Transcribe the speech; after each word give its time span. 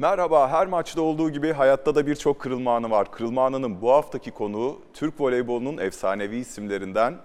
Merhaba, 0.00 0.50
her 0.50 0.66
maçta 0.66 1.02
olduğu 1.02 1.30
gibi 1.30 1.52
hayatta 1.52 1.94
da 1.94 2.06
birçok 2.06 2.40
kırılma 2.40 2.76
anı 2.76 2.90
var. 2.90 3.12
Kırılma 3.12 3.46
anının 3.46 3.82
bu 3.82 3.92
haftaki 3.92 4.30
konuğu 4.30 4.80
Türk 4.94 5.20
voleybolunun 5.20 5.78
efsanevi 5.78 6.36
isimlerinden 6.36 7.18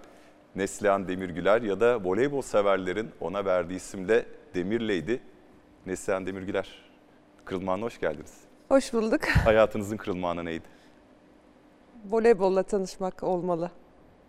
Neslihan 0.55 1.07
Demirgüler 1.07 1.61
ya 1.61 1.79
da 1.79 2.03
voleybol 2.03 2.41
severlerin 2.41 3.11
ona 3.21 3.45
verdiği 3.45 3.75
isimle 3.75 4.25
Demirleydi. 4.53 5.21
Neslihan 5.85 6.25
Demirgüler, 6.25 6.69
kırılma 7.45 7.73
anına 7.73 7.85
hoş 7.85 7.99
geldiniz. 7.99 8.33
Hoş 8.69 8.93
bulduk. 8.93 9.27
Hayatınızın 9.45 9.97
kırılma 9.97 10.29
anı 10.29 10.45
neydi? 10.45 10.65
Voleybolla 12.09 12.63
tanışmak 12.63 13.23
olmalı. 13.23 13.71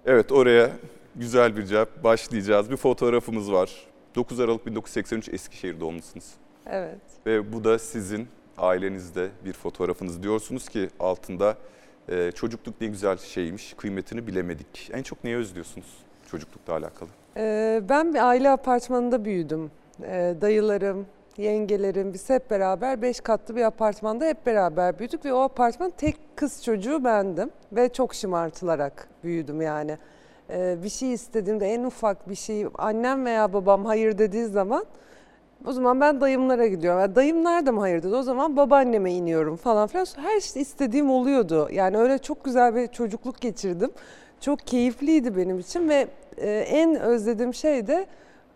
Evet, 0.07 0.33
oraya 0.33 0.71
güzel 1.17 1.57
bir 1.57 1.67
cevap 1.67 2.05
başlayacağız. 2.05 2.71
Bir 2.71 2.77
fotoğrafımız 2.77 3.53
var. 3.53 3.71
9 4.15 4.41
Aralık 4.41 4.67
1983 4.67 5.29
Eskişehir 5.29 5.81
doğumlusunuz. 5.81 6.44
Evet. 6.67 7.01
Ve 7.27 7.53
bu 7.53 7.65
da 7.65 7.79
sizin 7.79 8.29
ailenizde 8.59 9.29
bir 9.45 9.53
fotoğrafınız. 9.53 10.23
Diyorsunuz 10.23 10.69
ki 10.69 10.89
altında 11.01 11.57
e, 12.09 12.33
çocukluk 12.33 12.81
ne 12.81 12.87
güzel 12.87 13.17
şeymiş, 13.19 13.75
kıymetini 13.75 14.27
bilemedik. 14.27 14.91
En 14.93 15.03
çok 15.03 15.25
neyi 15.25 15.37
özlüyorsunuz 15.37 16.05
çocuklukla 16.31 16.73
alakalı? 16.73 17.09
Ee, 17.37 17.83
ben 17.89 18.15
bir 18.15 18.29
aile 18.29 18.51
apartmanında 18.51 19.25
büyüdüm. 19.25 19.71
Ee, 20.03 20.35
dayılarım, 20.41 21.07
yengelerim 21.37 22.13
biz 22.13 22.31
hep 22.31 22.51
beraber 22.51 23.03
beş 23.03 23.21
katlı 23.21 23.57
bir 23.57 23.63
apartmanda 23.63 24.25
hep 24.25 24.47
beraber 24.47 24.99
büyüdük 24.99 25.25
ve 25.25 25.33
o 25.33 25.41
apartmanın 25.41 25.93
tek 25.97 26.17
kız 26.37 26.65
çocuğu 26.65 27.05
bendim 27.05 27.51
ve 27.73 27.93
çok 27.93 28.15
şımartılarak 28.15 29.09
büyüdüm 29.25 29.63
yani. 29.63 29.99
Ee, 30.51 30.77
bir 30.83 30.89
şey 30.89 31.13
istediğimde 31.13 31.67
en 31.67 31.85
ufak 31.85 32.29
bir 32.29 32.35
şey 32.35 32.67
annem 32.79 33.25
veya 33.25 33.53
babam 33.53 33.85
hayır 33.85 34.19
dediği 34.19 34.47
zaman 34.47 34.85
o 35.67 35.73
zaman 35.73 36.01
ben 36.01 36.21
dayımlara 36.21 36.67
gidiyorum. 36.67 37.01
Yani 37.01 37.15
dayım 37.15 37.45
nerede 37.45 37.71
mi 37.71 37.81
hayır 37.81 38.03
dedi? 38.03 38.15
O 38.15 38.23
zaman 38.23 38.57
babaanneme 38.57 39.13
iniyorum 39.13 39.57
falan 39.57 39.87
filan. 39.87 40.07
Her 40.17 40.41
şey 40.41 40.63
istediğim 40.63 41.11
oluyordu. 41.11 41.69
Yani 41.73 41.97
öyle 41.97 42.19
çok 42.19 42.45
güzel 42.45 42.75
bir 42.75 42.87
çocukluk 42.87 43.41
geçirdim. 43.41 43.91
Çok 44.41 44.59
keyifliydi 44.59 45.37
benim 45.37 45.59
için 45.59 45.89
ve 45.89 46.09
e, 46.37 46.51
en 46.51 47.01
özlediğim 47.01 47.55
şey 47.55 47.87
de 47.87 48.07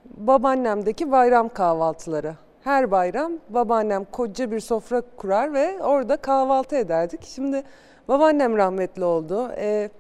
babaannemdeki 0.05 1.13
bayram 1.13 1.49
kahvaltıları. 1.49 2.35
Her 2.65 2.91
bayram 2.91 3.33
babaannem 3.49 4.05
koca 4.05 4.51
bir 4.51 4.61
sofra 4.61 5.03
kurar 5.17 5.55
ve 5.55 5.83
orada 5.83 6.17
kahvaltı 6.17 6.77
ederdik. 6.77 7.25
Şimdi 7.25 7.63
babaannem 8.09 8.57
rahmetli 8.57 9.05
oldu. 9.05 9.51
E, 9.57 9.91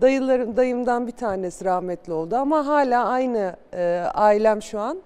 dayılarım, 0.00 0.56
dayımdan 0.56 1.06
bir 1.06 1.12
tanesi 1.12 1.64
rahmetli 1.64 2.12
oldu 2.12 2.36
ama 2.36 2.66
hala 2.66 3.06
aynı 3.08 3.56
e, 3.74 4.04
ailem 4.14 4.62
şu 4.62 4.80
an 4.80 4.98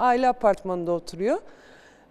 aile 0.00 0.28
apartmanında 0.28 0.92
oturuyor. 0.92 1.38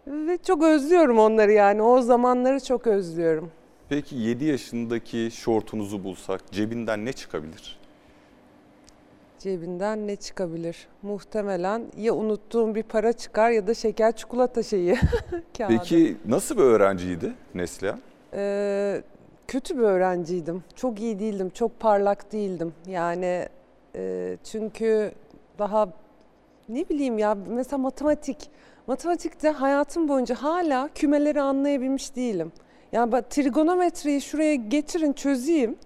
Ve 0.07 0.37
çok 0.37 0.63
özlüyorum 0.63 1.19
onları 1.19 1.51
yani. 1.51 1.81
O 1.81 2.01
zamanları 2.01 2.63
çok 2.63 2.87
özlüyorum. 2.87 3.51
Peki 3.89 4.15
7 4.15 4.45
yaşındaki 4.45 5.29
şortunuzu 5.31 6.03
bulsak 6.03 6.51
cebinden 6.51 7.05
ne 7.05 7.13
çıkabilir? 7.13 7.79
Cebinden 9.39 10.07
ne 10.07 10.15
çıkabilir? 10.15 10.87
Muhtemelen 11.01 11.83
ya 11.97 12.13
unuttuğum 12.15 12.75
bir 12.75 12.83
para 12.83 13.13
çıkar 13.13 13.51
ya 13.51 13.67
da 13.67 13.73
şeker 13.73 14.15
çikolata 14.15 14.63
şeyi. 14.63 14.95
kağıdı. 15.57 15.77
Peki 15.77 16.17
nasıl 16.27 16.57
bir 16.57 16.63
öğrenciydi 16.63 17.33
Neslihan? 17.55 17.99
Ee, 18.33 19.01
kötü 19.47 19.77
bir 19.77 19.83
öğrenciydim. 19.83 20.63
Çok 20.75 20.99
iyi 20.99 21.19
değildim, 21.19 21.49
çok 21.49 21.79
parlak 21.79 22.31
değildim. 22.31 22.73
Yani 22.87 23.47
e, 23.95 24.37
çünkü 24.43 25.11
daha 25.59 25.89
ne 26.69 26.89
bileyim 26.89 27.17
ya 27.17 27.37
mesela 27.47 27.77
matematik. 27.77 28.37
Matematikte 28.87 29.49
hayatım 29.49 30.07
boyunca 30.07 30.35
hala 30.35 30.89
kümeleri 30.95 31.41
anlayabilmiş 31.41 32.15
değilim. 32.15 32.51
Yani 32.91 33.11
bak 33.11 33.29
trigonometriyi 33.29 34.21
şuraya 34.21 34.55
getirin 34.55 35.13
çözeyim. 35.13 35.77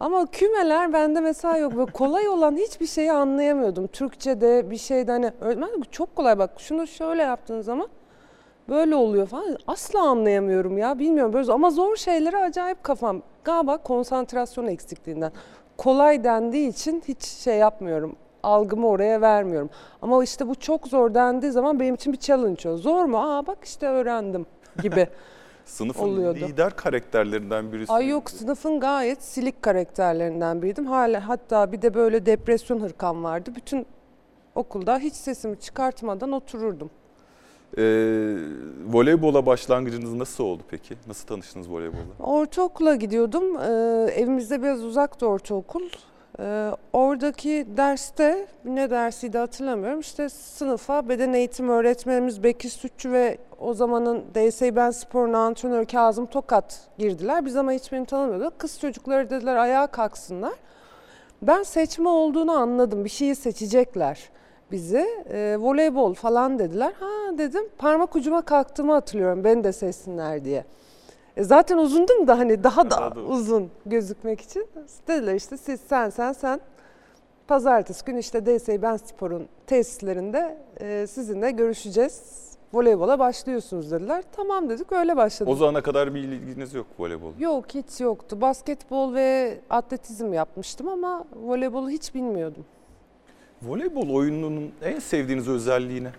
Ama 0.00 0.26
kümeler 0.26 0.92
bende 0.92 1.20
mesela 1.20 1.56
yok. 1.56 1.76
Böyle 1.76 1.92
kolay 1.92 2.28
olan 2.28 2.56
hiçbir 2.56 2.86
şeyi 2.86 3.12
anlayamıyordum. 3.12 3.86
Türkçe'de 3.86 4.70
bir 4.70 4.76
şeyde 4.76 5.12
hani 5.12 5.32
öğretmen 5.40 5.70
çok 5.90 6.16
kolay 6.16 6.38
bak 6.38 6.50
şunu 6.58 6.86
şöyle 6.86 7.22
yaptığın 7.22 7.60
zaman 7.60 7.88
böyle 8.68 8.94
oluyor 8.94 9.26
falan. 9.26 9.56
Asla 9.66 10.02
anlayamıyorum 10.02 10.78
ya 10.78 10.98
bilmiyorum 10.98 11.32
böyle 11.32 11.52
ama 11.52 11.70
zor 11.70 11.96
şeylere 11.96 12.36
acayip 12.36 12.82
kafam. 12.82 13.22
Galiba 13.44 13.76
konsantrasyon 13.76 14.66
eksikliğinden. 14.66 15.32
Kolay 15.76 16.24
dendiği 16.24 16.68
için 16.68 17.02
hiç 17.08 17.24
şey 17.24 17.56
yapmıyorum. 17.56 18.16
Algımı 18.42 18.88
oraya 18.88 19.20
vermiyorum. 19.20 19.70
Ama 20.02 20.24
işte 20.24 20.48
bu 20.48 20.54
çok 20.54 20.86
zor 20.88 21.14
dendiği 21.14 21.52
zaman 21.52 21.80
benim 21.80 21.94
için 21.94 22.12
bir 22.12 22.18
challenge 22.18 22.68
o. 22.68 22.76
Zor 22.76 23.04
mu? 23.04 23.18
Aa 23.18 23.46
bak 23.46 23.58
işte 23.64 23.86
öğrendim 23.86 24.46
gibi. 24.82 25.08
Sınıfın 25.64 26.02
Oluyordu. 26.02 26.38
lider 26.40 26.76
karakterlerinden 26.76 27.72
birisi. 27.72 27.92
Ay 27.92 28.08
yok 28.08 28.30
sınıfın 28.30 28.80
gayet 28.80 29.22
silik 29.22 29.62
karakterlerinden 29.62 30.62
biriydim. 30.62 30.86
Hala 30.86 31.28
hatta 31.28 31.72
bir 31.72 31.82
de 31.82 31.94
böyle 31.94 32.26
depresyon 32.26 32.80
hırkam 32.80 33.24
vardı. 33.24 33.52
Bütün 33.56 33.86
okulda 34.54 34.98
hiç 34.98 35.14
sesimi 35.14 35.60
çıkartmadan 35.60 36.32
otururdum. 36.32 36.90
Ee, 37.78 37.82
voleybola 38.92 39.46
başlangıcınız 39.46 40.14
nasıl 40.14 40.44
oldu 40.44 40.62
peki? 40.70 40.96
Nasıl 41.06 41.26
tanıştınız 41.26 41.70
voleybolla? 41.70 42.00
Ortaokula 42.20 42.94
gidiyordum. 42.94 43.56
Ee, 43.56 44.12
evimizde 44.16 44.62
biraz 44.62 44.84
uzaktı 44.84 45.26
ortaokul. 45.26 45.82
Ee, 46.40 46.70
oradaki 46.92 47.66
derste 47.76 48.46
ne 48.64 48.90
dersiydi 48.90 49.38
hatırlamıyorum. 49.38 50.00
İşte 50.00 50.28
sınıfa 50.28 51.08
beden 51.08 51.32
eğitim 51.32 51.68
öğretmenimiz 51.68 52.42
Bekir 52.42 52.68
Sütçü 52.68 53.12
ve 53.12 53.38
o 53.58 53.74
zamanın 53.74 54.24
DS 54.34 54.62
Ben 54.62 54.90
Spor'un 54.90 55.32
antrenörü 55.32 55.86
Kazım 55.86 56.26
Tokat 56.26 56.80
girdiler. 56.98 57.46
Biz 57.46 57.56
ama 57.56 57.72
hiçbirini 57.72 58.06
tanımıyorduk. 58.06 58.58
Kız 58.58 58.80
çocukları 58.80 59.30
dediler 59.30 59.56
ayağa 59.56 59.86
kalksınlar. 59.86 60.52
Ben 61.42 61.62
seçme 61.62 62.08
olduğunu 62.08 62.52
anladım. 62.52 63.04
Bir 63.04 63.10
şeyi 63.10 63.34
seçecekler 63.34 64.30
bizi. 64.72 65.06
Ee, 65.30 65.56
voleybol 65.58 66.14
falan 66.14 66.58
dediler. 66.58 66.92
Ha 67.00 67.38
dedim 67.38 67.68
parmak 67.78 68.16
ucuma 68.16 68.42
kalktığımı 68.42 68.92
hatırlıyorum 68.92 69.44
beni 69.44 69.64
de 69.64 69.72
seçsinler 69.72 70.44
diye. 70.44 70.64
E 71.40 71.44
zaten 71.44 71.78
uzundum 71.78 72.26
da 72.26 72.38
hani 72.38 72.64
daha 72.64 72.90
da 72.90 73.12
uzun. 73.20 73.70
gözükmek 73.86 74.40
için. 74.40 74.66
Dediler 75.08 75.34
işte 75.34 75.56
siz 75.56 75.80
sen 75.80 76.10
sen 76.10 76.32
sen 76.32 76.60
pazartesi 77.48 78.04
günü 78.04 78.18
işte 78.18 78.46
DS 78.46 78.68
Ben 78.68 78.96
Spor'un 78.96 79.48
tesislerinde 79.66 80.58
e, 80.80 81.06
sizinle 81.06 81.50
görüşeceğiz. 81.50 82.40
Voleybola 82.72 83.18
başlıyorsunuz 83.18 83.90
dediler. 83.90 84.24
Tamam 84.36 84.68
dedik 84.68 84.92
öyle 84.92 85.16
başladık. 85.16 85.52
O 85.52 85.56
zamana 85.56 85.82
kadar 85.82 86.14
bir 86.14 86.20
ilginiz 86.22 86.74
yok 86.74 86.86
voleybol. 86.98 87.32
Yok 87.38 87.64
hiç 87.74 88.00
yoktu. 88.00 88.40
Basketbol 88.40 89.14
ve 89.14 89.58
atletizm 89.70 90.32
yapmıştım 90.32 90.88
ama 90.88 91.24
voleybolu 91.42 91.90
hiç 91.90 92.14
bilmiyordum. 92.14 92.64
Voleybol 93.62 94.08
oyununun 94.14 94.72
en 94.82 94.98
sevdiğiniz 94.98 95.48
özelliği 95.48 96.04
ne? 96.04 96.10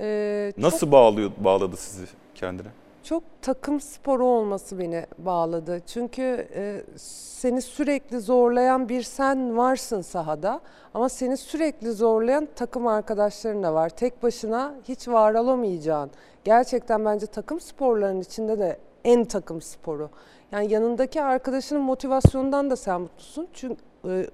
Ee, 0.00 0.52
çok- 0.54 0.62
Nasıl 0.64 0.92
bağlıyor, 0.92 1.30
bağladı 1.44 1.76
sizi 1.76 2.04
kendine? 2.34 2.68
Çok 3.06 3.22
takım 3.42 3.80
sporu 3.80 4.24
olması 4.24 4.78
beni 4.78 5.06
bağladı. 5.18 5.82
Çünkü 5.86 6.48
e, 6.54 6.82
seni 6.96 7.62
sürekli 7.62 8.20
zorlayan 8.20 8.88
bir 8.88 9.02
sen 9.02 9.56
varsın 9.56 10.00
sahada 10.00 10.60
ama 10.94 11.08
seni 11.08 11.36
sürekli 11.36 11.92
zorlayan 11.92 12.48
takım 12.56 12.86
arkadaşların 12.86 13.62
da 13.62 13.74
var. 13.74 13.88
Tek 13.88 14.22
başına 14.22 14.74
hiç 14.88 15.08
var 15.08 15.34
olamayacağın. 15.34 16.10
Gerçekten 16.44 17.04
bence 17.04 17.26
takım 17.26 17.60
sporlarının 17.60 18.20
içinde 18.20 18.58
de 18.58 18.78
en 19.04 19.24
takım 19.24 19.62
sporu. 19.62 20.10
Yani 20.52 20.72
yanındaki 20.72 21.22
arkadaşının 21.22 21.82
motivasyonundan 21.82 22.70
da 22.70 22.76
sen 22.76 23.00
mutlusun. 23.00 23.48
Çünkü 23.52 23.76
e, 24.08 24.26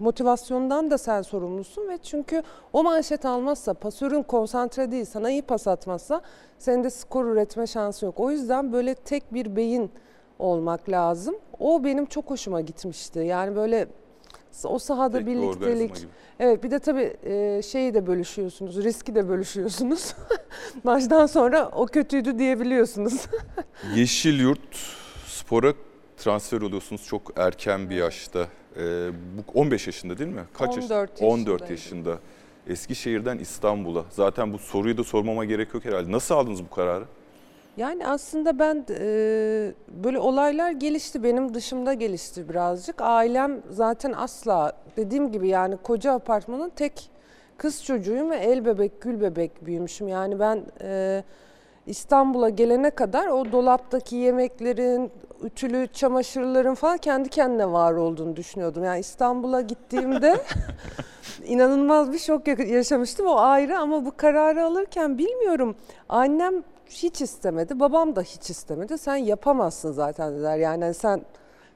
motivasyondan 0.00 0.90
da 0.90 0.98
sen 0.98 1.22
sorumlusun 1.22 1.88
ve 1.88 1.98
çünkü 1.98 2.42
o 2.72 2.82
manşet 2.82 3.24
almazsa, 3.24 3.74
pasörün 3.74 4.22
konsantre 4.22 4.90
değil, 4.90 5.04
sana 5.04 5.30
iyi 5.30 5.42
pas 5.42 5.68
atmazsa 5.68 6.20
senin 6.58 6.84
de 6.84 6.90
skor 6.90 7.24
üretme 7.24 7.66
şansı 7.66 8.04
yok. 8.04 8.20
O 8.20 8.30
yüzden 8.30 8.72
böyle 8.72 8.94
tek 8.94 9.34
bir 9.34 9.56
beyin 9.56 9.90
olmak 10.38 10.88
lazım. 10.88 11.34
O 11.58 11.84
benim 11.84 12.06
çok 12.06 12.30
hoşuma 12.30 12.60
gitmişti. 12.60 13.18
Yani 13.18 13.56
böyle 13.56 13.88
o 14.64 14.78
sahada 14.78 15.18
Tek 15.18 15.26
birliktelik. 15.26 16.06
Evet 16.40 16.64
bir 16.64 16.70
de 16.70 16.78
tabii 16.78 17.16
e, 17.22 17.62
şeyi 17.62 17.94
de 17.94 18.06
bölüşüyorsunuz, 18.06 18.84
riski 18.84 19.14
de 19.14 19.28
bölüşüyorsunuz. 19.28 20.14
Maçtan 20.84 21.26
sonra 21.26 21.68
o 21.68 21.86
kötüydü 21.86 22.38
diyebiliyorsunuz. 22.38 23.26
Yeşil 23.96 24.40
Yurt 24.40 24.76
Spor'a 25.26 25.74
transfer 26.16 26.60
oluyorsunuz 26.60 27.06
çok 27.06 27.32
erken 27.36 27.90
bir 27.90 27.96
yaşta. 27.96 28.46
Ee, 28.76 29.08
bu 29.54 29.60
15 29.60 29.86
yaşında 29.86 30.18
değil 30.18 30.30
mi? 30.30 30.44
Kaç 30.52 30.76
yaş- 30.76 30.84
14 30.90 31.10
14 31.22 31.70
yaşındaydım. 31.70 31.70
yaşında. 31.70 32.18
Eskişehir'den 32.66 33.38
İstanbul'a. 33.38 34.04
Zaten 34.10 34.52
bu 34.52 34.58
soruyu 34.58 34.98
da 34.98 35.04
sormama 35.04 35.44
gerek 35.44 35.74
yok 35.74 35.84
herhalde. 35.84 36.12
Nasıl 36.12 36.34
aldınız 36.34 36.64
bu 36.64 36.70
kararı? 36.70 37.04
Yani 37.76 38.06
aslında 38.06 38.58
ben 38.58 38.86
e, 38.90 39.72
böyle 40.04 40.18
olaylar 40.18 40.70
gelişti 40.70 41.22
benim 41.22 41.54
dışımda 41.54 41.94
gelişti 41.94 42.48
birazcık. 42.48 43.00
Ailem 43.00 43.62
zaten 43.70 44.12
asla 44.12 44.72
dediğim 44.96 45.32
gibi 45.32 45.48
yani 45.48 45.76
koca 45.76 46.12
apartmanın 46.12 46.70
tek 46.76 47.10
kız 47.58 47.84
çocuğuyum 47.84 48.30
ve 48.30 48.36
el 48.36 48.64
bebek 48.64 49.00
gül 49.00 49.20
bebek 49.20 49.66
büyümüşüm. 49.66 50.08
Yani 50.08 50.38
ben 50.38 50.62
e, 50.80 51.24
İstanbul'a 51.86 52.48
gelene 52.48 52.90
kadar 52.90 53.26
o 53.26 53.52
dolaptaki 53.52 54.16
yemeklerin, 54.16 55.12
ütülü 55.42 55.86
çamaşırların 55.92 56.74
falan 56.74 56.98
kendi 56.98 57.28
kendine 57.28 57.72
var 57.72 57.92
olduğunu 57.92 58.36
düşünüyordum. 58.36 58.84
Yani 58.84 59.00
İstanbul'a 59.00 59.60
gittiğimde 59.60 60.36
inanılmaz 61.44 62.12
bir 62.12 62.18
şok 62.18 62.48
ya- 62.48 62.54
yaşamıştım. 62.54 63.26
O 63.26 63.36
ayrı 63.36 63.78
ama 63.78 64.06
bu 64.06 64.16
kararı 64.16 64.64
alırken 64.64 65.18
bilmiyorum. 65.18 65.76
Annem 66.08 66.54
hiç 66.90 67.20
istemedi 67.22 67.80
babam 67.80 68.16
da 68.16 68.22
hiç 68.22 68.50
istemedi. 68.50 68.98
Sen 68.98 69.16
yapamazsın 69.16 69.92
zaten 69.92 70.32
dediler. 70.34 70.56
Yani 70.58 70.94
sen 70.94 71.22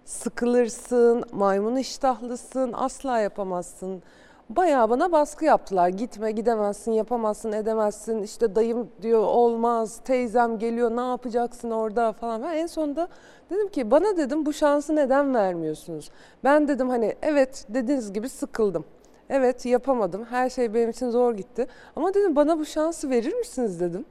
sıkılırsın 0.04 1.24
maymun 1.32 1.76
iştahlısın 1.76 2.72
asla 2.72 3.18
yapamazsın 3.18 4.02
bayağı 4.50 4.90
bana 4.90 5.12
baskı 5.12 5.44
yaptılar 5.44 5.88
gitme 5.88 6.32
gidemezsin 6.32 6.92
yapamazsın 6.92 7.52
edemezsin 7.52 8.22
işte 8.22 8.54
dayım 8.54 8.88
diyor 9.02 9.22
olmaz 9.22 10.00
teyzem 10.04 10.58
geliyor 10.58 10.96
ne 10.96 11.10
yapacaksın 11.10 11.70
orada 11.70 12.12
falan 12.12 12.42
ben 12.42 12.56
en 12.56 12.66
sonunda 12.66 13.08
dedim 13.50 13.68
ki 13.68 13.90
bana 13.90 14.16
dedim 14.16 14.46
bu 14.46 14.52
şansı 14.52 14.96
neden 14.96 15.34
vermiyorsunuz 15.34 16.10
ben 16.44 16.68
dedim 16.68 16.88
hani 16.88 17.14
evet 17.22 17.66
dediğiniz 17.68 18.12
gibi 18.12 18.28
sıkıldım 18.28 18.84
Evet 19.30 19.66
yapamadım. 19.66 20.24
Her 20.24 20.50
şey 20.50 20.74
benim 20.74 20.90
için 20.90 21.10
zor 21.10 21.34
gitti. 21.34 21.66
Ama 21.96 22.14
dedim 22.14 22.36
bana 22.36 22.58
bu 22.58 22.64
şansı 22.64 23.10
verir 23.10 23.34
misiniz 23.34 23.80
dedim. 23.80 24.04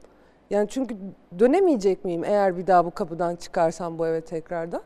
Yani 0.50 0.68
çünkü 0.68 0.96
dönemeyecek 1.38 2.04
miyim 2.04 2.24
eğer 2.24 2.56
bir 2.56 2.66
daha 2.66 2.84
bu 2.84 2.90
kapıdan 2.90 3.36
çıkarsam 3.36 3.98
bu 3.98 4.06
eve 4.06 4.20
tekrardan. 4.20 4.82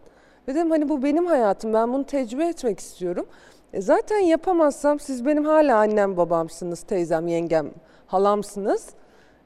Ve 0.49 0.54
dedim 0.54 0.70
hani 0.70 0.88
bu 0.88 1.02
benim 1.02 1.26
hayatım. 1.26 1.72
Ben 1.72 1.93
bunu 1.93 2.04
tecrübe 2.04 2.46
etmek 2.46 2.81
istiyorum. 2.81 3.26
E 3.73 3.81
zaten 3.81 4.19
yapamazsam 4.19 5.01
siz 5.01 5.27
benim 5.27 5.45
hala 5.45 5.77
annem 5.79 6.17
babamsınız, 6.17 6.83
teyzem, 6.83 7.29
yengem, 7.29 7.71
halamsınız. 8.07 8.89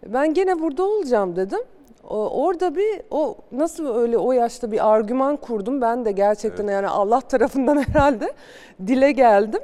E 0.07 0.13
Ben 0.13 0.35
gene 0.35 0.61
burada 0.61 0.85
olacağım 0.85 1.37
dedim. 1.37 1.61
Orada 2.09 2.77
bir 2.77 3.03
o 3.11 3.37
nasıl 3.53 3.95
öyle 3.97 4.19
o 4.19 4.33
yaşta 4.33 4.73
bir 4.73 4.95
argüman 4.95 5.37
kurdum. 5.37 5.81
Ben 5.81 6.05
de 6.05 6.13
gerçekten 6.13 6.69
yani 6.69 6.89
Allah 6.89 7.21
tarafından 7.21 7.77
herhalde 7.89 8.33
dile 8.87 9.13
geldim. 9.13 9.61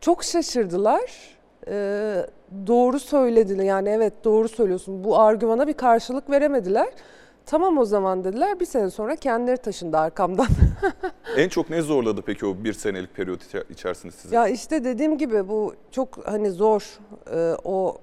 Çok 0.00 0.24
şaşırdılar. 0.24 1.36
Ee, 1.68 2.26
doğru 2.66 2.98
söylediler. 2.98 3.64
Yani 3.64 3.88
evet 3.88 4.12
doğru 4.24 4.48
söylüyorsun. 4.48 5.04
Bu 5.04 5.18
argümana 5.18 5.66
bir 5.66 5.72
karşılık 5.72 6.30
veremediler. 6.30 6.88
Tamam 7.46 7.78
o 7.78 7.84
zaman 7.84 8.24
dediler. 8.24 8.60
Bir 8.60 8.66
sene 8.66 8.90
sonra 8.90 9.16
kendileri 9.16 9.56
taşındı 9.56 9.98
arkamdan. 9.98 10.46
En 11.36 11.48
çok 11.48 11.70
ne 11.70 11.82
zorladı 11.82 12.22
peki 12.26 12.46
o 12.46 12.64
bir 12.64 12.72
senelik 12.72 13.14
periyot 13.14 13.42
içe- 13.42 13.64
içerisinde 13.70 14.12
sizi? 14.12 14.34
ya 14.34 14.48
işte 14.48 14.84
dediğim 14.84 15.18
gibi 15.18 15.48
bu 15.48 15.74
çok 15.90 16.26
hani 16.28 16.50
zor. 16.50 16.98
Ee, 17.32 17.54
o 17.64 17.96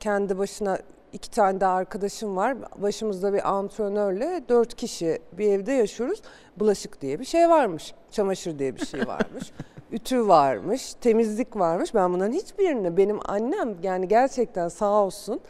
kendi 0.00 0.38
başına 0.38 0.78
iki 1.12 1.30
tane 1.30 1.60
de 1.60 1.66
arkadaşım 1.66 2.36
var. 2.36 2.56
Başımızda 2.76 3.32
bir 3.32 3.50
antrenörle 3.52 4.44
dört 4.48 4.74
kişi 4.74 5.18
bir 5.32 5.48
evde 5.48 5.72
yaşıyoruz. 5.72 6.22
Bulaşık 6.56 7.00
diye 7.00 7.20
bir 7.20 7.24
şey 7.24 7.48
varmış. 7.48 7.94
Çamaşır 8.10 8.58
diye 8.58 8.76
bir 8.76 8.86
şey 8.86 9.06
varmış. 9.06 9.52
Ütü 9.92 10.28
varmış, 10.28 10.94
temizlik 10.94 11.56
varmış. 11.56 11.94
Ben 11.94 12.12
bunların 12.12 12.32
hiçbirini 12.32 12.96
benim 12.96 13.18
annem 13.24 13.76
yani 13.82 14.08
gerçekten 14.08 14.68
sağ 14.68 14.90
olsun 15.04 15.40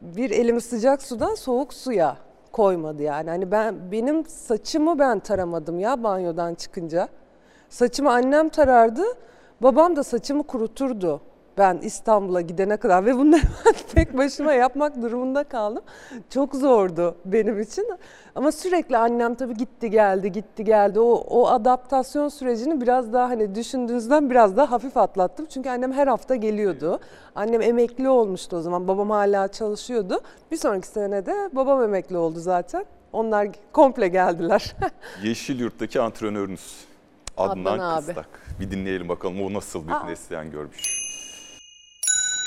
bir 0.00 0.30
elimi 0.30 0.60
sıcak 0.60 1.02
sudan 1.02 1.34
soğuk 1.34 1.74
suya 1.74 2.16
koymadı 2.52 3.02
yani. 3.02 3.30
Hani 3.30 3.50
ben 3.50 3.92
benim 3.92 4.26
saçımı 4.26 4.98
ben 4.98 5.18
taramadım 5.18 5.78
ya 5.78 6.02
banyodan 6.02 6.54
çıkınca. 6.54 7.08
Saçımı 7.68 8.10
annem 8.10 8.48
tarardı. 8.48 9.02
Babam 9.60 9.96
da 9.96 10.02
saçımı 10.04 10.42
kuruturdu. 10.42 11.20
Ben 11.58 11.78
İstanbul'a 11.82 12.40
gidene 12.40 12.76
kadar 12.76 13.06
ve 13.06 13.16
bunları 13.18 13.42
ben 13.66 13.74
tek 13.94 14.16
başıma 14.16 14.52
yapmak 14.52 15.02
durumunda 15.02 15.44
kaldım. 15.44 15.82
Çok 16.30 16.54
zordu 16.54 17.16
benim 17.24 17.60
için. 17.60 17.88
Ama 18.34 18.52
sürekli 18.52 18.96
annem 18.96 19.34
tabii 19.34 19.54
gitti 19.54 19.90
geldi 19.90 20.32
gitti 20.32 20.64
geldi. 20.64 21.00
O, 21.00 21.12
o 21.12 21.46
adaptasyon 21.48 22.28
sürecini 22.28 22.80
biraz 22.80 23.12
daha 23.12 23.28
hani 23.28 23.54
düşündüğünüzden 23.54 24.30
biraz 24.30 24.56
daha 24.56 24.70
hafif 24.70 24.96
atlattım. 24.96 25.46
Çünkü 25.46 25.68
annem 25.70 25.92
her 25.92 26.06
hafta 26.06 26.36
geliyordu. 26.36 27.00
Annem 27.34 27.62
emekli 27.62 28.08
olmuştu 28.08 28.56
o 28.56 28.60
zaman. 28.60 28.88
Babam 28.88 29.10
hala 29.10 29.48
çalışıyordu. 29.48 30.20
Bir 30.50 30.56
sonraki 30.56 30.86
sene 30.88 31.26
de 31.26 31.50
babam 31.52 31.82
emekli 31.82 32.16
oldu 32.16 32.40
zaten. 32.40 32.84
Onlar 33.12 33.48
komple 33.72 34.08
geldiler. 34.08 34.74
Yeşil 35.22 35.60
Yurt'taki 35.60 36.00
antrenörünüz 36.00 36.84
Adnan, 37.36 37.60
Adnan 37.60 37.78
abi. 37.78 38.06
Kıstak. 38.06 38.28
Bir 38.60 38.70
dinleyelim 38.70 39.08
bakalım 39.08 39.42
o 39.42 39.52
nasıl 39.52 39.86
bir 39.86 39.92
Aa. 39.92 40.04
Neslihan 40.04 40.50
görmüş. 40.50 40.99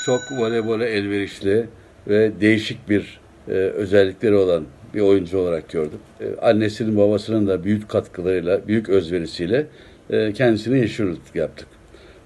Çok 0.06 0.20
voleybola 0.32 0.86
elverişli 0.86 1.66
ve 2.08 2.32
değişik 2.40 2.88
bir 2.88 3.20
e, 3.48 3.52
özellikleri 3.52 4.34
olan 4.34 4.64
bir 4.94 5.00
oyuncu 5.00 5.38
olarak 5.38 5.68
gördüm. 5.68 5.98
E, 6.20 6.24
annesinin 6.42 6.96
babasının 6.96 7.46
da 7.46 7.64
büyük 7.64 7.88
katkılarıyla, 7.88 8.68
büyük 8.68 8.88
özverisiyle 8.88 9.66
e, 10.10 10.32
kendisini 10.32 10.78
yeşil 10.78 11.16
yaptık. 11.34 11.68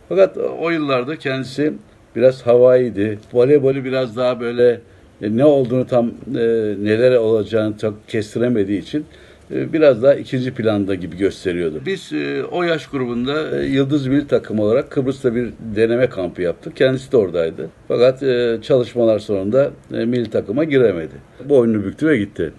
Fakat 0.09 0.37
o 0.37 0.71
yıllarda 0.71 1.17
kendisi 1.17 1.73
biraz 2.17 2.47
havaiydi. 2.47 3.19
Voleybolu 3.33 3.85
biraz 3.85 4.17
daha 4.17 4.41
böyle 4.41 4.81
e, 5.23 5.37
ne 5.37 5.45
olduğunu 5.45 5.87
tam 5.87 6.07
e, 6.09 6.41
neler 6.79 7.17
olacağını 7.17 7.79
çok 7.79 8.09
kestiremediği 8.09 8.83
için 8.83 9.07
biraz 9.51 10.03
daha 10.03 10.15
ikinci 10.15 10.55
planda 10.55 10.95
gibi 10.95 11.17
gösteriyordu. 11.17 11.81
Biz 11.87 12.13
e, 12.13 12.45
o 12.45 12.63
yaş 12.63 12.87
grubunda 12.87 13.61
e, 13.61 13.67
Yıldız 13.67 14.07
Milli 14.07 14.27
Takım 14.27 14.59
olarak 14.59 14.91
Kıbrıs'ta 14.91 15.35
bir 15.35 15.49
deneme 15.77 16.09
kampı 16.09 16.43
yaptık. 16.43 16.77
Kendisi 16.77 17.13
de 17.13 17.17
oradaydı. 17.17 17.69
Fakat 17.89 18.23
e, 18.23 18.59
çalışmalar 18.63 19.19
sonunda 19.19 19.71
milli 19.91 20.31
takıma 20.31 20.65
giremedi. 20.65 21.15
Boynunu 21.45 21.85
büktü 21.85 22.07
ve 22.07 22.19
gitti. 22.19 22.53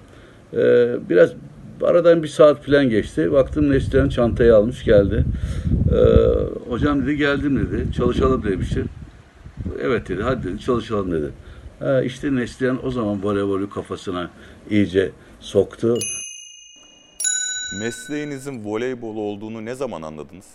Biraz 1.09 1.33
aradan 1.83 2.23
bir 2.23 2.27
saat 2.27 2.65
falan 2.65 2.89
geçti. 2.89 3.31
Baktım 3.31 3.71
Neslihan 3.71 4.09
çantayı 4.09 4.55
almış 4.55 4.83
geldi. 4.83 5.25
Hocam 6.69 7.03
dedi 7.03 7.17
geldim 7.17 7.59
dedi. 7.59 7.93
Çalışalım 7.93 8.43
demişti. 8.43 8.83
Evet 9.81 10.09
dedi 10.09 10.21
hadi 10.23 10.43
dedi 10.43 10.59
çalışalım 10.59 11.11
dedi. 11.11 11.29
Ha, 11.79 12.01
işte 12.01 12.35
Neslihan 12.35 12.85
o 12.85 12.91
zaman 12.91 13.23
voleybolu 13.23 13.69
kafasına 13.69 14.29
iyice 14.69 15.11
soktu. 15.39 15.95
Mesleğinizin 17.71 18.65
voleybol 18.65 19.15
olduğunu 19.15 19.65
ne 19.65 19.75
zaman 19.75 20.01
anladınız? 20.01 20.45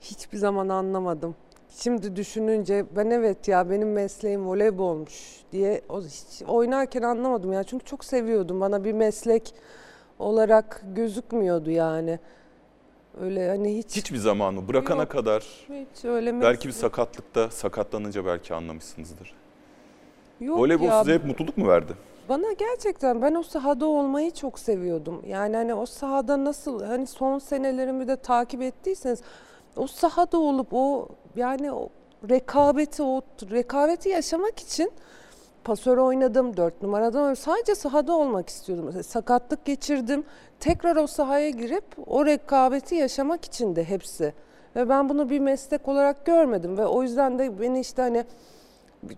Hiçbir 0.00 0.38
zaman 0.38 0.68
anlamadım. 0.68 1.34
Şimdi 1.70 2.16
düşününce 2.16 2.84
ben 2.96 3.10
evet 3.10 3.48
ya 3.48 3.70
benim 3.70 3.92
mesleğim 3.92 4.46
voleybolmuş 4.48 5.36
diye 5.52 5.82
o 5.88 6.02
hiç 6.02 6.42
oynarken 6.48 7.02
anlamadım 7.02 7.52
ya. 7.52 7.64
Çünkü 7.64 7.84
çok 7.84 8.04
seviyordum. 8.04 8.60
Bana 8.60 8.84
bir 8.84 8.92
meslek 8.92 9.54
olarak 10.18 10.82
gözükmüyordu 10.94 11.70
yani. 11.70 12.18
Öyle 13.20 13.48
hani 13.48 13.78
hiç 13.78 13.96
Hiçbir 13.96 14.16
zaman 14.18 14.54
mı? 14.54 14.68
Bırakana 14.68 15.00
Yok. 15.02 15.10
kadar 15.10 15.42
hiç 15.68 16.04
öyle 16.04 16.30
mes- 16.30 16.42
belki 16.42 16.68
bir 16.68 16.72
sakatlıkta 16.72 17.50
sakatlanınca 17.50 18.26
belki 18.26 18.54
anlamışsınızdır. 18.54 19.34
Yok 20.40 20.58
Voleybol 20.58 20.84
ya. 20.84 21.00
size 21.00 21.14
hep 21.14 21.24
mutluluk 21.24 21.56
mu 21.56 21.68
verdi? 21.68 21.92
Bana 22.28 22.52
gerçekten 22.52 23.22
ben 23.22 23.34
o 23.34 23.42
sahada 23.42 23.86
olmayı 23.86 24.30
çok 24.30 24.58
seviyordum. 24.58 25.22
Yani 25.26 25.56
hani 25.56 25.74
o 25.74 25.86
sahada 25.86 26.44
nasıl 26.44 26.82
hani 26.82 27.06
son 27.06 27.38
senelerimi 27.38 28.08
de 28.08 28.16
takip 28.16 28.62
ettiyseniz 28.62 29.22
o 29.76 29.86
sahada 29.86 30.38
olup 30.38 30.68
o 30.72 31.08
yani 31.36 31.72
o 31.72 31.88
rekabeti 32.28 33.02
o 33.02 33.22
rekabeti 33.50 34.08
yaşamak 34.08 34.58
için 34.58 34.92
pasör 35.64 35.98
oynadım, 35.98 36.56
dört 36.56 36.82
numaradan 36.82 37.20
oynadım. 37.20 37.36
Sadece 37.36 37.74
sahada 37.74 38.12
olmak 38.12 38.48
istiyordum. 38.48 38.86
Mesela 38.86 39.02
sakatlık 39.02 39.64
geçirdim. 39.64 40.24
Tekrar 40.60 40.96
o 40.96 41.06
sahaya 41.06 41.50
girip 41.50 41.84
o 42.06 42.26
rekabeti 42.26 42.94
yaşamak 42.94 43.44
için 43.44 43.76
de 43.76 43.84
hepsi. 43.84 44.34
Ve 44.76 44.88
ben 44.88 45.08
bunu 45.08 45.30
bir 45.30 45.38
meslek 45.38 45.88
olarak 45.88 46.26
görmedim 46.26 46.78
ve 46.78 46.86
o 46.86 47.02
yüzden 47.02 47.38
de 47.38 47.60
beni 47.60 47.80
işte 47.80 48.02
hani 48.02 48.24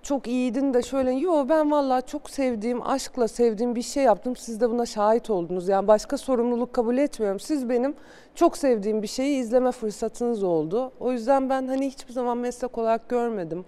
çok 0.02 0.26
iyiydin 0.26 0.74
de 0.74 0.82
şöyle 0.82 1.12
yo 1.12 1.48
ben 1.48 1.70
vallahi 1.70 2.06
çok 2.06 2.30
sevdiğim 2.30 2.86
aşkla 2.86 3.28
sevdiğim 3.28 3.74
bir 3.74 3.82
şey 3.82 4.04
yaptım. 4.04 4.36
Siz 4.36 4.60
de 4.60 4.70
buna 4.70 4.86
şahit 4.86 5.30
oldunuz. 5.30 5.68
Yani 5.68 5.88
başka 5.88 6.18
sorumluluk 6.18 6.72
kabul 6.72 6.98
etmiyorum. 6.98 7.40
Siz 7.40 7.68
benim 7.68 7.94
çok 8.34 8.58
sevdiğim 8.58 9.02
bir 9.02 9.06
şeyi 9.06 9.40
izleme 9.40 9.72
fırsatınız 9.72 10.42
oldu. 10.42 10.92
O 11.00 11.12
yüzden 11.12 11.50
ben 11.50 11.68
hani 11.68 11.86
hiçbir 11.86 12.12
zaman 12.12 12.38
meslek 12.38 12.78
olarak 12.78 13.08
görmedim. 13.08 13.64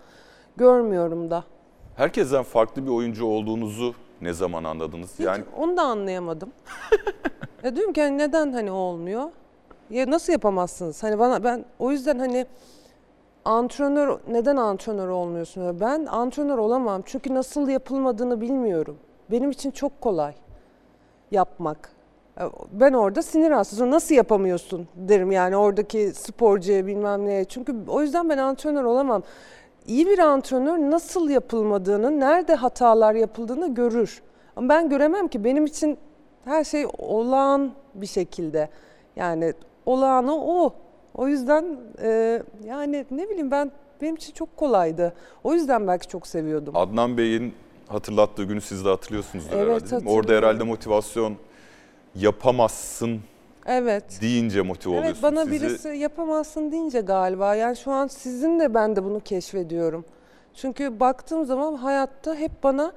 Görmüyorum 0.56 1.30
da. 1.30 1.44
Herkesten 1.96 2.42
farklı 2.42 2.86
bir 2.86 2.90
oyuncu 2.90 3.26
olduğunuzu 3.26 3.94
ne 4.20 4.32
zaman 4.32 4.64
anladınız? 4.64 5.14
Hiç 5.18 5.26
Yani 5.26 5.44
onu 5.58 5.76
da 5.76 5.82
anlayamadım. 5.82 6.52
Ya 7.64 7.76
diyorum 7.76 7.92
ki 7.92 8.02
hani 8.02 8.18
neden 8.18 8.52
hani 8.52 8.70
olmuyor? 8.70 9.30
Ya 9.90 10.10
nasıl 10.10 10.32
yapamazsınız? 10.32 11.02
Hani 11.02 11.18
bana 11.18 11.44
ben 11.44 11.64
o 11.78 11.90
yüzden 11.92 12.18
hani 12.18 12.46
antrenör 13.44 14.18
neden 14.28 14.56
antrenör 14.56 15.08
olmuyorsun? 15.08 15.80
Ben 15.80 16.06
antrenör 16.06 16.58
olamam 16.58 17.02
çünkü 17.04 17.34
nasıl 17.34 17.68
yapılmadığını 17.68 18.40
bilmiyorum. 18.40 18.96
Benim 19.30 19.50
için 19.50 19.70
çok 19.70 20.00
kolay 20.00 20.34
yapmak. 21.30 21.92
Ben 22.72 22.92
orada 22.92 23.22
sinir 23.22 23.50
hastası. 23.50 23.90
Nasıl 23.90 24.14
yapamıyorsun 24.14 24.88
derim 24.94 25.32
yani 25.32 25.56
oradaki 25.56 26.12
sporcuya 26.14 26.86
bilmem 26.86 27.26
neye. 27.26 27.44
Çünkü 27.44 27.76
o 27.88 28.02
yüzden 28.02 28.28
ben 28.28 28.38
antrenör 28.38 28.84
olamam. 28.84 29.22
İyi 29.86 30.06
bir 30.06 30.18
antrenör 30.18 30.78
nasıl 30.78 31.30
yapılmadığını, 31.30 32.20
nerede 32.20 32.54
hatalar 32.54 33.14
yapıldığını 33.14 33.74
görür. 33.74 34.22
Ama 34.56 34.68
ben 34.68 34.88
göremem 34.88 35.28
ki 35.28 35.44
benim 35.44 35.66
için 35.66 35.98
her 36.44 36.64
şey 36.64 36.86
olağan 36.98 37.72
bir 37.94 38.06
şekilde. 38.06 38.68
Yani 39.16 39.52
olağanı 39.86 40.34
o. 40.34 40.74
O 41.14 41.28
yüzden 41.28 41.76
e, 42.02 42.42
yani 42.64 43.06
ne 43.10 43.28
bileyim 43.30 43.50
ben 43.50 43.72
benim 44.02 44.14
için 44.14 44.32
çok 44.32 44.56
kolaydı. 44.56 45.14
O 45.44 45.54
yüzden 45.54 45.86
belki 45.88 46.08
çok 46.08 46.26
seviyordum. 46.26 46.76
Adnan 46.76 47.16
Bey'in 47.18 47.54
hatırlattığı 47.88 48.44
günü 48.44 48.60
siz 48.60 48.84
de 48.84 48.88
hatırlıyorsunuzdur 48.88 49.56
Evet, 49.56 49.66
herhalde. 49.66 49.90
değil 49.90 50.02
mi? 50.02 50.10
Orada 50.10 50.32
herhalde 50.32 50.64
motivasyon 50.64 51.36
yapamazsın 52.14 53.20
Evet. 53.66 54.18
deyince 54.20 54.62
motive 54.62 54.92
Evet 54.94 55.00
oluyorsunuz. 55.02 55.22
bana 55.22 55.44
Sizi- 55.44 55.52
birisi 55.64 55.88
yapamazsın 55.88 56.72
deyince 56.72 57.00
galiba 57.00 57.54
yani 57.54 57.76
şu 57.76 57.90
an 57.90 58.06
sizinle 58.06 58.74
ben 58.74 58.96
de 58.96 59.04
bunu 59.04 59.20
keşfediyorum. 59.20 60.04
Çünkü 60.54 61.00
baktığım 61.00 61.44
zaman 61.44 61.74
hayatta 61.74 62.34
hep 62.34 62.62
bana 62.62 62.92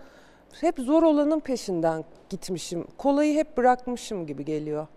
hep 0.61 0.79
zor 0.79 1.03
olanın 1.03 1.39
peşinden 1.39 2.03
gitmişim. 2.29 2.85
Kolayı 2.97 3.35
hep 3.35 3.57
bırakmışım 3.57 4.27
gibi 4.27 4.45
geliyor. 4.45 4.87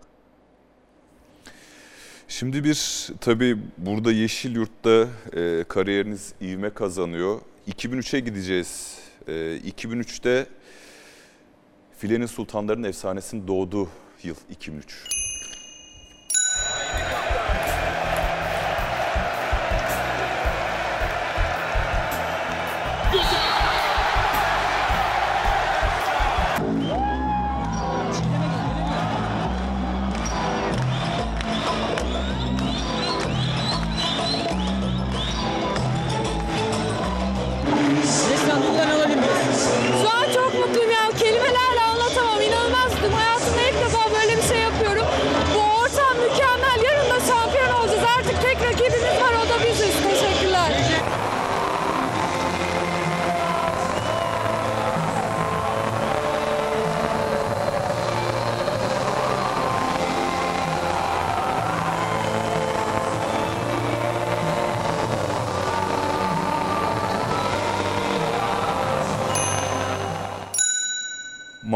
Şimdi 2.29 2.63
bir 2.63 3.07
tabii 3.21 3.57
burada 3.77 4.11
Yeşilyurt'ta 4.11 5.07
e, 5.33 5.63
kariyeriniz 5.67 6.33
ivme 6.41 6.69
kazanıyor. 6.69 7.41
2003'e 7.67 8.19
gideceğiz. 8.19 8.97
E, 9.27 9.31
2003'te 9.57 10.47
Filenin 11.97 12.25
Sultanların 12.25 12.83
efsanesinin 12.83 13.47
doğduğu 13.47 13.89
yıl 14.23 14.35
2003. 14.49 15.03
Neslihan 23.13 23.38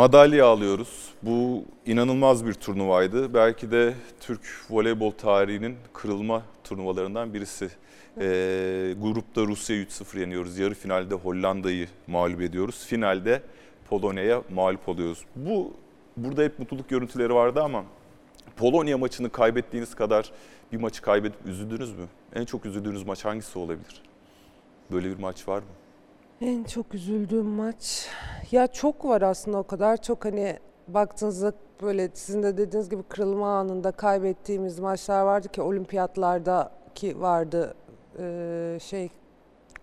Madalya 0.04 0.46
alıyoruz. 0.46 1.14
Bu 1.22 1.66
inanılmaz 1.86 2.46
bir 2.46 2.54
turnuvaydı. 2.54 3.34
Belki 3.34 3.72
de 3.72 3.94
Türk 4.20 4.42
voleybol 4.70 5.12
tarihinin 5.12 5.78
kırılma 5.94 6.44
turnuvalarından 6.64 7.34
birisi. 7.34 7.70
Ee, 8.18 8.96
grupta 9.02 9.42
Rusya'yı 9.42 9.84
3-0 9.86 10.20
yeniyoruz. 10.20 10.58
Yarı 10.58 10.74
finalde 10.74 11.16
Hollanda'yı 11.16 11.88
mağlup 12.08 12.42
ediyoruz. 12.42 12.86
Finalde 12.86 13.42
Polonya'ya 13.90 14.42
mağlup 14.54 14.90
oluyoruz. 14.90 15.26
Bu 15.36 15.74
burada 16.18 16.44
hep 16.44 16.60
mutluluk 16.60 16.90
görüntüleri 16.90 17.34
vardı 17.34 17.62
ama 17.62 17.84
Polonya 18.58 18.98
maçını 18.98 19.30
kaybettiğiniz 19.30 19.96
kadar 19.96 20.32
bir 20.72 20.78
maçı 20.78 21.02
kaybedip 21.02 21.46
üzüldünüz 21.46 21.92
mü? 21.92 22.06
En 22.36 22.46
çok 22.46 22.66
üzüldüğünüz 22.66 23.04
maç 23.04 23.26
hangisi 23.26 23.60
olabilir? 23.60 24.02
Böyle 24.92 25.10
bir 25.10 25.20
maç 25.20 25.48
var 25.48 25.60
mı? 25.60 25.83
En 26.44 26.64
çok 26.64 26.94
üzüldüğüm 26.96 27.46
maç 27.46 28.08
ya 28.52 28.68
çok 28.68 29.06
var 29.06 29.22
aslında 29.22 29.58
o 29.58 29.64
kadar 29.64 30.02
çok 30.02 30.26
hani 30.26 30.60
baktığınızda 30.88 31.54
böyle 31.82 32.10
sizin 32.14 32.44
de 32.44 32.58
dediğiniz 32.58 32.90
gibi 32.90 33.04
kırılma 33.04 33.58
anında 33.60 33.92
kaybettiğimiz 33.92 34.80
maçlar 34.80 35.22
vardı 35.22 35.48
ki 35.50 35.62
olimpiyatlarda 35.62 36.72
ki 36.96 37.22
vardı 37.22 37.74
Ee, 38.20 38.78
şey 38.82 39.10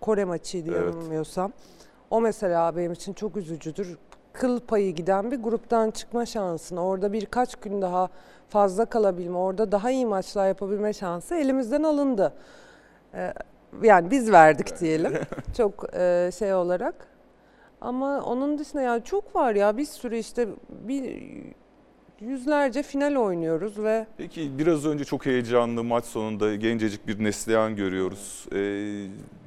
Kore 0.00 0.24
maçıydı 0.24 0.70
Evet. 0.70 0.94
yanılmıyorsam. 0.94 1.52
O 2.10 2.20
mesela 2.20 2.76
benim 2.76 2.92
için 2.92 3.12
çok 3.12 3.36
üzücüdür. 3.36 3.98
Kıl 4.32 4.60
payı 4.60 4.94
giden 4.94 5.30
bir 5.30 5.42
gruptan 5.42 5.90
çıkma 5.90 6.26
şansını 6.26 6.84
orada 6.84 7.12
birkaç 7.12 7.56
gün 7.56 7.82
daha 7.82 8.08
fazla 8.48 8.84
kalabilme, 8.84 9.38
orada 9.38 9.72
daha 9.72 9.90
iyi 9.90 10.06
maçlar 10.06 10.48
yapabilme 10.48 10.92
şansı 10.92 11.34
elimizden 11.34 11.82
alındı. 11.82 12.32
Ee, 13.14 13.32
yani 13.82 14.10
biz 14.10 14.32
verdik 14.32 14.80
diyelim. 14.80 15.12
çok 15.56 15.94
e, 15.94 16.30
şey 16.38 16.54
olarak. 16.54 16.94
Ama 17.80 18.20
onun 18.22 18.58
dışında 18.58 18.82
yani 18.82 19.04
çok 19.04 19.36
var 19.36 19.54
ya 19.54 19.76
bir 19.76 19.84
sürü 19.84 20.16
işte 20.16 20.48
bir 20.68 21.22
yüzlerce 22.20 22.82
final 22.82 23.16
oynuyoruz 23.16 23.78
ve 23.78 24.06
Peki 24.16 24.58
biraz 24.58 24.86
önce 24.86 25.04
çok 25.04 25.26
heyecanlı 25.26 25.84
maç 25.84 26.04
sonunda 26.04 26.54
gencecik 26.56 27.06
bir 27.06 27.24
Neslihan 27.24 27.76
görüyoruz. 27.76 28.46
Ee, 28.52 28.56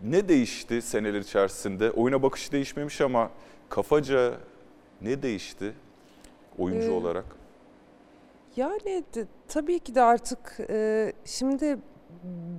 ne 0.09 0.27
değişti 0.29 0.81
seneler 0.81 1.19
içerisinde? 1.19 1.91
Oyuna 1.91 2.21
bakışı 2.23 2.51
değişmemiş 2.51 3.01
ama 3.01 3.29
kafaca 3.69 4.33
ne 5.01 5.23
değişti 5.23 5.73
oyuncu 6.59 6.87
Ee, 6.87 6.91
olarak? 6.93 7.25
Yani 8.55 9.03
de- 9.15 9.25
tabii 9.47 9.79
ki 9.79 9.95
de 9.95 10.01
artık 10.01 10.57
e, 10.69 11.13
şimdi 11.25 11.77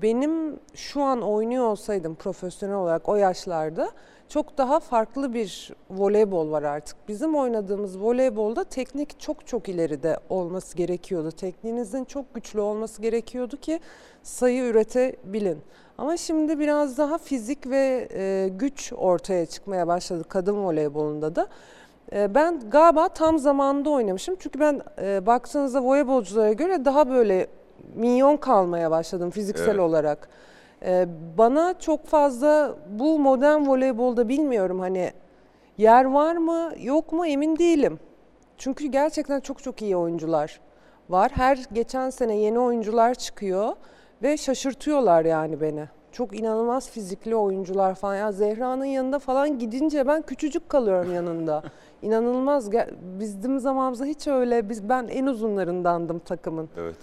benim 0.02 0.56
şu 0.74 1.02
an 1.02 1.22
oynuyor 1.22 1.64
olsaydım 1.64 2.14
profesyonel 2.14 2.76
olarak 2.76 3.08
o 3.08 3.16
yaşlarda 3.16 3.90
çok 4.28 4.58
daha 4.58 4.80
farklı 4.80 5.34
bir 5.34 5.70
voleybol 5.90 6.50
var 6.50 6.62
artık. 6.62 6.96
Bizim 7.08 7.34
oynadığımız 7.34 8.00
voleybolda 8.00 8.64
teknik 8.64 9.20
çok 9.20 9.46
çok 9.46 9.68
ileride 9.68 10.18
olması 10.28 10.76
gerekiyordu. 10.76 11.30
Tekniğinizin 11.30 12.04
çok 12.04 12.34
güçlü 12.34 12.60
olması 12.60 13.02
gerekiyordu 13.02 13.56
ki 13.56 13.80
sayı 14.22 14.62
üretebilin. 14.62 15.58
Ama 15.98 16.16
şimdi 16.16 16.58
biraz 16.58 16.98
daha 16.98 17.18
fizik 17.18 17.66
ve 17.70 18.08
e, 18.14 18.48
güç 18.48 18.92
ortaya 18.96 19.46
çıkmaya 19.46 19.86
başladı 19.86 20.24
kadın 20.28 20.64
voleybolunda 20.64 21.36
da. 21.36 21.48
E, 22.12 22.34
Ben 22.34 22.70
galiba 22.70 23.08
tam 23.08 23.38
zamanında 23.38 23.90
oynamışım. 23.90 24.36
Çünkü 24.38 24.60
ben 24.60 24.80
e, 25.02 25.26
baktığınızda 25.26 25.82
voleybolculara 25.82 26.52
göre 26.52 26.84
daha 26.84 27.10
böyle 27.10 27.46
minyon 27.94 28.36
kalmaya 28.36 28.90
başladım 28.90 29.30
fiziksel 29.30 29.68
Evet. 29.68 29.80
olarak. 29.80 30.28
E, 30.82 31.06
Bana 31.38 31.74
çok 31.78 32.06
fazla 32.06 32.74
bu 32.90 33.18
modern 33.18 33.66
voleybolda 33.66 34.28
bilmiyorum 34.28 34.80
hani 34.80 35.12
yer 35.78 36.04
var 36.04 36.36
mı 36.36 36.72
yok 36.80 37.12
mu 37.12 37.26
emin 37.26 37.56
değilim. 37.58 37.98
Çünkü 38.58 38.86
gerçekten 38.86 39.40
çok 39.40 39.62
çok 39.62 39.82
iyi 39.82 39.96
oyuncular 39.96 40.60
var. 41.10 41.30
Her 41.34 41.64
geçen 41.72 42.10
sene 42.10 42.36
yeni 42.36 42.58
oyuncular 42.58 43.14
çıkıyor 43.14 43.72
ve 44.22 44.36
şaşırtıyorlar 44.36 45.24
yani 45.24 45.60
beni. 45.60 45.84
Çok 46.12 46.40
inanılmaz 46.40 46.90
fizikli 46.90 47.36
oyuncular 47.36 47.94
falan. 47.94 48.16
Ya 48.16 48.32
Zehra'nın 48.32 48.84
yanında 48.84 49.18
falan 49.18 49.58
gidince 49.58 50.06
ben 50.06 50.22
küçücük 50.22 50.68
kalıyorum 50.68 51.14
yanında. 51.14 51.62
İnanılmaz. 52.02 52.70
Bizim 53.20 53.58
zamanımızda 53.60 54.04
hiç 54.04 54.26
öyle. 54.28 54.68
Biz 54.68 54.88
ben 54.88 55.08
en 55.08 55.26
uzunlarındandım 55.26 56.18
takımın. 56.18 56.68
Evet. 56.78 56.96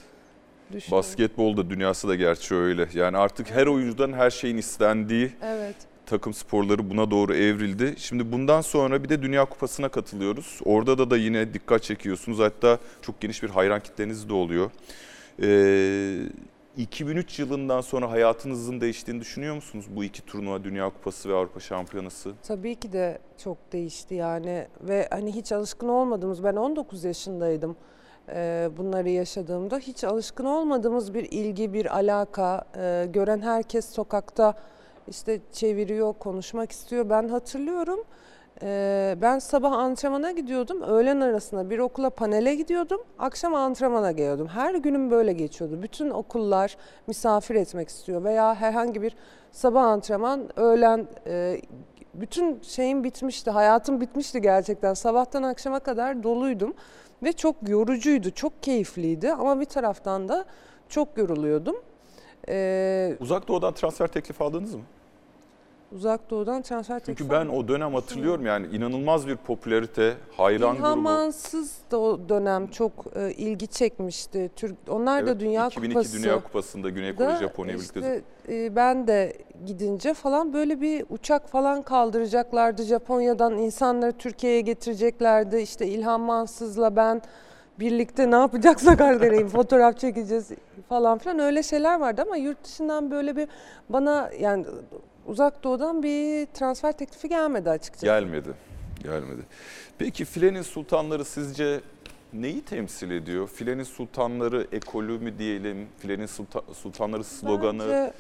Düşünün. 0.74 0.98
Basketbolda 0.98 1.70
dünyası 1.70 2.08
da 2.08 2.16
gerçi 2.16 2.56
öyle. 2.56 2.88
Yani 2.94 3.18
artık 3.18 3.52
her 3.52 3.68
oyuncudan 3.68 4.14
her 4.14 4.30
şeyin 4.30 4.58
istendiği 4.58 5.32
Evet. 5.44 5.76
takım 6.06 6.34
sporları 6.34 6.90
buna 6.90 7.12
doğru 7.12 7.36
evrildi. 7.36 7.94
Şimdi 7.98 8.32
bundan 8.32 8.62
sonra 8.62 9.04
bir 9.04 9.10
de 9.10 9.22
Dünya 9.22 9.46
Kupası'na 9.46 9.90
katılıyoruz. 9.90 10.60
Orada 10.66 10.98
da 10.98 11.10
da 11.10 11.18
yine 11.18 11.54
dikkat 11.54 11.84
çekiyorsunuz. 11.84 12.40
Hatta 12.40 12.78
çok 13.02 13.22
geniş 13.22 13.44
bir 13.44 13.50
hayran 13.50 13.80
kitleniz 13.80 14.30
de 14.30 14.34
oluyor. 14.34 14.72
Ee, 15.44 16.18
2003 16.78 17.40
yılından 17.40 17.82
sonra 17.82 18.12
hayatınızın 18.12 18.82
değiştiğini 18.82 19.22
düşünüyor 19.22 19.56
musunuz? 19.56 19.86
Bu 19.90 20.04
iki 20.04 20.22
turnuva 20.26 20.64
Dünya 20.64 20.90
Kupası 20.90 21.30
ve 21.30 21.34
Avrupa 21.34 21.60
Şampiyonası. 21.60 22.32
Tabii 22.48 22.76
ki 22.76 22.94
de 22.94 23.20
çok 23.44 23.58
değişti 23.74 24.16
yani 24.16 24.68
ve 24.82 25.08
hani 25.12 25.36
hiç 25.36 25.52
alışkın 25.52 25.88
olmadığımız 25.88 26.44
ben 26.44 26.56
19 26.56 27.04
yaşındaydım 27.04 27.76
bunları 28.78 29.10
yaşadığımda 29.10 29.78
hiç 29.78 30.04
alışkın 30.04 30.46
olmadığımız 30.46 31.14
bir 31.14 31.32
ilgi 31.32 31.74
bir 31.74 31.96
alaka 31.96 32.66
e, 32.78 33.08
gören 33.14 33.42
herkes 33.42 33.90
sokakta 33.90 34.54
işte 35.08 35.40
çeviriyor 35.52 36.14
konuşmak 36.14 36.72
istiyor 36.72 37.10
ben 37.10 37.28
hatırlıyorum 37.28 38.00
e, 38.62 39.16
ben 39.22 39.40
sabah 39.40 39.72
antrenmana 39.72 40.32
gidiyordum 40.32 40.82
öğlen 40.82 41.22
arasında 41.22 41.70
bir 41.70 41.80
okula 41.80 42.10
panele 42.10 42.56
gidiyordum 42.56 43.02
akşam 43.20 43.56
antrenmana 43.56 44.12
geliyordum 44.12 44.48
her 44.48 44.76
günüm 44.76 45.12
böyle 45.12 45.34
geçiyordu 45.34 45.82
bütün 45.82 46.10
okullar 46.10 46.78
misafir 47.08 47.56
etmek 47.56 47.90
istiyor 47.90 48.24
veya 48.24 48.56
herhangi 48.56 49.02
bir 49.02 49.16
sabah 49.52 49.84
antrenman 49.84 50.60
öğlen 50.60 51.08
e, 51.28 51.62
bütün 52.14 52.62
şeyim 52.62 53.04
bitmişti. 53.04 53.52
Hayatım 53.52 54.02
bitmişti 54.02 54.42
gerçekten. 54.42 54.94
Sabahtan 54.94 55.44
akşama 55.44 55.80
kadar 55.80 56.24
doluydum 56.24 56.74
ve 57.24 57.34
çok 57.34 57.70
yorucuydu. 57.70 58.32
Çok 58.32 58.64
keyifliydi 58.64 59.32
ama 59.32 59.60
bir 59.60 59.66
taraftan 59.66 60.30
da 60.30 60.46
çok 60.90 61.18
yoruluyordum. 61.18 61.76
Ee, 62.50 63.18
Uzak 63.20 63.48
Doğu'dan 63.48 63.74
transfer 63.74 64.08
teklifi 64.08 64.44
aldınız 64.44 64.76
mı? 64.76 64.82
Uzak 65.92 66.30
doğudan 66.30 66.62
transfer 66.62 67.00
Çünkü 67.00 67.24
teklifi 67.24 67.32
ben 67.32 67.48
o 67.48 67.68
dönem 67.68 67.94
hatırlıyorum 67.94 68.46
yani 68.46 68.68
inanılmaz 68.68 69.28
bir 69.28 69.36
popülarite, 69.36 70.14
hayran 70.38 70.76
İlhan 70.76 70.94
grubu. 70.94 71.02
Mansız 71.02 71.78
da 71.92 72.00
o 72.00 72.30
dönem 72.30 72.68
çok 72.68 72.92
e, 73.16 73.32
ilgi 73.32 73.68
çekmişti. 73.68 74.52
Türk 74.56 74.76
onlar 74.90 75.26
da 75.26 75.30
Evet, 75.30 75.40
Dünya 75.40 75.68
2002 75.68 75.94
Kupası. 75.94 76.24
Dünya 76.24 76.44
Kupası'nda 76.44 76.90
Güney 76.90 77.16
Kore 77.16 77.28
da 77.28 77.38
Japonya 77.38 77.74
birlikte. 77.74 78.00
işte, 78.00 78.22
e, 78.50 78.76
ben 78.76 79.08
de 79.08 79.38
gidince 79.66 80.14
falan 80.14 80.54
böyle 80.54 80.82
bir 80.82 81.06
uçak 81.10 81.50
falan 81.50 81.82
kaldıracaklardı 81.82 82.84
Japonya'dan 82.84 83.58
insanları 83.58 84.12
Türkiye'ye 84.12 84.62
getireceklerdi. 84.62 85.58
İşte 85.58 85.88
İlhan 85.88 86.22
Mansız'la 86.22 86.96
ben 86.96 87.22
birlikte 87.80 88.32
ne 88.32 88.36
yapacaksak 88.36 89.00
deneyim 89.00 89.48
fotoğraf 89.58 89.98
çekeceğiz 89.98 90.50
falan 90.90 91.18
filan 91.18 91.40
öyle 91.40 91.64
şeyler 91.64 92.00
vardı 92.00 92.22
ama 92.28 92.38
yurt 92.38 92.64
dışından 92.64 93.12
böyle 93.12 93.36
bir 93.36 93.48
bana 93.90 94.30
yani 94.40 94.66
uzak 95.26 95.64
doğudan 95.64 96.04
bir 96.04 96.46
transfer 96.46 96.92
teklifi 96.98 97.30
gelmedi 97.30 97.70
açıkçası. 97.70 98.06
Gelmedi. 98.06 98.50
Gelmedi. 99.04 99.42
Peki 99.98 100.26
Filenin 100.26 100.62
Sultanları 100.62 101.26
sizce 101.26 101.82
neyi 102.34 102.62
temsil 102.62 103.12
ediyor? 103.12 103.48
Filenin 103.48 103.84
Sultanları 103.84 104.68
ekolü 104.72 105.20
mü 105.20 105.38
diyelim? 105.40 105.88
Filenin 105.98 106.26
Sulta- 106.28 106.74
Sultanları 106.74 107.24
sloganı. 107.24 107.80
Bence 107.80 108.14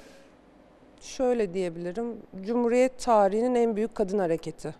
şöyle 1.01 1.53
diyebilirim. 1.53 2.17
Cumhuriyet 2.45 2.99
tarihinin 2.99 3.55
en 3.55 3.75
büyük 3.75 3.95
kadın 3.95 4.19
hareketi. 4.19 4.75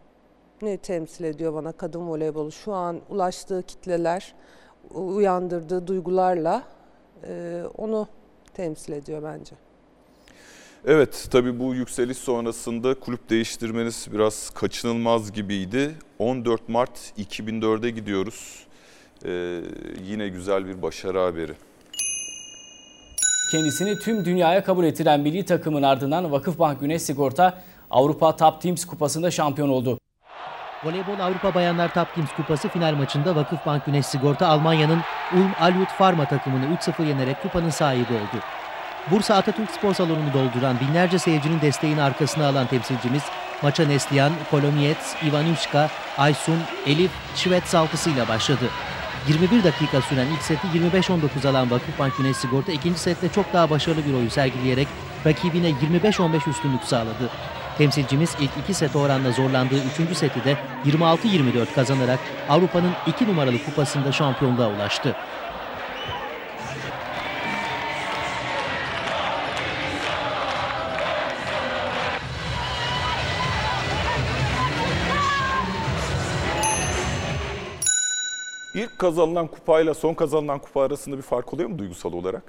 Ne 0.62 0.78
temsil 0.78 1.24
ediyor 1.24 1.54
bana 1.54 1.72
kadın 1.72 2.08
voleybolu? 2.10 2.52
Şu 2.52 2.74
an 2.74 3.02
ulaştığı 3.10 3.64
kitleler, 3.64 4.36
uyandırdığı 4.94 5.88
duygularla 5.88 6.64
onu 7.78 8.08
temsil 8.54 8.94
ediyor 8.94 9.24
bence. 9.24 9.56
Evet 10.86 11.28
tabii 11.32 11.60
bu 11.60 11.76
yükseliş 11.76 12.18
sonrasında 12.18 12.94
kulüp 13.00 13.30
değiştirmeniz 13.30 14.08
biraz 14.14 14.50
kaçınılmaz 14.50 15.32
gibiydi. 15.32 15.96
14 16.20 16.70
Mart 16.70 17.14
2004'e 17.18 17.90
gidiyoruz. 17.90 18.66
Ee, 19.26 19.62
yine 20.04 20.28
güzel 20.28 20.66
bir 20.66 20.82
başarı 20.82 21.20
haberi. 21.20 21.54
Kendisini 23.52 24.00
tüm 24.00 24.26
dünyaya 24.26 24.64
kabul 24.64 24.84
ettiren 24.84 25.20
milli 25.20 25.46
takımın 25.46 25.84
ardından 25.84 26.32
Vakıfbank 26.32 26.80
Güneş 26.80 27.02
Sigorta 27.02 27.64
Avrupa 27.92 28.36
Top 28.36 28.62
Teams 28.62 28.86
Kupası'nda 28.86 29.32
şampiyon 29.32 29.70
oldu. 29.70 30.00
Voleybol 30.84 31.20
Avrupa 31.20 31.54
Bayanlar 31.54 31.94
Top 31.94 32.16
Teams 32.16 32.34
Kupası 32.36 32.70
final 32.70 32.96
maçında 32.96 33.36
Vakıfbank 33.36 33.86
Güneş 33.86 34.06
Sigorta 34.06 34.48
Almanya'nın 34.48 35.00
Ulm 35.34 35.52
Alyut 35.60 35.90
Pharma 35.98 36.26
takımını 36.26 36.66
3-0 36.66 37.08
yenerek 37.08 37.42
kupanın 37.42 37.70
sahibi 37.70 38.14
oldu. 38.14 38.44
Bursa 39.10 39.36
Atatürk 39.36 39.72
Spor 39.72 39.94
Salonu'nu 39.94 40.34
dolduran 40.34 40.80
binlerce 40.80 41.20
seyircinin 41.20 41.62
desteğini 41.62 42.02
arkasına 42.02 42.48
alan 42.48 42.68
temsilcimiz 42.68 43.24
maça 43.62 43.86
Neslihan, 43.86 44.32
Kolomiyets, 44.52 45.16
Ivanuşka, 45.24 45.90
Aysun, 46.18 46.60
Elif, 46.86 47.12
Şivet 47.36 47.76
alkısıyla 47.76 48.28
başladı. 48.28 48.66
21 49.28 49.64
dakika 49.64 50.02
süren 50.02 50.28
ilk 50.28 50.42
seti 50.42 50.68
25-19 50.68 51.48
alan 51.50 51.72
Vakıfbank 51.72 52.18
Güneş 52.18 52.38
Sigorta 52.38 52.72
ikinci 52.72 53.00
sette 53.00 53.30
çok 53.30 53.54
daha 53.54 53.70
başarılı 53.70 54.06
bir 54.06 54.14
oyun 54.14 54.30
sergileyerek 54.30 54.88
rakibine 55.26 55.70
25-15 55.70 56.50
üstünlük 56.50 56.84
sağladı. 56.84 57.30
Temsilcimiz 57.78 58.36
ilk 58.40 58.52
iki 58.64 58.74
set 58.74 58.96
oranla 58.96 59.32
zorlandığı 59.32 59.84
üçüncü 59.94 60.16
seti 60.16 60.46
de 60.46 60.58
26-24 60.86 61.74
kazanarak 61.76 62.20
Avrupa'nın 62.50 62.92
iki 63.08 63.28
numaralı 63.28 63.64
kupasında 63.66 64.12
şampiyonluğa 64.12 64.70
ulaştı. 64.70 65.16
İlk 78.76 79.00
kazanılan 79.00 79.48
kupayla 79.48 79.94
son 79.94 80.14
kazanılan 80.14 80.60
kupa 80.60 80.82
arasında 80.82 81.18
bir 81.18 81.22
fark 81.22 81.54
oluyor 81.54 81.70
mu 81.70 81.80
duygusal 81.80 82.14
olarak? 82.14 82.44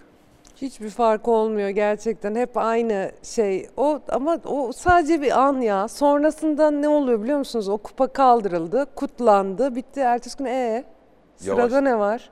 Hiçbir 0.56 0.90
fark 0.90 1.28
olmuyor 1.28 1.68
gerçekten. 1.68 2.34
Hep 2.34 2.56
aynı 2.56 3.12
şey. 3.22 3.66
O 3.76 4.00
ama 4.08 4.38
o 4.44 4.72
sadece 4.72 5.22
bir 5.22 5.40
an 5.40 5.60
ya. 5.60 5.88
Sonrasında 5.88 6.70
ne 6.70 6.88
oluyor 6.88 7.22
biliyor 7.22 7.38
musunuz? 7.38 7.68
O 7.68 7.78
kupa 7.78 8.06
kaldırıldı, 8.06 8.86
kutlandı, 8.94 9.74
bitti. 9.74 10.00
Ertesi 10.00 10.38
gün 10.38 10.44
ee 10.44 10.84
sırada 11.36 11.60
Yavaş. 11.60 11.82
ne 11.82 11.98
var? 11.98 12.30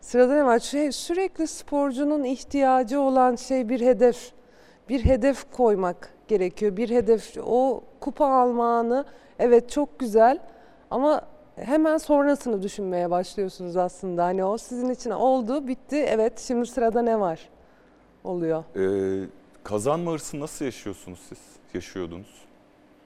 Sırada 0.00 0.34
ne 0.34 0.44
var? 0.44 0.58
Şey, 0.58 0.92
sürekli 0.92 1.46
sporcunun 1.46 2.24
ihtiyacı 2.24 3.00
olan 3.00 3.36
şey 3.36 3.68
bir 3.68 3.80
hedef. 3.80 4.32
Bir 4.88 5.04
hedef 5.04 5.52
koymak 5.52 6.14
gerekiyor. 6.28 6.76
Bir 6.76 6.90
hedef. 6.90 7.36
O 7.46 7.82
kupa 8.00 8.26
almanı 8.26 9.04
evet 9.38 9.70
çok 9.70 9.98
güzel 9.98 10.38
ama 10.90 11.22
hemen 11.56 11.96
sonrasını 11.98 12.62
düşünmeye 12.62 13.10
başlıyorsunuz 13.10 13.76
aslında. 13.76 14.24
Hani 14.24 14.44
o 14.44 14.58
sizin 14.58 14.90
için 14.90 15.10
oldu, 15.10 15.66
bitti. 15.68 15.96
Evet, 16.08 16.40
şimdi 16.40 16.66
sırada 16.66 17.02
ne 17.02 17.20
var? 17.20 17.48
Oluyor. 18.24 18.64
Ee, 18.76 19.26
kazanma 19.64 20.12
hırsını 20.12 20.40
nasıl 20.40 20.64
yaşıyorsunuz 20.64 21.18
siz? 21.28 21.38
Yaşıyordunuz. 21.74 22.46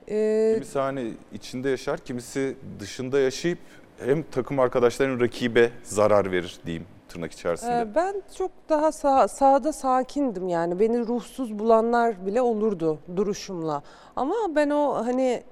Ee, 0.08 0.50
Kimisi 0.54 0.78
hani 0.78 1.12
içinde 1.32 1.68
yaşar, 1.68 1.98
kimisi 1.98 2.56
dışında 2.80 3.20
yaşayıp 3.20 3.58
hem 3.98 4.22
takım 4.22 4.58
arkadaşlarının 4.60 5.20
rakibe 5.20 5.70
zarar 5.82 6.32
verir 6.32 6.60
diyeyim 6.66 6.86
tırnak 7.08 7.32
içerisinde. 7.32 7.72
e, 7.80 7.94
ben 7.94 8.22
çok 8.38 8.50
daha 8.68 8.92
sağ, 8.92 9.28
sahada 9.28 9.72
sakindim 9.72 10.48
yani. 10.48 10.80
Beni 10.80 11.06
ruhsuz 11.06 11.58
bulanlar 11.58 12.26
bile 12.26 12.42
olurdu 12.42 12.98
duruşumla. 13.16 13.82
Ama 14.16 14.34
ben 14.54 14.70
o 14.70 14.94
hani 15.06 15.42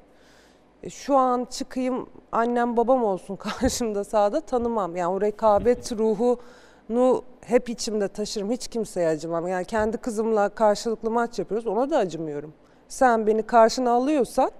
şu 0.90 1.16
an 1.16 1.44
çıkayım 1.50 2.06
annem 2.32 2.76
babam 2.76 3.04
olsun 3.04 3.36
karşımda 3.60 4.04
sahada 4.04 4.40
tanımam. 4.40 4.96
Yani 4.96 5.14
o 5.14 5.20
rekabet 5.20 5.92
ruhunu 5.92 7.22
hep 7.40 7.68
içimde 7.68 8.08
taşırım. 8.08 8.50
Hiç 8.50 8.68
kimseye 8.68 9.08
acımam. 9.08 9.48
Yani 9.48 9.64
kendi 9.64 9.96
kızımla 9.96 10.48
karşılıklı 10.48 11.10
maç 11.10 11.38
yapıyoruz. 11.38 11.66
Ona 11.66 11.90
da 11.90 11.98
acımıyorum. 11.98 12.52
Sen 12.88 13.26
beni 13.26 13.42
karşına 13.42 13.90
alıyorsan 13.90 14.50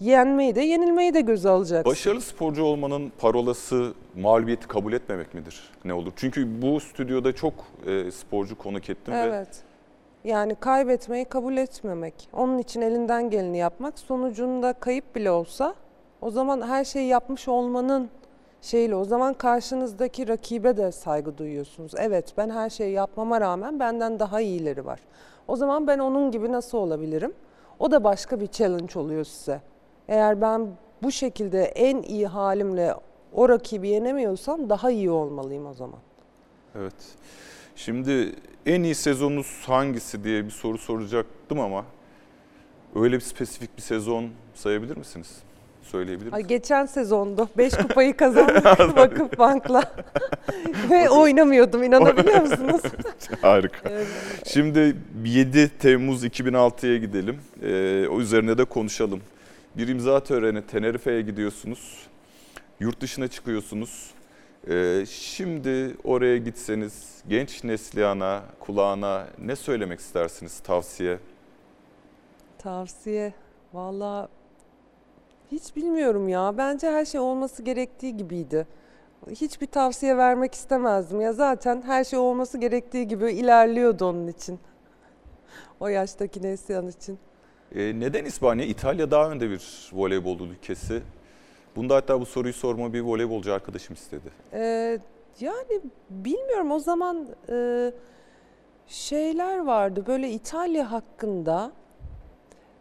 yenmeyi 0.00 0.54
de 0.54 0.60
yenilmeyi 0.60 1.14
de 1.14 1.20
göze 1.20 1.48
alacaksın. 1.48 1.90
Başarılı 1.90 2.20
sporcu 2.20 2.64
olmanın 2.64 3.12
parolası 3.18 3.94
mağlubiyeti 4.16 4.68
kabul 4.68 4.92
etmemek 4.92 5.34
midir? 5.34 5.70
Ne 5.84 5.94
olur? 5.94 6.12
Çünkü 6.16 6.62
bu 6.62 6.80
stüdyoda 6.80 7.34
çok 7.34 7.54
e, 7.86 8.10
sporcu 8.10 8.58
konuk 8.58 8.90
ettim 8.90 9.14
ve 9.14 9.18
Evet. 9.18 9.62
Yani 10.24 10.54
kaybetmeyi 10.54 11.24
kabul 11.24 11.56
etmemek. 11.56 12.28
Onun 12.32 12.58
için 12.58 12.80
elinden 12.80 13.30
geleni 13.30 13.58
yapmak. 13.58 13.98
Sonucunda 13.98 14.72
kayıp 14.72 15.14
bile 15.14 15.30
olsa 15.30 15.74
o 16.20 16.30
zaman 16.30 16.62
her 16.68 16.84
şeyi 16.84 17.08
yapmış 17.08 17.48
olmanın 17.48 18.10
şeyle 18.62 18.94
o 18.94 19.04
zaman 19.04 19.34
karşınızdaki 19.34 20.28
rakibe 20.28 20.76
de 20.76 20.92
saygı 20.92 21.38
duyuyorsunuz. 21.38 21.92
Evet 21.96 22.34
ben 22.36 22.50
her 22.50 22.70
şeyi 22.70 22.92
yapmama 22.92 23.40
rağmen 23.40 23.80
benden 23.80 24.18
daha 24.18 24.40
iyileri 24.40 24.86
var. 24.86 25.00
O 25.48 25.56
zaman 25.56 25.86
ben 25.86 25.98
onun 25.98 26.30
gibi 26.30 26.52
nasıl 26.52 26.78
olabilirim? 26.78 27.32
O 27.78 27.90
da 27.90 28.04
başka 28.04 28.40
bir 28.40 28.46
challenge 28.46 28.98
oluyor 28.98 29.24
size. 29.24 29.60
Eğer 30.08 30.40
ben 30.40 30.68
bu 31.02 31.12
şekilde 31.12 31.64
en 31.64 32.02
iyi 32.02 32.26
halimle 32.26 32.94
o 33.32 33.48
rakibi 33.48 33.88
yenemiyorsam 33.88 34.70
daha 34.70 34.90
iyi 34.90 35.10
olmalıyım 35.10 35.66
o 35.66 35.74
zaman. 35.74 35.98
Evet. 36.74 36.94
Şimdi 37.84 38.32
en 38.66 38.82
iyi 38.82 38.94
sezonunuz 38.94 39.62
hangisi 39.66 40.24
diye 40.24 40.44
bir 40.44 40.50
soru 40.50 40.78
soracaktım 40.78 41.60
ama 41.60 41.84
öyle 42.94 43.16
bir 43.16 43.20
spesifik 43.20 43.76
bir 43.76 43.82
sezon 43.82 44.30
sayabilir 44.54 44.96
misiniz? 44.96 45.36
Söyleyebilir 45.82 46.32
Ay 46.32 46.42
misiniz? 46.42 46.48
geçen 46.48 46.86
sezondu. 46.86 47.48
5 47.58 47.72
kupayı 47.82 48.16
kazandık 48.16 48.96
Vakıfbank'la. 48.96 49.94
Ve 50.90 51.10
oynamıyordum 51.10 51.82
inanabiliyor 51.82 52.40
musunuz? 52.40 52.80
Harika. 53.42 53.90
Evet. 53.90 54.06
Şimdi 54.46 54.96
7 55.24 55.68
Temmuz 55.78 56.24
2006'ya 56.24 56.96
gidelim. 56.96 57.38
Ee, 57.62 58.08
o 58.08 58.20
üzerine 58.20 58.58
de 58.58 58.64
konuşalım. 58.64 59.20
Bir 59.76 59.88
imza 59.88 60.20
töreni 60.24 60.62
Tenerife'ye 60.62 61.22
gidiyorsunuz. 61.22 61.96
Yurt 62.80 63.00
dışına 63.00 63.28
çıkıyorsunuz. 63.28 64.10
Ee, 64.68 65.04
şimdi 65.08 65.96
oraya 66.04 66.36
gitseniz 66.36 67.22
genç 67.28 67.64
Neslihan'a, 67.64 68.42
kulağına 68.60 69.26
ne 69.38 69.56
söylemek 69.56 70.00
istersiniz 70.00 70.60
tavsiye? 70.60 71.18
Tavsiye. 72.58 73.32
Valla 73.72 74.28
hiç 75.52 75.76
bilmiyorum 75.76 76.28
ya. 76.28 76.54
Bence 76.58 76.90
her 76.90 77.04
şey 77.04 77.20
olması 77.20 77.62
gerektiği 77.62 78.16
gibiydi. 78.16 78.66
Hiçbir 79.30 79.66
tavsiye 79.66 80.16
vermek 80.16 80.54
istemezdim. 80.54 81.20
Ya 81.20 81.32
zaten 81.32 81.82
her 81.82 82.04
şey 82.04 82.18
olması 82.18 82.58
gerektiği 82.58 83.08
gibi 83.08 83.32
ilerliyordu 83.32 84.04
onun 84.04 84.26
için. 84.26 84.58
O 85.80 85.88
yaştaki 85.88 86.42
Neslihan 86.42 86.88
için. 86.88 87.18
E, 87.74 88.00
neden 88.00 88.24
İspanya? 88.24 88.64
İtalya 88.64 89.10
daha 89.10 89.30
önde 89.30 89.50
bir 89.50 89.90
voleybol 89.92 90.40
ülkesi. 90.40 91.02
Bunda 91.76 91.96
hatta 91.96 92.20
bu 92.20 92.26
soruyu 92.26 92.54
sorma 92.54 92.92
bir 92.92 93.00
voleybolcu 93.00 93.54
arkadaşım 93.54 93.94
istedi. 93.94 94.32
Ee, 94.52 94.98
yani 95.40 95.80
bilmiyorum 96.10 96.70
o 96.70 96.78
zaman 96.78 97.28
e, 97.48 97.92
şeyler 98.86 99.58
vardı 99.58 100.04
böyle 100.06 100.30
İtalya 100.30 100.92
hakkında 100.92 101.72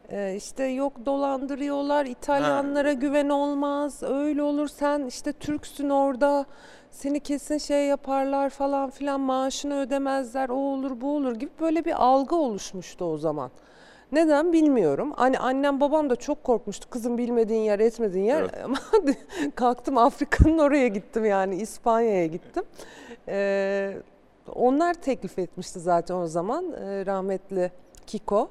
e, 0.09 0.35
işte 0.35 0.63
yok 0.63 0.93
dolandırıyorlar 1.05 2.05
İtalyanlara 2.05 2.93
güven 2.93 3.29
olmaz 3.29 4.03
öyle 4.03 4.43
olur 4.43 4.67
sen 4.67 5.05
işte 5.05 5.33
Türksün 5.33 5.89
orada 5.89 6.45
seni 6.91 7.19
kesin 7.19 7.57
şey 7.57 7.85
yaparlar 7.85 8.49
falan 8.49 8.89
filan 8.89 9.19
maaşını 9.19 9.79
ödemezler 9.79 10.49
o 10.49 10.55
olur 10.55 11.01
bu 11.01 11.15
olur 11.15 11.35
gibi 11.35 11.51
böyle 11.59 11.85
bir 11.85 12.03
algı 12.03 12.35
oluşmuştu 12.35 13.05
o 13.05 13.17
zaman. 13.17 13.51
Neden 14.11 14.53
bilmiyorum. 14.53 15.13
Hani 15.15 15.39
annem 15.39 15.79
babam 15.79 16.09
da 16.09 16.15
çok 16.15 16.43
korkmuştu. 16.43 16.89
Kızım 16.89 17.17
bilmediğin 17.17 17.61
yer 17.61 17.79
etmediğin 17.79 18.25
yer. 18.25 18.41
Evet. 18.41 18.53
Ama 18.63 18.77
kalktım 19.55 19.97
Afrika'nın 19.97 20.57
oraya 20.57 20.87
gittim 20.87 21.25
yani 21.25 21.55
İspanya'ya 21.55 22.25
gittim. 22.25 22.63
Ee, 23.27 23.97
onlar 24.55 24.93
teklif 24.93 25.39
etmişti 25.39 25.79
zaten 25.79 26.15
o 26.15 26.27
zaman 26.27 26.65
Ee, 26.71 27.05
rahmetli 27.05 27.71
Kiko. 28.07 28.49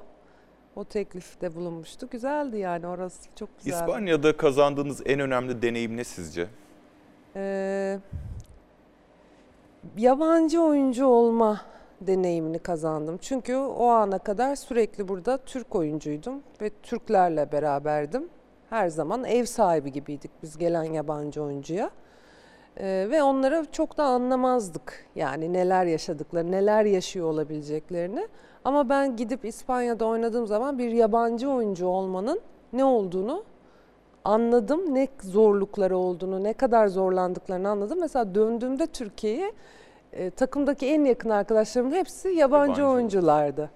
O 0.75 0.83
teklifte 0.83 1.55
bulunmuştu. 1.55 2.07
Güzeldi 2.11 2.57
yani 2.57 2.87
orası 2.87 3.29
çok 3.35 3.49
güzeldi. 3.57 3.83
İspanya'da 3.83 4.37
kazandığınız 4.37 5.01
en 5.05 5.19
önemli 5.19 5.61
deneyim 5.61 5.97
ne 5.97 6.03
sizce? 6.03 6.47
Ee, 7.35 7.99
yabancı 9.97 10.61
oyuncu 10.61 11.05
olma 11.05 11.61
deneyimini 12.01 12.59
kazandım. 12.59 13.17
Çünkü 13.21 13.55
o 13.55 13.87
ana 13.87 14.19
kadar 14.19 14.55
sürekli 14.55 15.07
burada 15.07 15.37
Türk 15.37 15.75
oyuncuydum 15.75 16.43
ve 16.61 16.69
Türklerle 16.83 17.51
beraberdim. 17.51 18.29
Her 18.69 18.87
zaman 18.87 19.23
ev 19.23 19.45
sahibi 19.45 19.91
gibiydik 19.91 20.31
biz 20.43 20.57
gelen 20.57 20.83
yabancı 20.83 21.43
oyuncuya. 21.43 21.89
Ee, 22.77 23.07
ve 23.11 23.23
onlara 23.23 23.65
çok 23.71 23.97
da 23.97 24.03
anlamazdık. 24.03 25.05
Yani 25.15 25.53
neler 25.53 25.85
yaşadıkları, 25.85 26.51
neler 26.51 26.85
yaşıyor 26.85 27.27
olabileceklerini. 27.27 28.27
Ama 28.65 28.89
ben 28.89 29.15
gidip 29.15 29.45
İspanya'da 29.45 30.05
oynadığım 30.05 30.47
zaman 30.47 30.77
bir 30.77 30.91
yabancı 30.91 31.49
oyuncu 31.49 31.87
olmanın 31.87 32.41
ne 32.73 32.83
olduğunu 32.83 33.43
anladım. 34.23 34.95
Ne 34.95 35.07
zorlukları 35.21 35.97
olduğunu, 35.97 36.43
ne 36.43 36.53
kadar 36.53 36.87
zorlandıklarını 36.87 37.69
anladım. 37.69 37.99
Mesela 37.99 38.35
döndüğümde 38.35 38.87
Türkiye'ye 38.87 39.51
e, 40.13 40.29
takımdaki 40.29 40.87
en 40.87 41.05
yakın 41.05 41.29
arkadaşlarımın 41.29 41.91
hepsi 41.95 42.27
yabancı, 42.29 42.39
Yabancı. 42.81 42.85
oyunculardı. 42.85 43.69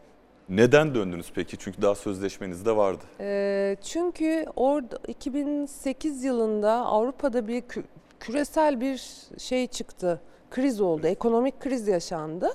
Neden 0.50 0.96
döndünüz 0.96 1.32
peki? 1.36 1.58
Çünkü 1.58 1.82
daha 1.82 1.96
sözleşmeniz 1.96 2.66
de 2.66 2.76
vardı. 2.76 3.04
E, 3.20 3.76
çünkü 3.82 4.46
orada 4.56 4.98
2008 5.08 6.24
yılında 6.24 6.72
Avrupa'da 6.72 7.48
bir 7.48 7.62
kü- 7.62 7.84
küresel 8.20 8.82
bir 8.82 9.02
şey 9.38 9.68
çıktı. 9.68 10.22
Kriz 10.52 10.82
oldu. 10.82 11.08
Ekonomik 11.08 11.60
kriz 11.60 11.88
yaşandı. 11.88 12.50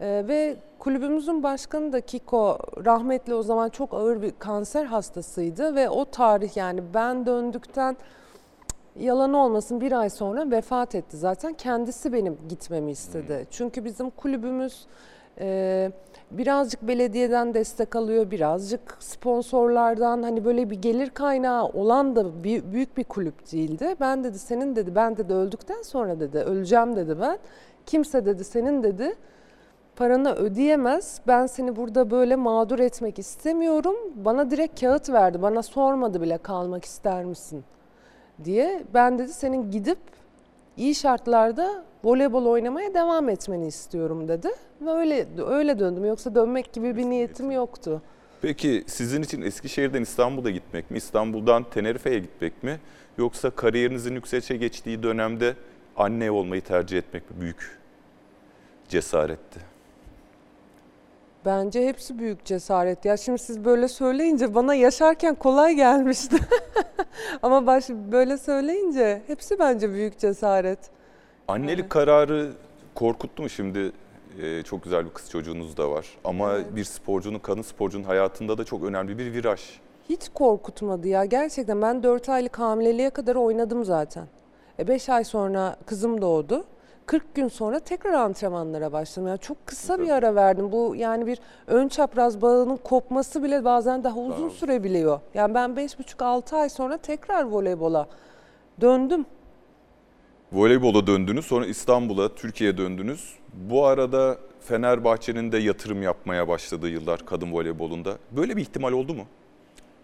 E, 0.00 0.24
ve 0.28 0.56
kulübümüzün 0.78 1.42
başkanı 1.42 1.92
da 1.92 2.00
Kiko 2.00 2.58
rahmetli 2.84 3.34
o 3.34 3.42
zaman 3.42 3.68
çok 3.68 3.94
ağır 3.94 4.22
bir 4.22 4.32
kanser 4.38 4.84
hastasıydı 4.84 5.74
ve 5.74 5.88
o 5.88 6.04
tarih 6.04 6.56
yani 6.56 6.82
ben 6.94 7.26
döndükten 7.26 7.96
yalan 8.98 9.32
olmasın 9.34 9.80
bir 9.80 9.92
ay 9.92 10.10
sonra 10.10 10.50
vefat 10.50 10.94
etti 10.94 11.16
zaten. 11.16 11.52
Kendisi 11.52 12.12
benim 12.12 12.38
gitmemi 12.48 12.90
istedi. 12.90 13.46
Çünkü 13.50 13.84
bizim 13.84 14.10
kulübümüz 14.10 14.86
e, 15.40 15.92
birazcık 16.30 16.82
belediyeden 16.82 17.54
destek 17.54 17.96
alıyor, 17.96 18.30
birazcık 18.30 18.96
sponsorlardan 18.98 20.22
hani 20.22 20.44
böyle 20.44 20.70
bir 20.70 20.76
gelir 20.82 21.10
kaynağı 21.10 21.64
olan 21.64 22.16
da 22.16 22.44
bir, 22.44 22.72
büyük 22.72 22.96
bir 22.96 23.04
kulüp 23.04 23.52
değildi. 23.52 23.96
Ben 24.00 24.24
dedi 24.24 24.38
senin 24.38 24.76
dedi 24.76 24.94
ben 24.94 25.16
dedi 25.16 25.34
öldükten 25.34 25.82
sonra 25.82 26.20
dedi 26.20 26.38
öleceğim 26.38 26.96
dedi 26.96 27.20
ben. 27.20 27.38
Kimse 27.86 28.26
dedi 28.26 28.44
senin 28.44 28.82
dedi 28.82 29.14
paranı 29.96 30.34
ödeyemez. 30.34 31.20
Ben 31.26 31.46
seni 31.46 31.76
burada 31.76 32.10
böyle 32.10 32.36
mağdur 32.36 32.78
etmek 32.78 33.18
istemiyorum. 33.18 33.96
Bana 34.14 34.50
direkt 34.50 34.80
kağıt 34.80 35.10
verdi. 35.10 35.42
Bana 35.42 35.62
sormadı 35.62 36.22
bile 36.22 36.38
kalmak 36.38 36.84
ister 36.84 37.24
misin 37.24 37.64
diye. 38.44 38.84
Ben 38.94 39.18
dedi 39.18 39.32
senin 39.32 39.70
gidip 39.70 39.98
iyi 40.76 40.94
şartlarda 40.94 41.84
voleybol 42.04 42.44
oynamaya 42.46 42.94
devam 42.94 43.28
etmeni 43.28 43.66
istiyorum 43.66 44.28
dedi. 44.28 44.48
Ve 44.80 44.90
öyle 44.90 45.26
öyle 45.46 45.78
döndüm. 45.78 46.04
Yoksa 46.04 46.34
dönmek 46.34 46.72
gibi 46.72 46.96
bir 46.96 47.04
niyetim 47.10 47.50
yoktu. 47.50 48.02
Peki 48.42 48.84
sizin 48.86 49.22
için 49.22 49.42
Eskişehir'den 49.42 50.02
İstanbul'a 50.02 50.50
gitmek 50.50 50.90
mi? 50.90 50.96
İstanbul'dan 50.96 51.64
Tenerife'ye 51.64 52.18
gitmek 52.18 52.62
mi? 52.62 52.80
Yoksa 53.18 53.50
kariyerinizin 53.50 54.14
yükselişe 54.14 54.56
geçtiği 54.56 55.02
dönemde 55.02 55.54
anne 55.96 56.30
olmayı 56.30 56.62
tercih 56.62 56.98
etmek 56.98 57.30
mi? 57.30 57.40
Büyük 57.40 57.78
cesaretti. 58.88 59.73
Bence 61.44 61.86
hepsi 61.88 62.18
büyük 62.18 62.44
cesaret. 62.44 63.04
Ya 63.04 63.16
şimdi 63.16 63.38
siz 63.38 63.64
böyle 63.64 63.88
söyleyince 63.88 64.54
bana 64.54 64.74
yaşarken 64.74 65.34
kolay 65.34 65.74
gelmişti. 65.74 66.36
Ama 67.42 67.66
baş 67.66 67.88
böyle 67.90 68.38
söyleyince 68.38 69.22
hepsi 69.26 69.58
bence 69.58 69.92
büyük 69.92 70.18
cesaret. 70.18 70.78
Annelik 71.48 71.90
kararı 71.90 72.52
korkuttu 72.94 73.42
mu 73.42 73.48
şimdi? 73.48 73.92
Ee, 74.42 74.62
çok 74.62 74.84
güzel 74.84 75.04
bir 75.04 75.10
kız 75.10 75.30
çocuğunuz 75.30 75.76
da 75.76 75.90
var. 75.90 76.06
Ama 76.24 76.76
bir 76.76 76.84
sporcunun, 76.84 77.38
kadın 77.38 77.62
sporcunun 77.62 78.04
hayatında 78.04 78.58
da 78.58 78.64
çok 78.64 78.84
önemli 78.84 79.18
bir 79.18 79.32
viraj. 79.32 79.60
Hiç 80.08 80.28
korkutmadı 80.34 81.08
ya 81.08 81.24
gerçekten. 81.24 81.82
Ben 81.82 82.02
4 82.02 82.28
aylık 82.28 82.58
hamileliğe 82.58 83.10
kadar 83.10 83.36
oynadım 83.36 83.84
zaten. 83.84 84.26
5 84.78 85.08
ay 85.08 85.24
sonra 85.24 85.76
kızım 85.86 86.20
doğdu. 86.20 86.64
40 87.06 87.34
gün 87.34 87.48
sonra 87.48 87.80
tekrar 87.80 88.12
antrenmanlara 88.12 88.92
başladım. 88.92 89.28
Yani 89.28 89.38
çok 89.38 89.66
kısa 89.66 89.98
bir 89.98 90.10
ara 90.10 90.34
verdim. 90.34 90.72
Bu 90.72 90.94
yani 90.96 91.26
bir 91.26 91.38
ön 91.66 91.88
çapraz 91.88 92.42
bağının 92.42 92.76
kopması 92.76 93.42
bile 93.42 93.64
bazen 93.64 94.04
daha 94.04 94.18
uzun 94.18 94.48
sürebiliyor. 94.48 95.20
Yani 95.34 95.54
ben 95.54 95.70
5,5-6 95.70 96.56
ay 96.56 96.68
sonra 96.68 96.96
tekrar 96.96 97.44
voleybola 97.44 98.08
döndüm. 98.80 99.26
Voleybola 100.52 101.06
döndünüz, 101.06 101.46
sonra 101.46 101.66
İstanbul'a, 101.66 102.34
Türkiye'ye 102.34 102.78
döndünüz. 102.78 103.34
Bu 103.52 103.86
arada 103.86 104.36
Fenerbahçe'nin 104.60 105.52
de 105.52 105.58
yatırım 105.58 106.02
yapmaya 106.02 106.48
başladığı 106.48 106.88
yıllar 106.88 107.26
kadın 107.26 107.52
voleybolunda. 107.52 108.16
Böyle 108.30 108.56
bir 108.56 108.62
ihtimal 108.62 108.92
oldu 108.92 109.14
mu? 109.14 109.22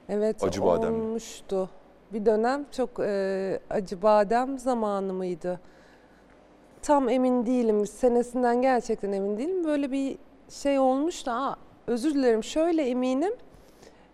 Evet 0.09 0.45
Acı 0.45 0.65
badem 0.65 0.95
mi? 0.95 1.03
olmuştu. 1.03 1.69
Bir 2.13 2.27
dönem 2.27 2.67
çok 2.77 2.91
e, 3.01 3.61
acı 3.71 4.03
badem 4.03 4.59
zamanı 4.59 5.13
mıydı? 5.13 5.61
Tam 6.83 7.09
emin 7.09 7.47
değilim. 7.47 7.87
Senesinden 7.87 8.63
gerçekten 8.63 9.13
emin 9.13 9.39
değilim. 9.39 9.65
Böyle 9.65 9.93
bir 9.93 10.19
şey 10.49 10.79
olmuştu. 10.79 11.31
Aa, 11.31 11.57
özür 11.87 12.15
dilerim 12.15 12.45
şöyle 12.45 12.83
eminim. 12.89 13.33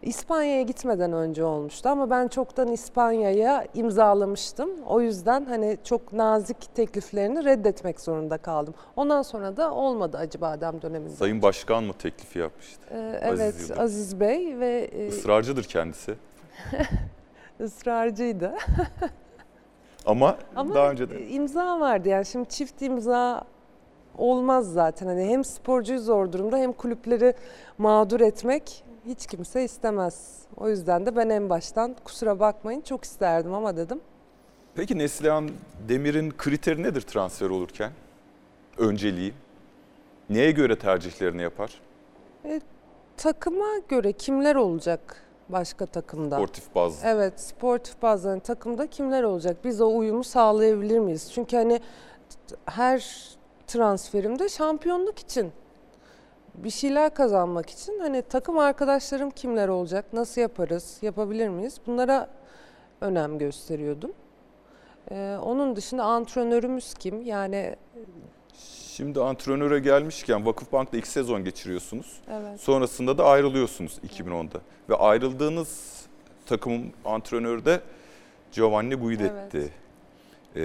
İspanya'ya 0.02 0.62
gitmeden 0.62 1.12
önce 1.12 1.44
olmuştu 1.44 1.88
ama 1.88 2.10
ben 2.10 2.28
çoktan 2.28 2.68
İspanya'ya 2.68 3.66
imzalamıştım. 3.74 4.70
O 4.86 5.00
yüzden 5.00 5.44
hani 5.44 5.78
çok 5.84 6.12
nazik 6.12 6.74
tekliflerini 6.74 7.44
reddetmek 7.44 8.00
zorunda 8.00 8.38
kaldım. 8.38 8.74
Ondan 8.96 9.22
sonra 9.22 9.56
da 9.56 9.74
olmadı 9.74 10.18
Acıbadem 10.18 10.82
döneminde. 10.82 11.10
Sayın 11.14 11.42
Başkan 11.42 11.84
mı 11.84 11.92
teklifi 11.92 12.38
yapmıştı? 12.38 12.80
Ee, 12.90 13.20
Aziz 13.28 13.40
evet 13.40 13.60
Yıldırım. 13.60 13.80
Aziz 13.80 14.20
Bey 14.20 14.60
ve 14.60 14.90
e, 14.92 15.06
Israrcıdır 15.06 15.64
kendisi. 15.64 16.14
ısrarcıydı. 17.60 18.54
Ama, 20.06 20.36
Ama 20.56 20.74
daha 20.74 20.90
önce 20.90 21.10
de 21.10 21.18
e, 21.18 21.28
imza 21.28 21.80
vardı 21.80 22.08
yani 22.08 22.26
şimdi 22.26 22.48
çift 22.48 22.82
imza 22.82 23.44
olmaz 24.18 24.72
zaten. 24.72 25.06
Hani 25.06 25.24
hem 25.24 25.44
sporcuyu 25.44 26.00
zor 26.00 26.32
durumda 26.32 26.56
hem 26.56 26.72
kulüpleri 26.72 27.34
mağdur 27.78 28.20
etmek 28.20 28.84
hiç 29.06 29.26
kimse 29.26 29.64
istemez. 29.64 30.38
O 30.56 30.68
yüzden 30.68 31.06
de 31.06 31.16
ben 31.16 31.28
en 31.28 31.50
baştan 31.50 31.96
kusura 32.04 32.40
bakmayın 32.40 32.80
çok 32.80 33.04
isterdim 33.04 33.54
ama 33.54 33.76
dedim. 33.76 34.00
Peki 34.74 34.98
Neslihan 34.98 35.50
Demir'in 35.88 36.30
kriteri 36.30 36.82
nedir 36.82 37.00
transfer 37.00 37.50
olurken? 37.50 37.90
Önceliği. 38.78 39.32
Neye 40.30 40.50
göre 40.50 40.78
tercihlerini 40.78 41.42
yapar? 41.42 41.80
Takıma 43.16 43.78
göre 43.88 44.12
kimler 44.12 44.56
olacak 44.56 45.22
başka 45.48 45.86
takımda? 45.86 46.36
Sportif 46.36 46.74
bazlı. 46.74 47.08
Evet, 47.08 47.40
sportif 47.40 48.02
bazen 48.02 48.38
takımda 48.38 48.86
kimler 48.86 49.22
olacak? 49.22 49.56
Biz 49.64 49.80
o 49.80 49.96
uyumu 49.96 50.24
sağlayabilir 50.24 50.98
miyiz? 50.98 51.30
Çünkü 51.32 51.56
hani 51.56 51.80
her 52.66 53.28
transferimde 53.66 54.48
şampiyonluk 54.48 55.18
için 55.18 55.52
bir 56.54 56.70
şeyler 56.70 57.14
kazanmak 57.14 57.70
için 57.70 57.98
hani 57.98 58.22
takım 58.22 58.58
arkadaşlarım 58.58 59.30
kimler 59.30 59.68
olacak? 59.68 60.04
Nasıl 60.12 60.40
yaparız? 60.40 60.98
Yapabilir 61.02 61.48
miyiz? 61.48 61.80
Bunlara 61.86 62.28
önem 63.00 63.38
gösteriyordum. 63.38 64.12
Ee, 65.10 65.36
onun 65.42 65.76
dışında 65.76 66.04
antrenörümüz 66.04 66.94
kim? 66.94 67.22
Yani 67.22 67.76
Şimdi 68.96 69.20
antrenöre 69.20 69.78
gelmişken 69.78 70.46
Vakıfbank'ta 70.46 70.96
iki 70.96 71.08
sezon 71.08 71.44
geçiriyorsunuz. 71.44 72.20
Evet. 72.30 72.60
Sonrasında 72.60 73.18
da 73.18 73.24
ayrılıyorsunuz 73.24 73.98
2010'da. 74.08 74.58
Ve 74.88 74.94
ayrıldığınız 74.94 76.00
takımın 76.46 76.92
antrenörü 77.04 77.64
de 77.64 77.80
Giovanni 78.52 78.94
Guidetti. 78.94 79.72
Ee, 80.56 80.62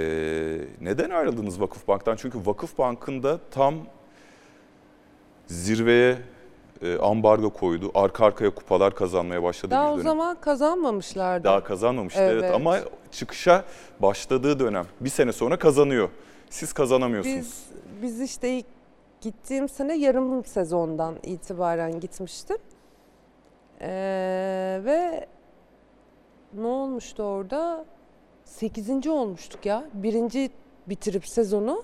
neden 0.82 1.10
ayrıldınız 1.10 1.62
Vakıfbank'tan? 1.62 2.16
Çünkü 2.16 2.40
Vakıfbank'ın 2.46 3.24
da 3.24 3.40
tam 3.52 3.76
zirveye 5.48 6.18
e, 6.82 6.98
ambargo 6.98 7.50
koydu. 7.50 7.92
Arka 7.94 8.26
arkaya 8.26 8.56
kupalar 8.56 8.96
kazanmaya 8.96 9.44
başladı 9.44 9.72
Daha 9.72 9.88
bir 9.88 9.92
o 9.92 9.94
dönem. 9.94 10.04
zaman 10.04 10.38
kazanmamışlardı. 10.42 11.44
Daha 11.44 11.64
kazanmamıştı 11.64 12.22
evet. 12.22 12.44
Evet. 12.44 12.56
ama 12.56 12.80
çıkışa 13.12 13.66
başladığı 14.00 14.60
dönem 14.60 14.86
bir 15.00 15.10
sene 15.10 15.32
sonra 15.32 15.60
kazanıyor. 15.60 16.10
Siz 16.52 16.74
kazanamıyorsunuz. 16.74 17.38
Biz 17.38 17.64
biz 18.02 18.22
işte 18.22 18.50
ilk 18.50 18.66
gittiğim 19.22 19.70
sene 19.70 19.98
yarım 19.98 20.46
sezondan 20.46 21.16
itibaren 21.24 22.00
gitmiştim. 22.00 22.58
Ee, 23.82 24.82
ve 24.86 25.28
ne 26.54 26.68
olmuştu 26.68 27.24
orada? 27.24 27.86
Sekizinci 28.46 29.10
olmuştuk 29.10 29.66
ya. 29.66 29.84
Birinci 29.94 30.50
bitirip 30.88 31.28
sezonu 31.28 31.84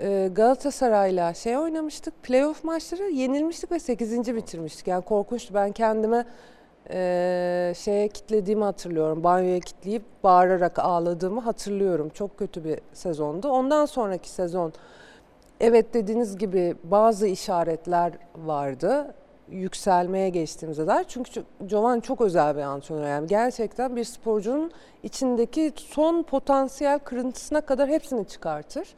e, 0.00 0.30
Galatasaray'la 0.32 1.34
şey 1.34 1.58
oynamıştık. 1.58 2.22
Playoff 2.22 2.64
maçları 2.64 3.10
yenilmiştik 3.10 3.72
ve 3.72 3.78
sekizinci 3.78 4.34
bitirmiştik. 4.34 4.86
Yani 4.86 5.04
korkunçtu. 5.04 5.54
Ben 5.54 5.72
kendime 5.72 6.24
e, 6.90 7.72
şeye 7.76 8.08
kitlediğimi 8.08 8.64
hatırlıyorum. 8.64 9.24
Banyoya 9.24 9.60
kitleyip 9.60 10.02
bağırarak 10.24 10.78
ağladığımı 10.78 11.40
hatırlıyorum. 11.40 12.08
Çok 12.08 12.38
kötü 12.38 12.64
bir 12.64 12.78
sezondu. 12.92 13.48
Ondan 13.48 13.86
sonraki 13.86 14.30
sezon 14.30 14.72
evet 15.60 15.94
dediğiniz 15.94 16.38
gibi 16.38 16.76
bazı 16.84 17.26
işaretler 17.26 18.12
vardı. 18.36 19.14
Yükselmeye 19.50 20.28
geçtiğimize 20.28 20.86
dair. 20.86 21.04
Çünkü 21.08 21.44
Jovan 21.68 22.00
çok 22.00 22.20
özel 22.20 22.56
bir 22.56 22.62
antrenör. 22.62 23.08
Yani 23.08 23.26
gerçekten 23.26 23.96
bir 23.96 24.04
sporcunun 24.04 24.70
içindeki 25.02 25.72
son 25.76 26.22
potansiyel 26.22 26.98
kırıntısına 26.98 27.60
kadar 27.60 27.88
hepsini 27.88 28.26
çıkartır. 28.26 28.88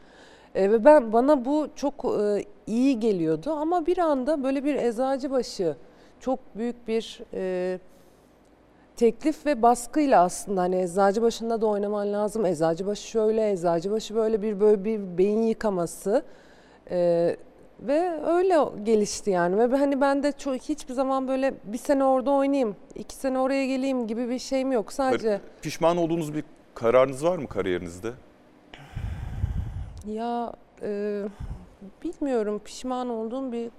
E, 0.55 0.71
ve 0.71 0.85
ben 0.85 1.13
bana 1.13 1.45
bu 1.45 1.69
çok 1.77 2.05
e, 2.05 2.45
iyi 2.67 3.01
geliyordu 3.01 3.51
ama 3.51 3.87
bir 3.87 3.99
anda 3.99 4.43
böyle 4.43 4.65
bir 4.65 4.75
eczacıbaşı 4.75 5.77
çok 6.21 6.39
büyük 6.55 6.89
bir 6.89 7.21
e, 7.35 7.79
teklif 8.97 9.47
ve 9.47 9.63
baskıyla 9.63 10.23
aslında 10.23 10.61
hani 10.61 10.77
eczacıbaşında 10.83 11.61
da 11.61 11.67
oynaman 11.67 12.13
lazım. 12.13 12.47
Eczacıbaşı 12.47 13.09
şöyle, 13.09 13.51
eczacıbaşı 13.51 14.15
böyle 14.15 14.43
bir 14.43 14.61
böyle 14.61 14.85
bir 14.85 15.19
beyin 15.19 15.43
yıkaması. 15.43 16.23
E, 16.91 17.37
ve 17.81 18.21
öyle 18.27 18.57
gelişti 18.83 19.31
yani 19.31 19.59
ve 19.59 19.77
hani 19.77 20.01
ben 20.01 20.23
de 20.23 20.33
çok 20.33 20.57
hiçbir 20.57 20.95
zaman 20.95 21.29
böyle 21.29 21.55
bir 21.65 21.79
sene 21.79 22.05
orada 22.05 22.31
oynayayım, 22.31 22.77
iki 22.95 23.15
sene 23.15 23.39
oraya 23.39 23.67
geleyim 23.67 24.07
gibi 24.07 24.29
bir 24.29 24.39
şeyim 24.39 24.73
yok. 24.73 24.93
Sadece 24.93 25.41
Pişman 25.63 25.97
olduğunuz 25.97 26.35
bir 26.35 26.45
kararınız 26.75 27.25
var 27.25 27.39
mı 27.39 27.47
kariyerinizde? 27.49 28.13
Ya 30.07 30.53
e, 30.83 31.23
bilmiyorum 32.05 32.61
pişman 32.65 33.09
olduğum 33.09 33.53
bir 33.53 33.71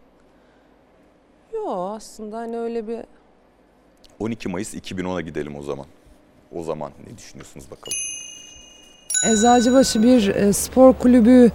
Yok 1.53 1.93
aslında 1.95 2.37
hani 2.37 2.57
öyle 2.57 2.87
bir 2.87 2.99
12 4.19 4.49
Mayıs 4.49 4.75
2010'a 4.75 5.21
gidelim 5.21 5.55
o 5.55 5.61
zaman. 5.63 5.85
O 6.55 6.63
zaman 6.63 6.91
ne 7.11 7.17
düşünüyorsunuz 7.17 7.65
bakalım? 7.71 7.97
Eczacıbaşı 9.31 10.03
bir 10.03 10.27
e, 10.27 10.53
spor 10.53 10.93
kulübü 10.93 11.51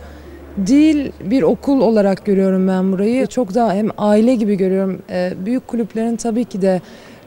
değil 0.57 1.13
bir 1.21 1.43
okul 1.43 1.81
olarak 1.81 2.27
görüyorum 2.27 2.69
ben 2.69 2.93
burayı. 2.93 3.27
Çok 3.27 3.55
daha 3.55 3.75
hem 3.75 3.89
aile 3.99 4.35
gibi 4.35 4.55
görüyorum. 4.55 5.03
E, 5.11 5.33
büyük 5.47 5.69
kulüplerin 5.69 6.17
tabii 6.17 6.45
ki 6.45 6.63
de 6.63 6.81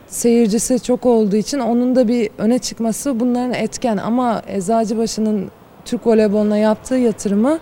seyircisi 0.07 0.83
çok 0.83 1.05
olduğu 1.05 1.35
için 1.35 1.59
onun 1.59 1.95
da 1.95 2.07
bir 2.07 2.29
öne 2.37 2.59
çıkması 2.59 3.19
bunların 3.19 3.53
etken. 3.53 3.97
Ama 3.97 4.41
Eczacıbaşı'nın 4.47 5.51
Türk 5.85 6.07
voleyboluna 6.07 6.57
yaptığı 6.57 6.95
yatırımı 6.95 7.59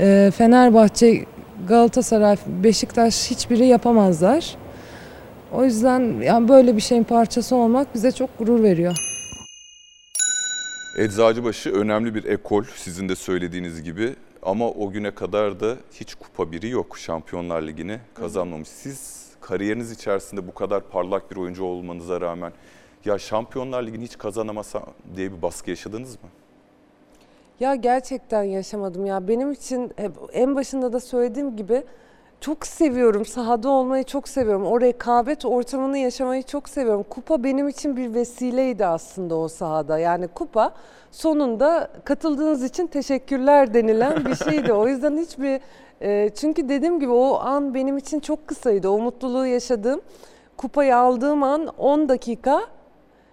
e, 0.00 0.32
Fenerbahçe, 0.36 1.24
Galatasaray, 1.68 2.36
Beşiktaş 2.46 3.30
hiçbiri 3.30 3.66
yapamazlar. 3.66 4.56
O 5.52 5.64
yüzden 5.64 6.20
yani 6.20 6.48
böyle 6.48 6.76
bir 6.76 6.80
şeyin 6.80 7.04
parçası 7.04 7.56
olmak 7.56 7.94
bize 7.94 8.12
çok 8.12 8.38
gurur 8.38 8.62
veriyor. 8.62 8.96
Eczacıbaşı 10.98 11.72
önemli 11.72 12.14
bir 12.14 12.24
ekol 12.24 12.64
sizin 12.76 13.08
de 13.08 13.16
söylediğiniz 13.16 13.82
gibi 13.82 14.14
ama 14.42 14.70
o 14.70 14.90
güne 14.90 15.10
kadar 15.10 15.60
da 15.60 15.76
hiç 15.94 16.14
kupa 16.14 16.52
biri 16.52 16.68
yok. 16.68 16.98
Şampiyonlar 16.98 17.62
Ligi'ni 17.62 17.98
kazanmamış. 18.14 18.68
Siz 18.68 19.26
kariyeriniz 19.40 19.90
içerisinde 19.90 20.46
bu 20.46 20.54
kadar 20.54 20.80
parlak 20.80 21.30
bir 21.30 21.36
oyuncu 21.36 21.64
olmanıza 21.64 22.20
rağmen 22.20 22.52
ya 23.04 23.18
Şampiyonlar 23.18 23.82
Ligi'ni 23.82 24.04
hiç 24.04 24.18
kazanamasa 24.18 24.82
diye 25.16 25.32
bir 25.32 25.42
baskı 25.42 25.70
yaşadınız 25.70 26.10
mı? 26.10 26.28
Ya 27.60 27.74
gerçekten 27.74 28.42
yaşamadım 28.42 29.06
ya. 29.06 29.28
Benim 29.28 29.52
için 29.52 29.92
hep 29.96 30.12
en 30.32 30.56
başında 30.56 30.92
da 30.92 31.00
söylediğim 31.00 31.56
gibi 31.56 31.82
çok 32.40 32.66
seviyorum. 32.66 33.24
Sahada 33.24 33.68
olmayı 33.68 34.04
çok 34.04 34.28
seviyorum. 34.28 34.66
O 34.66 34.80
rekabet 34.80 35.44
ortamını 35.44 35.98
yaşamayı 35.98 36.42
çok 36.42 36.68
seviyorum. 36.68 37.04
Kupa 37.10 37.44
benim 37.44 37.68
için 37.68 37.96
bir 37.96 38.14
vesileydi 38.14 38.86
aslında 38.86 39.36
o 39.36 39.48
sahada. 39.48 39.98
Yani 39.98 40.28
kupa 40.28 40.72
sonunda 41.10 41.88
katıldığınız 42.04 42.64
için 42.64 42.86
teşekkürler 42.86 43.74
denilen 43.74 44.24
bir 44.24 44.34
şeydi. 44.34 44.72
O 44.72 44.88
yüzden 44.88 45.16
hiçbir 45.16 45.60
e, 46.02 46.30
çünkü 46.34 46.68
dediğim 46.68 47.00
gibi 47.00 47.12
o 47.12 47.38
an 47.38 47.74
benim 47.74 47.98
için 47.98 48.20
çok 48.20 48.46
kısaydı. 48.46 48.88
O 48.88 48.98
mutluluğu 48.98 49.46
yaşadığım 49.46 50.00
kupayı 50.56 50.96
aldığım 50.96 51.42
an 51.42 51.66
10 51.66 52.08
dakika 52.08 52.62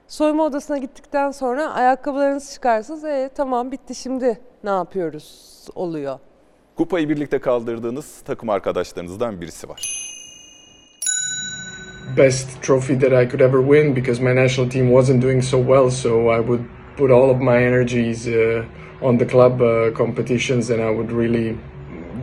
Soyunma 0.09 0.45
odasına 0.45 0.77
gittikten 0.77 1.31
sonra 1.31 1.73
ayakkabılarınızı 1.73 2.53
çıkarsınız. 2.53 3.03
E, 3.05 3.29
tamam 3.35 3.71
bitti 3.71 3.95
şimdi 3.95 4.39
ne 4.63 4.69
yapıyoruz 4.69 5.67
oluyor. 5.75 6.19
Kupayı 6.75 7.09
birlikte 7.09 7.39
kaldırdığınız 7.39 8.21
takım 8.25 8.49
arkadaşlarınızdan 8.49 9.41
birisi 9.41 9.69
var. 9.69 10.09
best 12.17 12.61
trophy 12.61 12.95
that 12.95 13.13
I 13.13 13.25
could 13.25 13.41
ever 13.41 13.61
win 13.61 13.93
because 13.93 14.19
my 14.19 14.33
national 14.33 14.69
team 14.69 14.89
wasn't 14.91 15.21
doing 15.21 15.41
so 15.41 15.57
well. 15.59 15.89
So 15.89 16.29
I 16.29 16.39
would 16.39 16.65
put 16.97 17.11
all 17.11 17.29
of 17.29 17.39
my 17.39 17.57
energies 17.57 18.27
uh, 18.27 18.65
on 19.01 19.17
the 19.17 19.25
club 19.25 19.61
uh, 19.61 19.91
competitions 19.91 20.69
and 20.69 20.81
I 20.81 20.89
would 20.89 21.11
really 21.11 21.57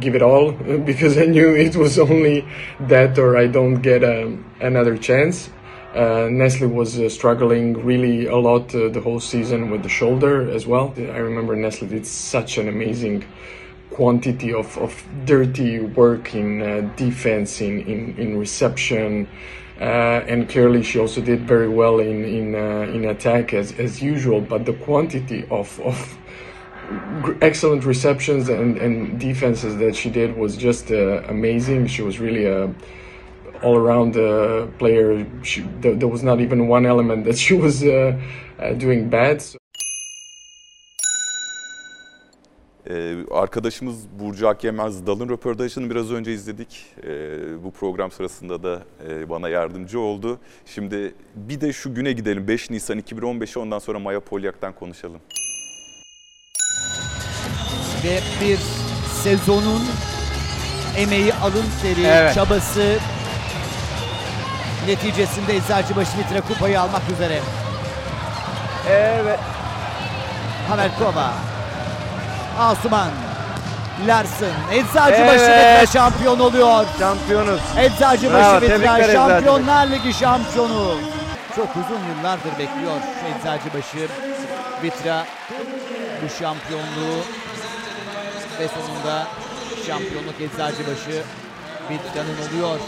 give 0.01 0.15
it 0.15 0.23
all 0.23 0.53
because 0.87 1.19
I 1.19 1.27
knew 1.27 1.55
it 1.55 1.77
was 1.77 1.99
only 1.99 2.45
that 2.89 3.19
or 3.19 3.37
I 3.37 3.47
don't 3.47 3.81
get 3.81 4.03
um, 4.05 4.45
another 4.61 4.97
chance. 4.97 5.51
Uh, 5.97 6.29
Nestle 6.31 6.69
was 6.69 6.99
uh, 6.99 7.09
struggling 7.09 7.73
really 7.83 8.27
a 8.27 8.37
lot 8.37 8.75
uh, 8.75 8.91
the 8.91 9.01
whole 9.01 9.19
season 9.19 9.71
with 9.71 9.83
the 9.83 9.89
shoulder 9.89 10.51
as 10.51 10.67
well. 10.67 10.93
I 10.99 11.17
remember 11.17 11.57
Nestle 11.57 11.89
did 11.89 12.07
such 12.07 12.59
an 12.59 12.69
amazing 12.69 13.25
quantity 13.89 14.53
of, 14.53 14.77
of 14.77 14.93
dirty 15.25 15.81
work 15.81 16.35
in 16.35 16.61
uh, 16.61 16.93
defense, 16.97 17.63
in, 17.63 17.81
in, 17.81 18.15
in 18.19 18.37
reception, 18.37 19.27
uh, 19.81 19.85
and 20.29 20.51
clearly 20.51 20.83
she 20.83 20.99
also 20.99 21.23
did 21.23 21.49
very 21.49 21.69
well 21.69 21.99
in 21.99 22.27
in, 22.27 22.55
uh, 22.55 22.93
in 22.93 23.07
attack 23.07 23.55
as, 23.55 23.73
as 23.79 24.03
usual. 24.03 24.43
But 24.43 24.67
the 24.67 24.75
quantity 24.75 25.47
of, 25.51 25.81
of 25.81 26.19
excellent 27.41 27.87
receptions 27.87 28.51
and, 28.51 28.77
and 28.77 29.19
defenses 29.19 29.79
that 29.79 29.97
she 29.97 30.11
did 30.11 30.37
was 30.37 30.59
just 30.59 30.91
amazing. 30.91 31.87
She 31.87 32.03
was 32.03 32.21
really 32.21 32.45
a 32.45 32.75
all 33.63 33.77
around 33.77 34.17
uh, 34.17 34.67
player. 34.79 35.27
She, 35.43 35.63
there, 35.83 35.95
there 35.95 36.09
was 36.09 36.23
not 36.23 36.41
even 36.41 36.69
one 36.69 36.87
element 36.87 37.25
that 37.25 37.37
she 37.39 37.55
was 37.55 37.83
uh, 37.83 37.89
uh, 38.59 38.81
doing 38.81 39.13
bad. 39.13 39.41
So 39.43 39.59
Ee, 42.91 43.15
arkadaşımız 43.31 43.97
Burcu 44.21 44.49
Akyemez 44.49 45.07
Dal'ın 45.07 45.29
röportajını 45.29 45.91
biraz 45.91 46.13
önce 46.13 46.33
izledik. 46.33 46.85
Ee, 47.05 47.65
bu 47.65 47.71
program 47.71 48.11
sırasında 48.11 48.63
da 48.63 48.83
e, 49.09 49.29
bana 49.29 49.49
yardımcı 49.49 50.01
oldu. 50.01 50.39
Şimdi 50.67 51.15
bir 51.35 51.61
de 51.61 51.73
şu 51.73 51.95
güne 51.95 52.13
gidelim 52.13 52.49
5 52.49 52.71
Nisan 52.71 52.99
2015'e 52.99 53.61
ondan 53.61 53.79
sonra 53.79 53.99
Maya 53.99 54.21
Polyak'tan 54.21 54.73
konuşalım. 54.73 55.21
ve 58.05 58.19
bir 58.41 58.59
sezonun 59.23 59.83
emeği, 60.97 61.35
alın 61.35 61.65
teri, 61.83 62.07
Evet. 62.07 62.35
çabası 62.35 62.99
neticesinde 64.87 65.57
Eczacıbaşı 65.57 66.17
Mitra 66.19 66.41
kupayı 66.41 66.81
almak 66.81 67.03
üzere. 67.13 67.39
Evet. 68.91 69.39
Hamelkova, 70.69 71.31
Asuman, 72.59 73.11
Larsen, 74.07 74.53
Eczacıbaşı 74.73 75.45
Evet. 75.45 75.81
Mitra 75.81 75.93
şampiyon 75.93 76.39
oluyor. 76.39 76.85
Şampiyonuz. 76.99 77.61
Eczacıbaşı 77.79 78.61
tebrikler 78.61 79.13
Şampiyonlar 79.13 79.87
Ligi 79.87 80.15
şampiyonu. 80.15 80.95
Çok 81.57 81.69
uzun 81.77 82.01
yıllardır 82.17 82.53
bekliyor 82.53 83.01
Eczacıbaşı 83.39 84.09
Mitra 84.83 85.25
bu 86.23 86.29
şampiyonluğu 86.39 87.19
ve 88.61 88.69
sonunda 88.69 89.27
şampiyonluk 89.87 90.41
Eczacıbaşı 90.41 91.23
Vitra'nın 91.91 92.49
oluyor. 92.49 92.81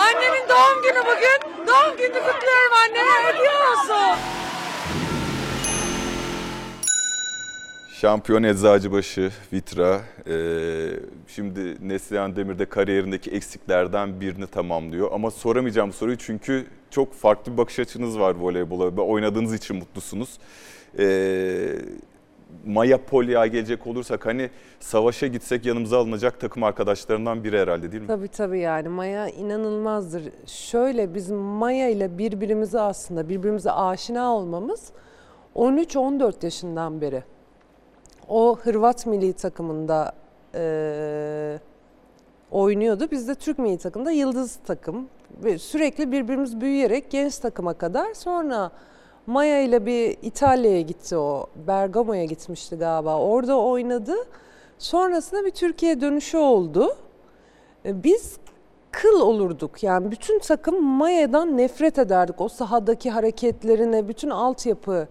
Annemin 0.00 0.48
doğum 0.48 0.82
günü 0.82 1.00
bugün. 1.00 1.66
Doğum 1.66 1.96
gününü 1.96 2.20
kutluyorum 2.20 2.72
anneme. 2.84 3.10
Hediye 3.24 3.50
olsun. 3.50 4.18
Şampiyon 8.00 8.42
Eczacıbaşı, 8.42 9.30
Vitra. 9.52 10.00
Ee, 10.26 10.32
şimdi 11.28 11.88
Neslihan 11.88 12.36
Demir 12.36 12.58
de 12.58 12.64
kariyerindeki 12.64 13.30
eksiklerden 13.30 14.20
birini 14.20 14.46
tamamlıyor. 14.46 15.12
Ama 15.12 15.30
soramayacağım 15.30 15.92
soruyu 15.92 16.18
çünkü 16.18 16.66
çok 16.90 17.14
farklı 17.14 17.52
bir 17.52 17.56
bakış 17.56 17.78
açınız 17.78 18.18
var 18.18 18.34
voleybola 18.34 18.96
ve 18.96 19.00
oynadığınız 19.00 19.54
için 19.54 19.76
mutlusunuz. 19.76 20.38
Ee, 20.98 21.76
Maya 22.66 23.04
Polya'ya 23.04 23.46
gelecek 23.46 23.86
olursak 23.86 24.26
hani 24.26 24.50
savaşa 24.80 25.26
gitsek 25.26 25.66
yanımıza 25.66 25.98
alınacak 25.98 26.40
takım 26.40 26.62
arkadaşlarından 26.62 27.44
biri 27.44 27.58
herhalde 27.58 27.92
değil 27.92 28.02
mi? 28.02 28.06
Tabii 28.08 28.28
tabii 28.28 28.60
yani 28.60 28.88
Maya 28.88 29.28
inanılmazdır. 29.28 30.22
Şöyle 30.46 31.14
biz 31.14 31.30
Maya 31.30 31.88
ile 31.88 32.18
birbirimize 32.18 32.80
aslında 32.80 33.28
birbirimize 33.28 33.70
aşina 33.72 34.34
olmamız 34.34 34.92
13-14 35.56 36.44
yaşından 36.44 37.00
beri. 37.00 37.22
O 38.28 38.56
Hırvat 38.62 39.06
milli 39.06 39.32
takımında 39.32 40.12
eee, 40.54 41.60
oynuyordu. 42.50 43.08
Biz 43.10 43.28
de 43.28 43.34
Türk 43.34 43.58
milli 43.58 43.78
takımda 43.78 44.10
yıldız 44.10 44.58
takım. 44.66 45.08
Sürekli 45.58 46.12
birbirimiz 46.12 46.60
büyüyerek 46.60 47.10
genç 47.10 47.38
takıma 47.38 47.74
kadar 47.74 48.14
sonra 48.14 48.70
Maya 49.26 49.60
ile 49.62 49.86
bir 49.86 50.16
İtalya'ya 50.22 50.80
gitti 50.80 51.16
o. 51.16 51.46
Bergamo'ya 51.66 52.24
gitmişti 52.24 52.76
galiba. 52.76 53.18
Orada 53.18 53.58
oynadı. 53.58 54.14
Sonrasında 54.78 55.44
bir 55.44 55.50
Türkiye 55.50 56.00
dönüşü 56.00 56.38
oldu. 56.38 56.96
E, 57.84 58.02
Biz 58.04 58.36
kıl 58.90 59.20
olurduk. 59.20 59.82
Yani 59.82 60.10
bütün 60.10 60.38
takım 60.38 60.84
Maya'dan 60.84 61.56
nefret 61.58 61.98
ederdik. 61.98 62.40
O 62.40 62.48
sahadaki 62.48 63.10
hareketlerine, 63.10 64.08
bütün 64.08 64.30
altyapı 64.30 65.08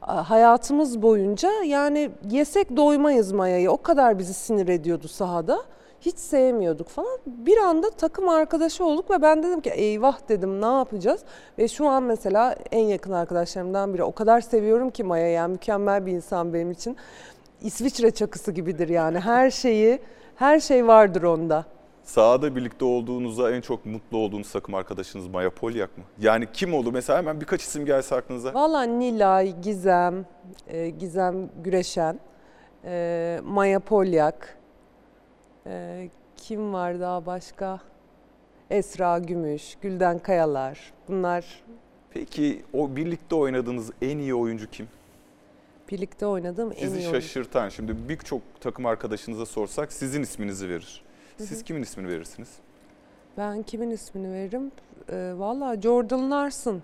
hayatımız 0.00 1.02
boyunca 1.02 1.50
yani 1.64 2.10
yesek 2.30 2.76
doymayız 2.76 3.32
Maya'yı. 3.32 3.70
O 3.70 3.82
kadar 3.82 4.18
bizi 4.18 4.34
sinir 4.34 4.68
ediyordu 4.68 5.08
sahada. 5.08 5.58
Hiç 6.00 6.18
sevmiyorduk 6.18 6.88
falan. 6.88 7.18
Bir 7.26 7.56
anda 7.56 7.90
takım 7.90 8.28
arkadaşı 8.28 8.84
olduk 8.84 9.10
ve 9.10 9.22
ben 9.22 9.42
dedim 9.42 9.60
ki 9.60 9.70
eyvah 9.70 10.28
dedim 10.28 10.60
ne 10.60 10.66
yapacağız? 10.66 11.20
Ve 11.58 11.68
şu 11.68 11.88
an 11.88 12.02
mesela 12.02 12.56
en 12.72 12.84
yakın 12.84 13.12
arkadaşlarımdan 13.12 13.94
biri. 13.94 14.02
O 14.02 14.12
kadar 14.12 14.40
seviyorum 14.40 14.90
ki 14.90 15.04
Maya 15.04 15.28
yani 15.28 15.52
mükemmel 15.52 16.06
bir 16.06 16.12
insan 16.12 16.54
benim 16.54 16.70
için. 16.70 16.96
İsviçre 17.62 18.10
çakısı 18.10 18.52
gibidir 18.52 18.88
yani 18.88 19.20
her 19.20 19.50
şeyi, 19.50 19.98
her 20.36 20.60
şey 20.60 20.86
vardır 20.86 21.22
onda. 21.22 21.64
Sahada 22.02 22.56
birlikte 22.56 22.84
olduğunuzda 22.84 23.52
en 23.52 23.60
çok 23.60 23.86
mutlu 23.86 24.18
olduğunuz 24.18 24.52
takım 24.52 24.74
arkadaşınız 24.74 25.26
Maya 25.26 25.50
Polyak 25.50 25.98
mı? 25.98 26.04
Yani 26.18 26.46
kim 26.52 26.74
oldu? 26.74 26.92
Mesela 26.92 27.18
hemen 27.18 27.40
birkaç 27.40 27.62
isim 27.62 27.86
gelse 27.86 28.14
aklınıza. 28.14 28.54
Valla 28.54 28.82
Nilay, 28.82 29.60
Gizem, 29.60 30.26
e, 30.68 30.88
Gizem 30.90 31.50
Güreşen, 31.64 32.20
e, 32.84 33.40
Maya 33.44 33.80
Polyak, 33.80 34.55
e, 35.66 36.08
kim 36.36 36.72
var 36.72 37.00
daha 37.00 37.26
başka? 37.26 37.80
Esra 38.70 39.18
Gümüş, 39.18 39.76
Gülden 39.82 40.18
Kayalar. 40.18 40.92
Bunlar 41.08 41.62
Peki 42.10 42.62
o 42.72 42.96
birlikte 42.96 43.34
oynadığınız 43.34 43.90
en 44.02 44.18
iyi 44.18 44.34
oyuncu 44.34 44.70
kim? 44.70 44.88
birlikte 45.90 46.26
oynadığım 46.26 46.72
en 46.72 46.76
Sizi 46.76 46.98
iyi 46.98 47.08
oyuncu. 47.08 47.10
şaşırtan, 47.22 47.68
şimdi 47.68 48.08
birçok 48.08 48.42
takım 48.60 48.86
arkadaşınıza 48.86 49.46
sorsak 49.46 49.92
sizin 49.92 50.22
isminizi 50.22 50.68
verir. 50.68 51.04
Siz 51.38 51.62
kimin 51.64 51.82
ismini 51.82 52.08
verirsiniz? 52.08 52.48
Ben 53.38 53.62
kimin 53.62 53.90
ismini 53.90 54.32
veririm? 54.32 54.72
E, 55.08 55.32
Valla 55.36 55.80
Jordan 55.80 56.30
Larson. 56.30 56.82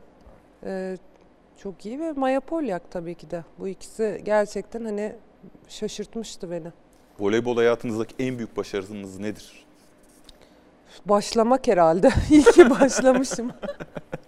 E, 0.65 0.97
çok 1.57 1.87
iyi 1.87 2.01
ve 2.01 2.13
Maya 2.13 2.41
Polyak 2.41 2.91
tabii 2.91 3.15
ki 3.15 3.31
de. 3.31 3.45
Bu 3.59 3.69
ikisi 3.69 4.21
gerçekten 4.25 4.85
hani 4.85 5.13
şaşırtmıştı 5.69 6.51
beni. 6.51 6.69
Voleybol 7.23 7.57
hayatınızdaki 7.57 8.15
en 8.19 8.39
büyük 8.39 8.57
başarınız 8.57 9.19
nedir? 9.19 9.65
Başlamak 11.07 11.69
herhalde. 11.69 12.11
İyi 12.31 12.43
ki 12.43 12.71
başlamışım. 12.71 13.53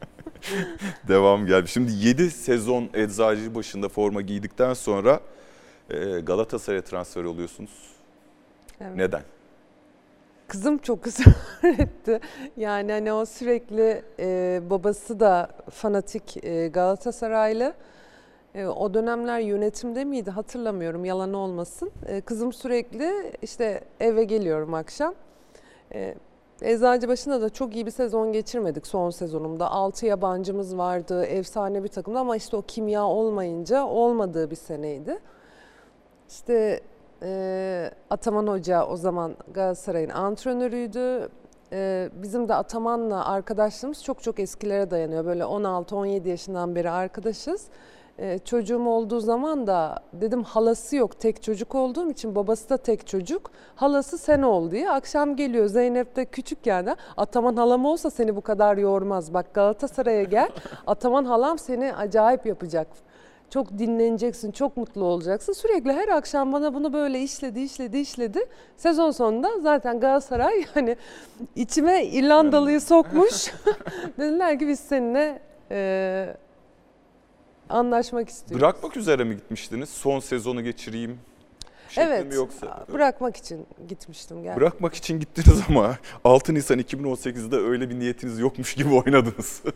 Devam 1.09 1.46
geldi. 1.46 1.68
Şimdi 1.68 1.92
7 1.92 2.30
sezon 2.30 2.88
eczacı 2.94 3.54
başında 3.54 3.88
forma 3.88 4.20
giydikten 4.20 4.74
sonra 4.74 5.20
e, 5.90 6.20
Galatasaray'a 6.20 6.83
transfer 6.83 7.24
oluyorsunuz. 7.24 7.70
Evet. 8.80 8.96
Neden? 8.96 9.22
Kızım 10.48 10.78
çok 10.78 11.07
ısrar 11.07 11.35
etti. 11.78 12.20
Yani 12.57 12.92
hani 12.92 13.12
o 13.12 13.26
sürekli 13.26 14.02
e, 14.18 14.61
babası 14.70 15.20
da 15.20 15.50
fanatik 15.70 16.44
e, 16.44 16.68
Galatasaraylı. 16.68 17.74
E, 18.55 18.67
o 18.67 18.95
dönemler 18.95 19.40
yönetimde 19.40 20.05
miydi 20.05 20.31
hatırlamıyorum 20.31 21.05
yalan 21.05 21.35
olmasın. 21.35 21.90
E, 22.07 22.21
kızım 22.21 22.53
sürekli 22.53 23.33
işte 23.43 23.81
eve 24.01 24.25
geliyorum 24.25 24.75
akşam. 24.75 25.14
E, 25.95 26.14
Eczacıbaşı'nda 26.62 27.40
da 27.40 27.51
çok 27.51 27.75
iyi 27.75 27.87
bir 27.87 27.90
sezon 27.90 28.33
geçirmedik 28.33 28.87
son 28.87 29.11
sezonumda. 29.11 29.71
6 29.71 30.07
yabancımız 30.07 30.79
vardı, 30.79 31.25
efsane 31.25 31.85
bir 31.85 31.88
takımdı 31.88 32.19
ama 32.19 32.37
işte 32.37 32.57
o 32.57 32.62
kimya 32.62 33.05
olmayınca 33.05 33.85
olmadığı 33.85 34.51
bir 34.51 34.57
seneydi. 34.57 35.19
İşte 36.29 36.81
e, 37.23 37.90
Ataman 38.11 38.47
Hoca 38.47 38.87
o 38.87 38.97
zaman 38.97 39.37
Galatasaray'ın 39.55 40.11
antrenörüydü. 40.11 41.29
E, 41.73 42.11
bizim 42.23 42.49
de 42.49 42.55
Ataman'la 42.55 43.27
arkadaşlığımız 43.27 44.05
çok 44.05 44.23
çok 44.23 44.40
eskilere 44.40 44.90
dayanıyor. 44.90 45.25
Böyle 45.25 45.43
16-17 45.43 46.29
yaşından 46.29 46.75
beri 46.75 46.90
arkadaşız. 46.90 47.69
E, 48.18 48.38
çocuğum 48.38 48.87
olduğu 48.87 49.20
zaman 49.20 49.66
da 49.66 49.98
dedim 50.12 50.42
halası 50.42 50.96
yok 50.96 51.20
tek 51.20 51.42
çocuk 51.42 51.74
olduğum 51.74 52.11
için 52.11 52.35
babası 52.35 52.70
da 52.70 52.77
tek 52.77 53.07
çocuk. 53.07 53.50
Halası 53.77 54.18
sen 54.18 54.42
ol 54.42 54.70
diye. 54.70 54.90
Akşam 54.90 55.37
geliyor 55.37 55.66
Zeynep 55.66 56.16
de 56.16 56.24
küçükken 56.24 56.87
de 56.87 56.96
Ataman 57.16 57.57
halam 57.57 57.85
olsa 57.85 58.11
seni 58.11 58.37
bu 58.37 58.40
kadar 58.40 58.77
yormaz. 58.77 59.35
Bak 59.35 59.55
Galatasaray'a 59.55 60.22
gel 60.22 60.48
Ataman 60.87 61.24
halam 61.24 61.59
seni 61.59 61.94
acayip 61.94 62.46
yapacak. 62.46 62.87
Çok 63.50 63.79
dinleneceksin, 63.79 64.53
çok 64.53 64.77
mutlu 64.77 65.05
olacaksın. 65.05 65.53
Sürekli 65.53 65.92
her 65.92 66.09
akşam 66.09 66.53
bana 66.53 66.74
bunu 66.74 66.92
böyle 66.92 67.20
işledi, 67.20 67.61
işledi, 67.61 67.98
işledi. 67.98 68.44
Sezon 68.77 69.11
sonunda 69.11 69.61
zaten 69.61 70.00
Galatasaray 70.00 70.64
yani 70.74 70.96
içime 71.57 72.05
İrlandalıyı 72.05 72.81
sokmuş. 72.81 73.55
Dediler 74.18 74.59
ki 74.59 74.68
biz 74.68 74.81
seninle 74.81 75.40
e, 75.70 76.37
anlaşmak 77.68 78.29
istiyoruz. 78.29 78.61
Bırakmak 78.62 78.96
üzere 78.96 79.24
mi 79.24 79.37
gitmiştiniz? 79.37 79.88
Son 79.88 80.20
sezonu 80.20 80.62
geçireyim 80.64 81.18
Evet, 81.96 82.27
mi 82.27 82.35
yoksa? 82.35 82.87
bırakmak 82.92 83.37
için 83.37 83.66
gitmiştim 83.88 84.37
gerçekten. 84.42 84.61
Bırakmak 84.61 84.94
için 84.94 85.20
gittiniz 85.20 85.61
ama 85.68 85.98
6 86.24 86.55
Nisan 86.55 86.79
2018'de 86.81 87.57
öyle 87.57 87.90
bir 87.90 87.98
niyetiniz 87.98 88.38
yokmuş 88.38 88.74
gibi 88.74 88.94
oynadınız. 88.94 89.62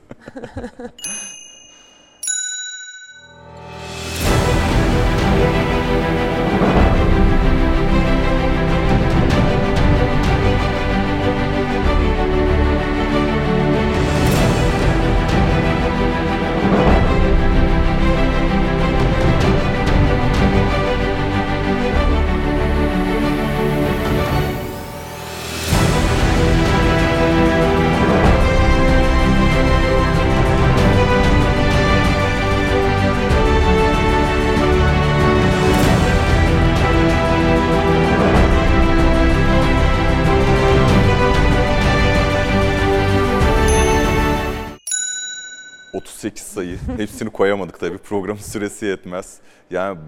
Hepsini 46.99 47.31
koyamadık 47.31 47.81
tabii. 47.81 47.99
Programın 47.99 48.41
süresi 48.41 48.87
yetmez. 48.87 49.39
Yani 49.71 49.99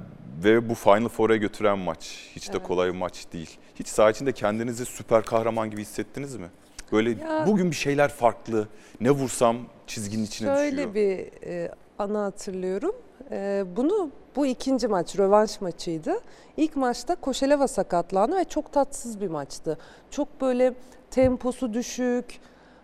ve 0.45 0.69
bu 0.69 0.75
Final 0.75 1.09
Four'a 1.09 1.37
götüren 1.37 1.79
maç. 1.79 2.31
Hiç 2.37 2.49
de 2.49 2.53
Evet. 2.57 2.67
kolay 2.67 2.89
bir 2.93 2.99
maç 2.99 3.25
değil. 3.33 3.59
Hiç 3.75 3.89
saha 3.89 4.11
içinde 4.11 4.33
kendinizi 4.33 4.85
süper 4.87 5.23
kahraman 5.23 5.71
gibi 5.71 5.81
hissettiniz 5.81 6.37
mi? 6.37 6.47
Böyle 6.93 7.11
Ya- 7.11 7.45
bugün 7.47 7.71
bir 7.71 7.77
şeyler 7.77 8.09
farklı. 8.11 8.69
Ne 9.01 9.11
vursam 9.11 9.57
çizginin 9.87 10.25
içine 10.25 10.49
Şöyle 10.57 10.77
düşüyor. 10.77 10.95
bir 10.95 11.47
e, 11.47 11.73
anı 11.99 12.19
hatırlıyorum. 12.19 12.97
Ee, 13.31 13.65
bunu 13.77 14.11
bu 14.37 14.47
ikinci 14.47 14.89
maç 14.89 15.19
rövanş 15.19 15.61
maçıydı. 15.61 16.13
İlk 16.57 16.77
maçta 16.77 17.15
Koşeleva 17.15 17.69
sakatlandı 17.69 18.37
ve 18.37 18.45
çok 18.45 18.73
tatsız 18.73 19.21
bir 19.21 19.29
maçtı. 19.29 19.79
Çok 20.11 20.41
böyle 20.41 20.75
temposu 21.11 21.75
düşük. 21.75 22.41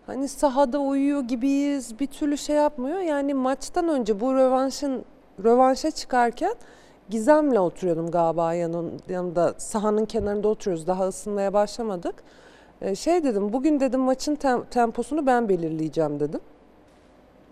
Hani 0.07 0.29
sahada 0.29 0.79
uyuyor 0.79 1.21
gibiyiz. 1.21 2.01
Bir 2.01 2.07
türlü 2.07 2.39
şey 2.39 2.57
yapmıyor. 2.57 2.99
Yani 2.99 3.35
maçtan 3.35 3.89
önce 3.89 4.21
bu 4.21 4.35
rövanşın 4.35 5.05
rövanşa 5.45 5.91
çıkarken 5.91 6.55
Gizem'le 7.11 7.57
oturuyordum 7.57 8.11
galiba 8.11 8.55
yanın, 8.55 8.93
yanında 9.09 9.55
sahanın 9.59 10.05
kenarında 10.05 10.49
oturuyoruz. 10.49 10.87
Daha 10.87 11.09
ısınmaya 11.09 11.53
başlamadık. 11.53 12.15
Ee, 12.81 12.95
şey 12.95 13.25
dedim 13.25 13.53
bugün 13.53 13.81
dedim 13.81 14.01
maçın 14.01 14.35
tem- 14.35 14.65
temposunu 14.71 15.27
ben 15.27 15.49
belirleyeceğim 15.49 16.21
dedim. 16.21 16.41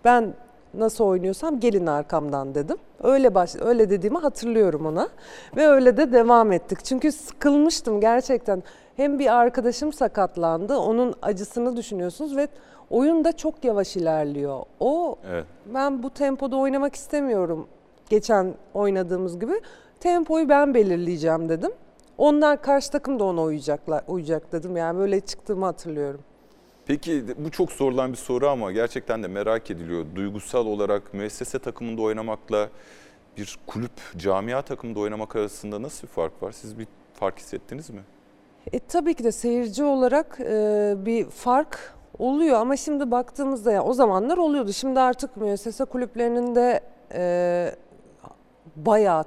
Ben 0.05 0.33
nasıl 0.73 1.03
oynuyorsam 1.03 1.59
gelin 1.59 1.87
arkamdan 1.87 2.55
dedim. 2.55 2.77
Öyle 3.03 3.35
baş 3.35 3.55
öyle 3.61 3.89
dediğimi 3.89 4.17
hatırlıyorum 4.17 4.85
ona 4.85 5.09
ve 5.55 5.67
öyle 5.67 5.97
de 5.97 6.11
devam 6.11 6.51
ettik. 6.51 6.85
Çünkü 6.85 7.11
sıkılmıştım 7.11 8.01
gerçekten. 8.01 8.63
Hem 8.95 9.19
bir 9.19 9.33
arkadaşım 9.35 9.93
sakatlandı. 9.93 10.77
Onun 10.77 11.13
acısını 11.21 11.77
düşünüyorsunuz 11.77 12.37
ve 12.37 12.47
oyun 12.89 13.23
da 13.25 13.37
çok 13.37 13.63
yavaş 13.63 13.95
ilerliyor. 13.95 14.63
O 14.79 15.15
Evet. 15.29 15.45
ben 15.73 16.03
bu 16.03 16.09
tempoda 16.09 16.55
oynamak 16.57 16.95
istemiyorum. 16.95 17.67
Geçen 18.09 18.53
oynadığımız 18.73 19.39
gibi 19.39 19.53
tempoyu 19.99 20.49
ben 20.49 20.73
belirleyeceğim 20.73 21.49
dedim. 21.49 21.71
Onlar 22.17 22.61
karşı 22.61 22.91
takım 22.91 23.19
da 23.19 23.23
ona 23.23 23.41
uyacaklar, 23.43 24.03
uyacak 24.07 24.51
dedim. 24.51 24.77
Yani 24.77 24.99
böyle 24.99 25.19
çıktığımı 25.19 25.65
hatırlıyorum. 25.65 26.21
Peki 26.85 27.23
bu 27.37 27.51
çok 27.51 27.71
sorulan 27.71 28.11
bir 28.11 28.17
soru 28.17 28.47
ama 28.49 28.71
gerçekten 28.71 29.23
de 29.23 29.27
merak 29.27 29.71
ediliyor. 29.71 30.05
Duygusal 30.15 30.65
olarak 30.65 31.13
müessese 31.13 31.59
takımında 31.59 32.01
oynamakla 32.01 32.69
bir 33.37 33.59
kulüp, 33.67 33.91
camia 34.17 34.61
takımında 34.61 34.99
oynamak 34.99 35.35
arasında 35.35 35.81
nasıl 35.81 36.07
bir 36.07 36.11
fark 36.13 36.43
var? 36.43 36.51
Siz 36.51 36.79
bir 36.79 36.87
fark 37.13 37.39
hissettiniz 37.39 37.89
mi? 37.89 38.01
E, 38.73 38.79
tabii 38.79 39.13
ki 39.13 39.23
de 39.23 39.31
seyirci 39.31 39.83
olarak 39.83 40.37
e, 40.39 40.93
bir 40.97 41.25
fark 41.25 41.93
oluyor 42.19 42.57
ama 42.59 42.77
şimdi 42.77 43.11
baktığımızda 43.11 43.71
ya 43.71 43.83
o 43.83 43.93
zamanlar 43.93 44.37
oluyordu. 44.37 44.73
Şimdi 44.73 44.99
artık 44.99 45.37
müessese 45.37 45.85
kulüplerinin 45.85 46.55
de 46.55 46.81
e, 47.13 47.71
bayağı 48.75 49.23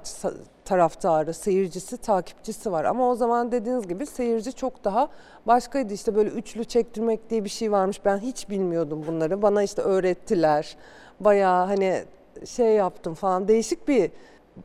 taraftarı, 0.65 1.33
seyircisi, 1.33 1.97
takipçisi 1.97 2.71
var. 2.71 2.85
Ama 2.85 3.09
o 3.09 3.15
zaman 3.15 3.51
dediğiniz 3.51 3.87
gibi 3.87 4.05
seyirci 4.05 4.53
çok 4.53 4.83
daha 4.83 5.09
başkaydı. 5.47 5.93
İşte 5.93 6.15
böyle 6.15 6.29
üçlü 6.29 6.65
çektirmek 6.65 7.29
diye 7.29 7.43
bir 7.43 7.49
şey 7.49 7.71
varmış. 7.71 8.05
Ben 8.05 8.17
hiç 8.17 8.49
bilmiyordum 8.49 9.03
bunları. 9.07 9.41
Bana 9.41 9.63
işte 9.63 9.81
öğrettiler. 9.81 10.77
Bayağı 11.19 11.65
hani 11.65 12.03
şey 12.45 12.75
yaptım 12.75 13.13
falan. 13.13 13.47
Değişik 13.47 13.87
bir, 13.87 14.11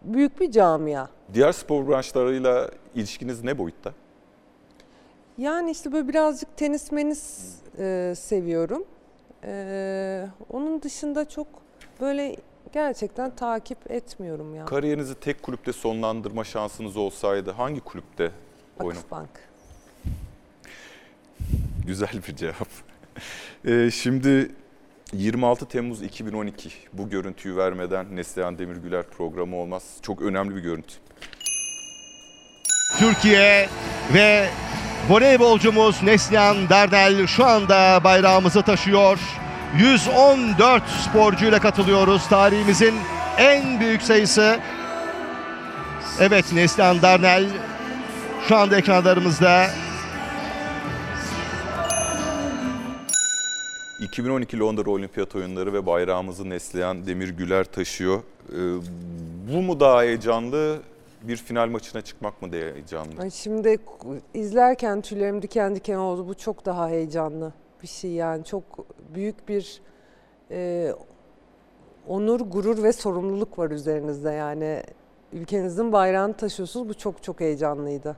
büyük 0.04 0.40
bir 0.40 0.50
camia. 0.50 1.06
Diğer 1.34 1.52
spor 1.52 1.88
branşlarıyla 1.88 2.70
ilişkiniz 2.94 3.44
ne 3.44 3.58
boyutta? 3.58 3.92
Yani 5.38 5.70
işte 5.70 5.92
böyle 5.92 6.08
birazcık 6.08 6.56
tenis 6.56 6.92
menis 6.92 7.54
e, 7.78 8.14
seviyorum. 8.16 8.84
E, 9.44 10.26
onun 10.50 10.82
dışında 10.82 11.28
çok 11.28 11.46
böyle 12.00 12.36
gerçekten 12.72 13.36
takip 13.36 13.90
etmiyorum 13.90 14.54
ya. 14.54 14.64
Kariyerinizi 14.64 15.14
tek 15.14 15.42
kulüpte 15.42 15.72
sonlandırma 15.72 16.44
şansınız 16.44 16.96
olsaydı 16.96 17.50
hangi 17.50 17.80
kulüpte 17.80 18.30
oynamak? 18.78 18.96
Vakıfbank. 18.96 19.28
Güzel 21.86 22.12
bir 22.28 22.36
cevap. 22.36 22.68
Ee, 23.66 23.90
şimdi 23.90 24.50
26 25.12 25.68
Temmuz 25.68 26.02
2012 26.02 26.70
bu 26.92 27.10
görüntüyü 27.10 27.56
vermeden 27.56 28.16
Neslihan 28.16 28.58
Demirgüler 28.58 29.06
programı 29.06 29.56
olmaz. 29.56 29.82
Çok 30.02 30.22
önemli 30.22 30.56
bir 30.56 30.60
görüntü. 30.60 30.94
Türkiye 32.98 33.68
ve 34.14 34.48
voleybolcumuz 35.08 36.02
Neslihan 36.02 36.68
Derdel 36.68 37.26
şu 37.26 37.44
anda 37.44 38.00
bayrağımızı 38.04 38.62
taşıyor. 38.62 39.18
114 39.78 40.82
sporcuyla 40.88 41.60
katılıyoruz. 41.60 42.28
Tarihimizin 42.28 42.94
en 43.38 43.80
büyük 43.80 44.02
sayısı. 44.02 44.60
Evet 46.20 46.52
Neslihan 46.52 47.02
Derdel 47.02 47.46
şu 48.48 48.56
anda 48.56 48.76
ekranlarımızda. 48.76 49.66
2012 54.00 54.58
Londra 54.58 54.90
Olimpiyat 54.90 55.34
Oyunları 55.36 55.72
ve 55.72 55.86
bayrağımızı 55.86 56.50
Neslihan 56.50 57.06
Demirgüler 57.06 57.64
taşıyor. 57.64 58.18
Ee, 58.52 58.56
bu 59.52 59.62
mu 59.62 59.80
daha 59.80 60.02
heyecanlı? 60.02 60.78
Bir 61.28 61.36
final 61.36 61.68
maçına 61.68 62.02
çıkmak 62.02 62.42
mı 62.42 62.52
daha 62.52 62.60
heyecanlı? 62.60 63.20
Ay 63.22 63.30
şimdi 63.30 63.78
izlerken 64.34 65.00
tüylerim 65.00 65.42
diken 65.42 65.76
diken 65.76 65.96
oldu. 65.96 66.28
Bu 66.28 66.34
çok 66.34 66.66
daha 66.66 66.88
heyecanlı 66.88 67.52
bir 67.82 67.88
şey 67.88 68.10
yani. 68.10 68.44
Çok 68.44 68.64
büyük 69.14 69.48
bir 69.48 69.80
e, 70.50 70.92
onur, 72.06 72.40
gurur 72.40 72.82
ve 72.82 72.92
sorumluluk 72.92 73.58
var 73.58 73.70
üzerinizde 73.70 74.30
yani. 74.30 74.82
Ülkenizin 75.32 75.92
bayrağını 75.92 76.34
taşıyorsunuz. 76.36 76.88
Bu 76.88 76.94
çok 76.94 77.22
çok 77.22 77.40
heyecanlıydı. 77.40 78.16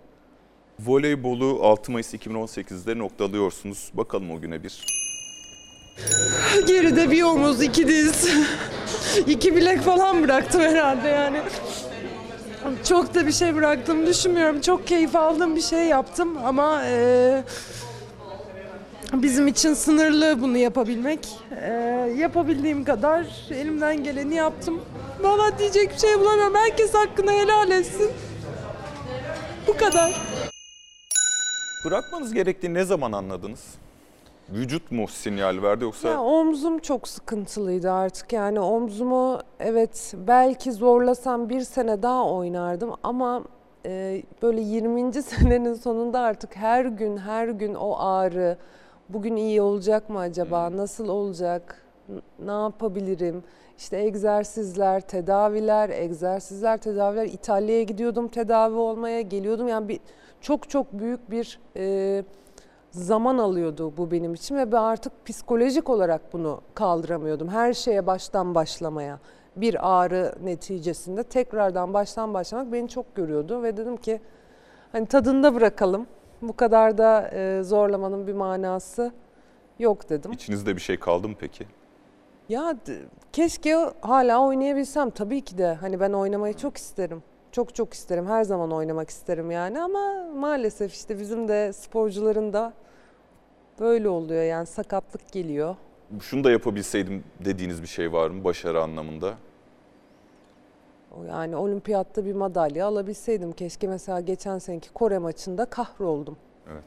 Voleybolu 0.80 1.60
6 1.62 1.92
Mayıs 1.92 2.14
2018'de 2.14 2.98
noktalıyorsunuz. 2.98 3.90
Bakalım 3.94 4.30
o 4.30 4.40
güne 4.40 4.62
bir. 4.62 4.84
Geride 6.66 7.10
bir 7.10 7.22
omuz, 7.22 7.62
iki 7.62 7.88
diz, 7.88 8.28
iki 9.26 9.56
bilek 9.56 9.80
falan 9.80 10.22
bıraktım 10.22 10.60
herhalde 10.60 11.08
yani. 11.08 11.40
Çok 12.88 13.14
da 13.14 13.26
bir 13.26 13.32
şey 13.32 13.54
bıraktım 13.54 14.06
düşünmüyorum. 14.06 14.60
Çok 14.60 14.86
keyif 14.86 15.16
aldığım 15.16 15.56
bir 15.56 15.60
şey 15.60 15.84
yaptım 15.86 16.38
ama 16.44 16.82
eee, 16.84 17.44
bizim 19.12 19.46
için 19.48 19.74
sınırlı 19.74 20.42
bunu 20.42 20.56
yapabilmek. 20.56 21.28
Eee, 21.50 22.14
yapabildiğim 22.16 22.84
kadar 22.84 23.26
elimden 23.50 24.04
geleni 24.04 24.34
yaptım. 24.34 24.80
Valla 25.20 25.58
diyecek 25.58 25.92
bir 25.94 25.98
şey 25.98 26.20
bulamıyorum. 26.20 26.54
Herkes 26.54 26.94
hakkını 26.94 27.32
helal 27.32 27.70
etsin. 27.70 28.10
Bu 29.66 29.76
kadar. 29.76 30.12
Bırakmanız 31.84 32.32
gerektiğini 32.32 32.74
ne 32.74 32.84
zaman 32.84 33.12
anladınız? 33.12 33.60
Vücut 34.50 34.90
mu 34.90 35.08
sinyal 35.08 35.62
verdi 35.62 35.84
yoksa? 35.84 36.08
Ya 36.08 36.22
omzum 36.22 36.78
çok 36.78 37.08
sıkıntılıydı 37.08 37.92
artık. 37.92 38.32
Yani 38.32 38.60
omzumu 38.60 39.40
evet 39.60 40.14
belki 40.26 40.72
zorlasam 40.72 41.48
bir 41.48 41.60
sene 41.60 42.02
daha 42.02 42.30
oynardım 42.30 42.92
ama 43.02 43.44
e, 43.86 44.22
böyle 44.42 44.60
20. 44.60 45.12
senenin 45.22 45.74
sonunda 45.74 46.20
artık 46.20 46.56
her 46.56 46.84
gün 46.84 47.16
her 47.16 47.48
gün 47.48 47.74
o 47.74 47.96
ağrı 47.98 48.56
bugün 49.08 49.36
iyi 49.36 49.62
olacak 49.62 50.10
mı 50.10 50.18
acaba? 50.18 50.76
Nasıl 50.76 51.08
olacak? 51.08 51.82
Ne 52.38 52.52
yapabilirim? 52.52 53.44
İşte 53.78 53.96
egzersizler 53.96 55.00
tedaviler 55.00 55.90
egzersizler 55.90 56.76
tedaviler. 56.76 57.26
İtalya'ya 57.26 57.82
gidiyordum 57.82 58.28
tedavi 58.28 58.76
olmaya 58.76 59.20
geliyordum. 59.20 59.68
Yani 59.68 59.88
bir 59.88 60.00
çok 60.40 60.70
çok 60.70 60.92
büyük 60.92 61.30
bir 61.30 61.60
e, 61.76 62.24
zaman 62.90 63.38
alıyordu 63.38 63.92
bu 63.96 64.10
benim 64.10 64.34
için 64.34 64.56
ve 64.56 64.72
ben 64.72 64.82
artık 64.82 65.26
psikolojik 65.26 65.90
olarak 65.90 66.32
bunu 66.32 66.60
kaldıramıyordum. 66.74 67.48
Her 67.48 67.72
şeye 67.72 68.06
baştan 68.06 68.54
başlamaya 68.54 69.18
bir 69.56 69.96
ağrı 69.96 70.34
neticesinde 70.42 71.22
tekrardan 71.22 71.94
baştan 71.94 72.34
başlamak 72.34 72.72
beni 72.72 72.88
çok 72.88 73.14
görüyordu 73.14 73.62
ve 73.62 73.76
dedim 73.76 73.96
ki 73.96 74.20
hani 74.92 75.06
tadında 75.06 75.54
bırakalım. 75.54 76.06
Bu 76.42 76.56
kadar 76.56 76.98
da 76.98 77.30
e, 77.32 77.62
zorlamanın 77.62 78.26
bir 78.26 78.32
manası 78.32 79.12
yok 79.78 80.08
dedim. 80.10 80.32
içinizde 80.32 80.76
bir 80.76 80.80
şey 80.80 80.98
kaldı 80.98 81.28
mı 81.28 81.34
peki? 81.38 81.66
Ya 82.48 82.76
keşke 83.32 83.76
hala 84.00 84.46
oynayabilsem 84.46 85.10
tabii 85.10 85.40
ki 85.40 85.58
de. 85.58 85.74
Hani 85.74 86.00
ben 86.00 86.12
oynamayı 86.12 86.54
çok 86.54 86.76
isterim. 86.76 87.22
Çok 87.56 87.74
çok 87.74 87.94
isterim. 87.94 88.26
Her 88.26 88.44
zaman 88.44 88.72
oynamak 88.72 89.10
isterim 89.10 89.50
yani 89.50 89.80
ama 89.80 90.24
maalesef 90.36 90.92
işte 90.92 91.18
bizim 91.18 91.48
de 91.48 91.72
sporcuların 91.72 92.52
da 92.52 92.72
böyle 93.80 94.08
oluyor 94.08 94.42
yani 94.42 94.66
sakatlık 94.66 95.32
geliyor. 95.32 95.76
Şunu 96.20 96.44
da 96.44 96.50
yapabilseydim 96.50 97.24
dediğiniz 97.44 97.82
bir 97.82 97.86
şey 97.86 98.12
var 98.12 98.30
mı 98.30 98.44
başarı 98.44 98.82
anlamında? 98.82 99.34
Yani 101.28 101.56
olimpiyatta 101.56 102.24
bir 102.24 102.34
madalya 102.34 102.86
alabilseydim. 102.86 103.52
Keşke 103.52 103.88
mesela 103.88 104.20
geçen 104.20 104.58
seneki 104.58 104.92
Kore 104.92 105.18
maçında 105.18 105.64
kahroldum. 105.64 106.36
Evet. 106.72 106.84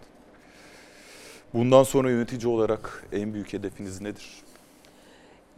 Bundan 1.54 1.84
sonra 1.84 2.10
yönetici 2.10 2.54
olarak 2.54 3.04
en 3.12 3.34
büyük 3.34 3.54
hedefiniz 3.54 4.02
nedir? 4.02 4.44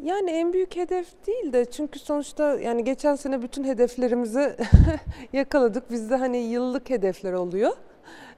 Yani 0.04 0.32
en 0.32 0.54
büyük 0.54 0.76
hedef 0.76 1.28
değil 1.28 1.54
de 1.54 1.66
çünkü 1.66 2.00
sonuçta 2.00 2.60
yani 2.60 2.84
geçen 2.84 3.16
sene 3.16 3.42
bütün 3.42 3.64
hedeflerimizi 3.64 4.56
yakaladık. 5.34 5.92
Bizde 5.92 6.16
hani 6.16 6.38
yıllık 6.38 6.90
hedefler 6.90 7.34
oluyor. 7.34 7.72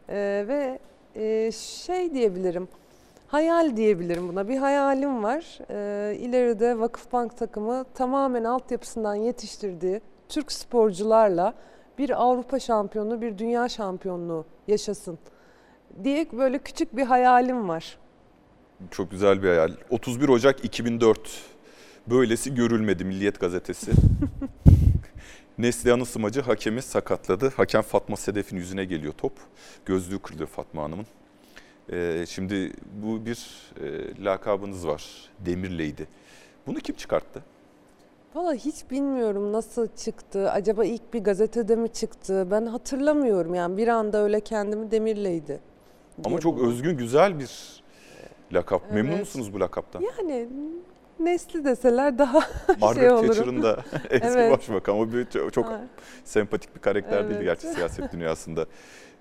Ee, 0.09 0.45
ve 0.47 0.79
e, 1.15 1.51
şey 1.51 2.13
diyebilirim. 2.13 2.67
hayal 3.27 3.77
diyebilirim 3.77 4.27
buna. 4.27 4.47
Bir 4.47 4.57
hayalim 4.57 5.23
var. 5.23 5.59
Ee, 5.69 6.15
ileride 6.19 6.79
Vakıfbank 6.79 7.37
takımı 7.37 7.85
tamamen 7.93 8.43
altyapısından 8.43 9.15
yetiştirdiği 9.15 10.01
Türk 10.29 10.51
sporcularla 10.51 11.53
bir 11.97 12.23
Avrupa 12.23 12.59
şampiyonu, 12.59 13.21
bir 13.21 13.37
dünya 13.37 13.69
şampiyonluğu 13.69 14.45
yaşasın 14.67 15.19
diye 16.03 16.27
böyle 16.31 16.59
küçük 16.59 16.97
bir 16.97 17.03
hayalim 17.03 17.69
var. 17.69 17.97
Çok 18.91 19.11
güzel 19.11 19.43
bir 19.43 19.47
hayal. 19.47 19.71
31 19.89 20.29
Ocak 20.29 20.65
2004. 20.65 21.52
Böylesi 22.07 22.55
görülmedi 22.55 23.05
Milliyet 23.05 23.39
Gazetesi. 23.39 23.91
Neslihan'ın 25.57 26.03
smacı 26.03 26.41
hakemi 26.41 26.81
sakatladı. 26.81 27.49
Hakem 27.57 27.81
Fatma 27.81 28.15
Sedef'in 28.15 28.57
yüzüne 28.57 28.85
geliyor 28.85 29.13
top. 29.17 29.31
Gözlüğü 29.85 30.19
kırılıyor 30.19 30.49
Fatma 30.49 30.83
Hanım'ın. 30.83 31.05
Ee, 31.91 32.25
şimdi 32.27 32.73
bu 33.03 33.25
bir 33.25 33.47
e, 33.81 34.23
lakabınız 34.23 34.87
var. 34.87 35.05
Demirleydi. 35.39 36.07
Bunu 36.67 36.79
kim 36.79 36.95
çıkarttı? 36.95 37.43
Valla 38.35 38.53
hiç 38.53 38.91
bilmiyorum 38.91 39.53
nasıl 39.53 39.87
çıktı. 39.97 40.51
Acaba 40.51 40.85
ilk 40.85 41.13
bir 41.13 41.23
gazetede 41.23 41.75
mi 41.75 41.89
çıktı? 41.93 42.47
Ben 42.51 42.65
hatırlamıyorum 42.65 43.55
yani 43.55 43.77
bir 43.77 43.87
anda 43.87 44.23
öyle 44.23 44.39
kendimi 44.39 44.91
demirleydi. 44.91 45.59
Ama 46.25 46.39
çok 46.39 46.61
özgün, 46.61 46.97
güzel 46.97 47.39
bir 47.39 47.81
lakap. 48.53 48.91
Memnun 48.91 49.11
Evet. 49.11 49.19
musunuz 49.19 49.53
bu 49.53 49.59
lakaptan? 49.59 50.01
Yani 50.01 50.47
nesli 51.19 51.65
deseler 51.65 52.17
daha 52.17 52.39
Margaret 52.79 52.95
şey 52.95 53.11
olurum. 53.11 53.27
Thatcher'ın 53.27 53.63
da 53.63 53.79
eski 54.09 54.27
Evet. 54.27 54.51
başbakan. 54.51 54.95
O 54.99 55.11
bir, 55.13 55.25
çok, 55.25 55.53
çok 55.53 55.71
sempatik 56.23 56.75
bir 56.75 56.81
karakter 56.81 57.19
Evet. 57.23 57.41
gerçi 57.43 57.67
siyaset 57.67 58.13
dünyasında. 58.13 58.65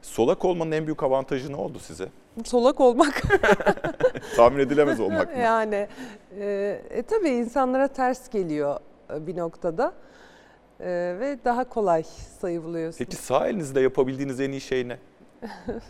Solak 0.03 0.45
olmanın 0.45 0.73
en 0.73 0.87
büyük 0.87 1.03
avantajı 1.03 1.53
ne 1.53 1.57
oldu 1.57 1.79
size? 1.79 2.09
Solak 2.45 2.81
olmak. 2.81 3.23
Tahmin 4.37 4.59
edilemez 4.59 5.01
olmak 5.01 5.37
mı? 5.37 5.43
yani 5.43 5.89
e, 6.41 6.81
e, 6.91 7.03
tabii 7.03 7.29
insanlara 7.29 7.89
ters 7.89 8.29
geliyor 8.31 8.81
e, 9.15 9.27
bir 9.27 9.37
noktada. 9.37 9.93
E, 10.81 10.87
ve 11.21 11.39
daha 11.45 11.69
kolay 11.69 12.03
sayılıyorsun. 12.41 12.99
Peki 12.99 13.17
sağ 13.17 13.49
elinizde 13.49 13.81
yapabildiğiniz 13.81 14.41
en 14.41 14.51
iyi 14.51 14.61
şey 14.61 14.89
ne? 14.89 14.99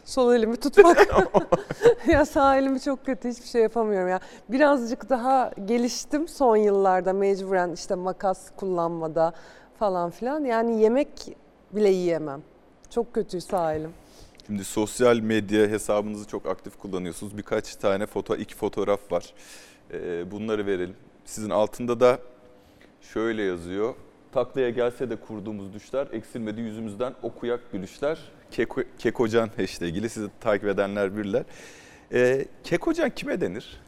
Sol 0.05 0.35
elimi 0.35 0.57
tutmak. 0.57 1.09
ya 2.07 2.25
sağ 2.25 2.57
elimi 2.57 2.81
çok 2.81 3.07
kötü 3.07 3.29
hiçbir 3.29 3.47
şey 3.47 3.63
yapamıyorum 3.63 4.09
ya. 4.09 4.21
Birazcık 4.49 5.11
daha 5.11 5.51
geliştim 5.65 6.29
son 6.29 6.57
yıllarda 6.57 7.13
mecburen 7.13 7.73
işte 7.73 7.95
makas 7.95 8.51
kullanmada 8.57 9.33
falan 9.79 10.11
filan. 10.11 10.45
Yani 10.45 10.83
yemek 10.83 11.09
bile 11.73 11.89
yiyemem. 11.89 12.43
Çok 12.91 13.15
kötü 13.15 13.41
sağ 13.41 13.75
elim. 13.75 13.91
Şimdi 14.47 14.65
sosyal 14.65 15.17
medya 15.17 15.67
hesabınızı 15.69 16.27
çok 16.29 16.47
aktif 16.47 16.79
kullanıyorsunuz. 16.79 17.37
Birkaç 17.37 17.77
tane 17.77 18.07
foto, 18.07 18.37
iki 18.37 18.55
fotoğraf 18.55 19.13
var. 19.13 19.35
Ee, 19.93 20.31
bunları 20.31 20.67
verelim. 20.67 20.97
Sizin 21.25 21.51
altında 21.51 22.01
da 22.01 22.19
şöyle 23.01 23.43
yazıyor. 23.43 23.95
Taklaya 24.33 24.71
gelse 24.71 25.11
de 25.11 25.17
kurduğumuz 25.17 25.75
düşler, 25.75 26.09
eksilmedi 26.13 26.61
yüzümüzden 26.61 27.15
okuyak 27.23 27.73
gülüşler. 27.73 28.19
Keko, 28.53 28.81
Kekocan 28.99 29.49
hashtag 29.57 29.97
ile 29.97 30.09
sizi 30.09 30.29
takip 30.41 30.69
edenler 30.69 31.17
birler. 31.17 31.43
Ee, 32.13 32.45
Kekocan 32.65 33.11
kime 33.11 33.41
denir? 33.41 33.81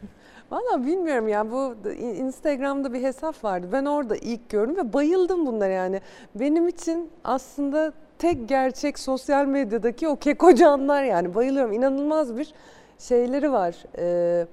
Valla 0.50 0.86
bilmiyorum 0.86 1.28
ya 1.28 1.50
bu 1.50 1.74
da- 1.84 1.92
Instagram'da 1.94 2.92
bir 2.92 3.02
hesap 3.02 3.44
vardı. 3.44 3.66
Ben 3.72 3.84
orada 3.84 4.16
ilk 4.16 4.48
gördüm 4.50 4.76
ve 4.76 4.92
bayıldım 4.92 5.46
bunlara 5.46 5.72
yani. 5.72 6.00
Benim 6.34 6.68
için 6.68 7.10
aslında 7.24 7.92
tek 8.18 8.48
gerçek 8.48 8.98
sosyal 8.98 9.46
medyadaki 9.46 10.08
o 10.08 10.16
kekocanlar 10.16 11.02
yani 11.04 11.34
bayılıyorum. 11.34 11.72
İnanılmaz 11.72 12.36
bir 12.36 12.54
şeyleri 12.98 13.52
var. 13.52 13.74
Ee, 13.98 14.46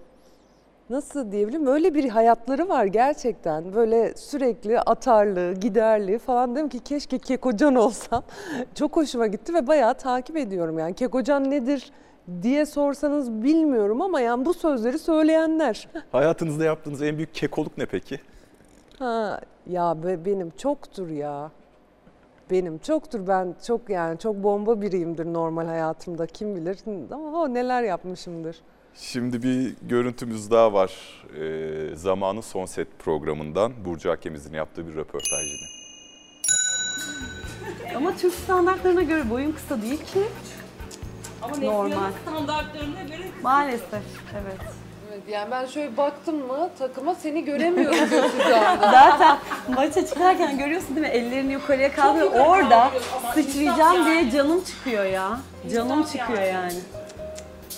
nasıl 0.90 1.32
diyebilirim? 1.32 1.68
Öyle 1.68 1.94
bir 1.94 2.10
hayatları 2.10 2.70
var 2.70 2.86
gerçekten. 2.86 3.74
Böyle 3.74 4.14
sürekli 4.16 4.80
atarlı, 4.80 5.54
giderli 5.54 6.20
falan. 6.20 6.56
Dedim 6.56 6.70
ki 6.70 6.80
keşke 6.80 7.20
kekocan 7.20 7.76
olsam. 7.76 8.24
Çok 8.76 8.96
hoşuma 8.98 9.28
gitti 9.28 9.54
ve 9.54 9.68
bayağı 9.68 9.94
takip 9.94 10.38
ediyorum 10.38 10.80
yani. 10.80 10.94
Kekocan 10.94 11.52
nedir 11.52 11.92
diye 12.42 12.66
sorsanız 12.66 13.32
bilmiyorum 13.32 14.02
ama 14.02 14.22
yani 14.22 14.46
bu 14.46 14.54
sözleri 14.54 15.00
söyleyenler. 15.00 15.88
Hayatınızda 16.12 16.66
yaptığınız 16.66 17.02
en 17.02 17.18
büyük 17.18 17.34
kekoluk 17.34 17.78
ne 17.78 17.86
peki? 17.86 18.20
Ha 19.00 19.40
ya 19.68 20.04
be, 20.04 20.26
benim 20.26 20.50
çoktur 20.50 21.10
ya. 21.10 21.52
Benim 22.52 22.78
çoktur 22.78 23.28
ben 23.28 23.56
çok 23.68 23.90
yani 23.90 24.20
çok 24.20 24.36
bomba 24.36 24.82
biriyimdir 24.82 25.26
normal 25.34 25.66
hayatımda 25.66 26.26
kim 26.26 26.56
bilir 26.56 26.80
ama 27.12 27.42
o 27.42 27.54
neler 27.54 27.84
yapmışımdır. 27.84 28.62
Şimdi 28.96 29.44
bir 29.44 29.76
görüntümüz 29.82 30.52
daha 30.52 30.74
var. 30.74 30.92
Ee, 31.39 31.96
Zamanın 31.96 32.42
Son 32.42 32.66
Set 32.66 32.88
programından 33.00 33.86
Burcu 33.86 34.12
Akemiz'in 34.12 34.54
yaptığı 34.54 34.88
bir 34.88 34.96
röportaj 34.96 35.46
yine. 35.46 35.82
Ama 37.96 38.18
Türk 38.18 38.34
standartlarına 38.34 39.02
göre 39.02 39.30
boyun 39.30 39.52
kısa 39.52 39.82
değil 39.82 39.98
ki. 40.06 40.24
Ama 41.42 41.58
Normal. 41.58 42.12
standartlarına 42.22 43.04
göre 43.04 43.28
Maalesef, 43.44 44.04
evet. 44.34 44.60
Evet, 45.10 45.22
yani 45.30 45.52
ben 45.52 45.66
şöyle 45.66 45.98
baktım 45.98 46.48
mı 46.48 46.70
takıma 46.80 47.16
seni 47.16 47.46
göremiyorum 47.46 47.98
Zaten 48.82 49.38
maça 49.76 50.06
çıkarken 50.08 50.58
görüyorsun 50.58 50.96
değil 50.96 51.08
mi? 51.08 51.14
Ellerini 51.14 51.54
yukarıya 51.54 51.92
kaldırıyor. 51.92 52.32
Orada 52.32 52.92
sıçrayacağım 53.34 54.06
diye 54.06 54.32
canım 54.32 54.64
çıkıyor 54.64 55.06
ya. 55.06 55.39
Canım 55.74 56.04
çıkıyor 56.04 56.42
yani. 56.42 56.80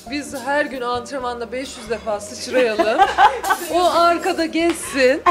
Biz 0.10 0.36
her 0.46 0.66
gün 0.66 0.82
antrenmanda 0.82 1.52
500 1.52 1.90
defa 1.90 2.20
sıçrayalım. 2.20 3.00
o 3.74 3.84
arkada 3.84 4.46
gezsin. 4.46 5.22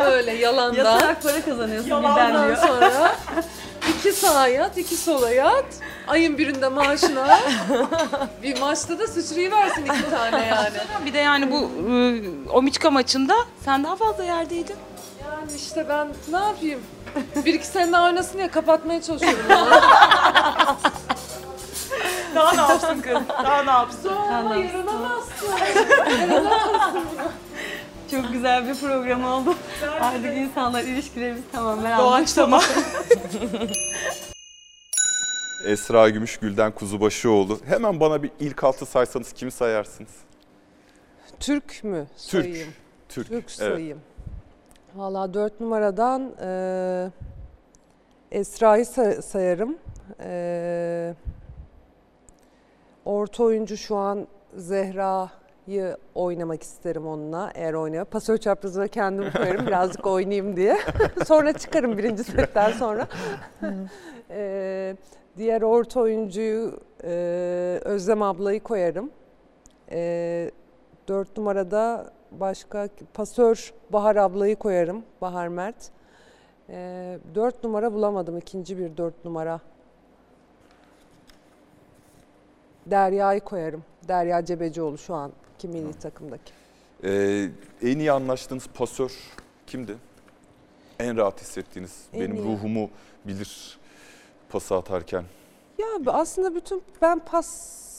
Öyle 0.00 0.32
yalandan. 0.32 0.84
Yatarak 0.84 1.22
para 1.22 1.42
kazanıyorsun 1.44 1.90
birden 1.90 2.08
Ondan 2.30 2.46
diyor. 2.46 2.56
sonra 2.56 3.16
iki 3.98 4.12
sağa 4.12 4.46
yat, 4.48 4.78
iki 4.78 4.96
sola 4.96 5.30
yat. 5.30 5.64
Ayın 6.08 6.38
birinde 6.38 6.68
maaşına. 6.68 7.38
bir 8.42 8.58
maçta 8.60 8.98
da 8.98 9.06
sıçrayıversin 9.06 9.82
iki 9.84 10.10
tane 10.10 10.46
yani. 10.46 10.70
bir 11.06 11.14
de 11.14 11.18
yani 11.18 11.50
bu 11.52 11.70
e, 11.92 12.50
Omiçka 12.50 12.90
maçında 12.90 13.34
sen 13.64 13.84
daha 13.84 13.96
fazla 13.96 14.24
yerdeydin. 14.24 14.76
Yani 15.24 15.52
işte 15.56 15.86
ben 15.88 16.08
ne 16.30 16.36
yapayım? 16.46 16.80
Bir 17.44 17.54
iki 17.54 17.66
sene 17.66 17.92
daha 17.92 18.04
oynasın 18.04 18.38
diye 18.38 18.48
kapatmaya 18.48 19.02
çalışıyorum. 19.02 19.44
Daha 22.34 22.52
ne 22.52 22.60
yapsın 22.60 23.00
kız? 23.00 23.18
Daha 23.44 23.62
ne 23.62 23.70
yapsın? 23.70 24.02
Sonra 24.14 24.54
yaranamazsın. 24.56 25.48
Çok 28.10 28.32
güzel 28.32 28.68
bir 28.68 28.74
program 28.74 29.24
oldu. 29.24 29.54
Artık 30.00 30.36
insanlar 30.36 30.82
ilişkilerimiz 30.84 31.42
tamamen 31.52 31.98
Doğaçlama. 31.98 32.60
Esra 35.66 36.08
Gümüşgül'den 36.08 36.72
Kuzubaşıoğlu. 36.72 37.58
Hemen 37.66 38.00
bana 38.00 38.22
bir 38.22 38.30
ilk 38.40 38.64
altı 38.64 38.86
saysanız 38.86 39.32
kimi 39.32 39.50
sayarsınız? 39.50 40.10
Türk 41.40 41.84
mü 41.84 42.06
Türk. 42.28 42.44
sayayım? 42.44 42.68
Türk. 43.08 43.28
Türk 43.28 43.34
Evet. 43.44 43.50
sayayım. 43.50 44.00
Valla 44.94 45.34
dört 45.34 45.60
numaradan 45.60 46.32
eee 46.42 47.10
Esra'yı 48.40 48.86
say- 48.86 49.22
sayarım. 49.22 49.76
Eee 50.20 51.14
orta 53.10 53.42
oyuncu 53.44 53.76
şu 53.76 53.96
an 53.96 54.26
Zehra'yı 54.56 55.96
oynamak 56.14 56.62
isterim 56.62 57.06
onunla 57.06 57.50
eğer 57.54 57.74
oynar. 57.74 58.04
Pasör 58.04 58.36
çaprazına 58.36 58.88
kendimi 58.88 59.32
koyarım 59.32 59.66
birazcık 59.66 60.06
oynayayım 60.06 60.56
diye. 60.56 60.78
sonra 61.26 61.52
çıkarım 61.52 61.98
birinci 61.98 62.24
setten 62.24 62.72
sonra. 62.72 63.08
Eee, 64.30 64.96
diğer 65.36 65.62
orta 65.62 66.00
oyuncuyu 66.00 66.80
eee, 67.04 67.78
Özlem 67.78 68.22
ablayı 68.22 68.62
koyarım. 68.62 69.10
Eee 69.90 70.50
Dört 71.08 71.36
numarada 71.36 72.12
başka 72.30 72.88
pasör 73.14 73.72
Bahar 73.90 74.16
ablayı 74.16 74.56
koyarım. 74.56 75.02
Bahar 75.20 75.48
Mert. 75.48 75.90
Ee, 76.68 77.18
dört 77.34 77.64
numara 77.64 77.92
bulamadım. 77.92 78.38
ikinci 78.38 78.78
bir 78.78 78.96
dört 78.96 79.24
numara. 79.24 79.60
Derya'yı 82.90 83.40
koyarım. 83.40 83.82
Derya 84.08 84.44
Cebecioğlu 84.44 84.98
şu 84.98 85.14
an 85.14 85.32
kim 85.58 85.70
milli 85.70 85.92
takımdaki. 85.92 86.52
Ee, 87.04 87.48
en 87.82 87.98
iyi 87.98 88.12
anlaştığınız 88.12 88.66
pasör 88.74 89.12
kimdi? 89.66 89.96
En 90.98 91.16
rahat 91.16 91.40
hissettiğiniz, 91.40 92.04
En 92.12 92.20
benim 92.20 92.36
iyi. 92.36 92.44
ruhumu 92.44 92.90
bilir 93.24 93.78
pası 94.48 94.76
atarken. 94.76 95.24
Ya 95.78 95.86
aslında 96.06 96.54
bütün 96.54 96.82
ben 97.02 97.18
pas 97.18 97.46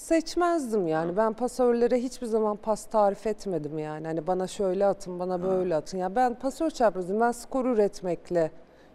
seçmezdim 0.07 0.87
yani. 0.87 1.17
Ben 1.17 1.33
pasörlere 1.33 1.97
hiçbir 1.97 2.27
zaman 2.27 2.57
pas 2.57 2.85
tarif 2.85 3.27
etmedim 3.27 3.79
yani. 3.79 4.07
Hani 4.07 4.27
bana 4.27 4.47
şöyle 4.47 4.85
atın, 4.85 5.19
bana 5.19 5.43
böyle 5.43 5.75
atın. 5.75 5.97
Ya 5.97 6.15
ben 6.15 6.33
pasör 6.39 6.69
çaprazıyım. 6.69 7.21
Ben 7.21 7.31
skor 7.31 7.65
üretmekle 7.65 8.51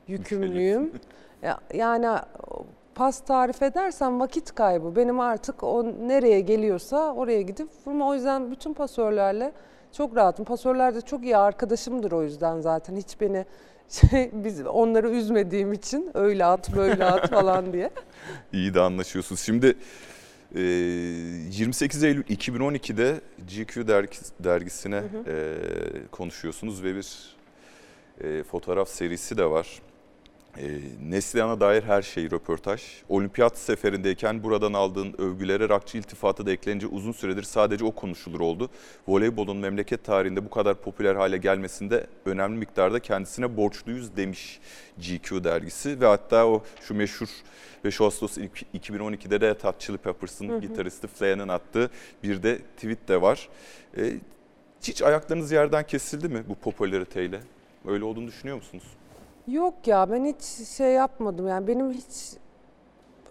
yükümlüyüm. 0.09 0.93
Ya, 1.43 1.59
yani 1.75 2.19
pas 2.97 3.21
tarif 3.25 3.63
edersem 3.63 4.21
vakit 4.21 4.55
kaybı. 4.55 4.97
Benim 4.97 5.21
artık 5.21 5.63
o 5.63 5.85
nereye 5.85 6.41
geliyorsa 6.41 7.15
oraya 7.15 7.43
gidip 7.43 7.69
vurma. 7.87 8.09
O 8.09 8.15
yüzden 8.15 8.51
bütün 8.51 8.75
pasörlerle 8.75 9.53
çok 9.93 10.17
rahatım. 10.17 10.45
Pasörler 10.45 10.95
de 10.95 11.01
çok 11.01 11.25
iyi 11.25 11.37
arkadaşımdır 11.37 12.13
o 12.13 12.23
yüzden 12.23 12.61
zaten. 12.61 12.97
Hiç 12.97 13.21
beni 13.21 13.45
şey, 13.89 14.31
biz 14.33 14.67
onları 14.67 15.11
üzmediğim 15.11 15.73
için 15.73 16.11
öyle 16.15 16.45
at 16.45 16.77
böyle 16.77 17.05
at 17.05 17.31
falan 17.31 17.73
diye. 17.73 17.91
İyi 18.53 18.75
de 18.75 18.81
anlaşıyorsunuz. 18.81 19.41
Şimdi 19.41 19.77
e, 20.55 20.61
28 20.61 22.05
Eylül 22.05 22.23
2012'de 22.25 23.21
GQ 23.39 23.81
dergis- 23.89 24.33
dergisine 24.41 25.03
e, 25.27 25.55
konuşuyorsunuz 26.11 26.83
ve 26.85 26.95
bir 26.95 27.37
e, 28.21 28.43
fotoğraf 28.43 28.89
serisi 28.89 29.39
de 29.39 29.51
var. 29.51 29.83
E, 30.61 30.81
Neslihan'a 31.11 31.61
dair 31.61 31.83
her 31.83 32.03
şey 32.03 32.31
röportaj. 32.31 32.83
Olimpiyat 33.09 33.59
seferindeyken 33.59 34.43
buradan 34.43 34.73
aldığın 34.73 35.15
övgülere 35.19 35.69
rakçı 35.69 35.99
iltifatı 35.99 36.47
da 36.47 36.53
eklenince 36.53 36.87
uzun 36.87 37.13
süredir 37.13 37.43
sadece 37.43 37.85
o 37.85 37.91
konuşulur 37.93 38.41
oldu. 38.41 38.71
Voleybolun 39.09 39.57
memleket 39.57 40.05
tarihinde 40.05 40.45
bu 40.45 40.51
kadar 40.51 40.75
popüler 40.75 41.15
hale 41.15 41.37
gelmesinde 41.37 42.07
önemli 42.27 42.59
miktarda 42.59 43.01
kendisine 43.01 43.57
borçluyuz 43.57 44.17
demiş 44.17 44.61
GQ 44.99 45.45
dergisi. 45.45 46.01
Ve 46.01 46.07
hatta 46.07 46.47
o 46.47 46.63
şu 46.81 46.95
meşhur 46.95 47.29
5 47.85 48.01
Ağustos 48.01 48.39
ilk- 48.39 48.63
2012'de 48.75 49.41
de 49.41 49.57
Hot 49.63 49.81
Chili 49.81 49.99
Peppers'ın 49.99 50.61
gitaristi 50.61 51.07
Flaya'nın 51.07 51.49
attığı 51.49 51.91
bir 52.23 52.43
de 52.43 52.59
tweet 52.59 53.09
de 53.09 53.23
var. 53.23 53.49
E, 53.99 54.13
hiç 54.83 55.03
ayaklarınız 55.03 55.53
yerden 55.53 55.87
kesildi 55.87 56.29
mi 56.29 56.45
bu 56.49 56.55
popülariteyle? 56.55 57.41
Öyle 57.87 58.05
olduğunu 58.05 58.27
düşünüyor 58.27 58.57
musunuz? 58.57 58.85
Yok 59.47 59.75
ya 59.87 60.11
ben 60.11 60.25
hiç 60.25 60.43
şey 60.69 60.93
yapmadım 60.93 61.49
yani 61.49 61.67
benim 61.67 61.93
hiç 61.93 62.37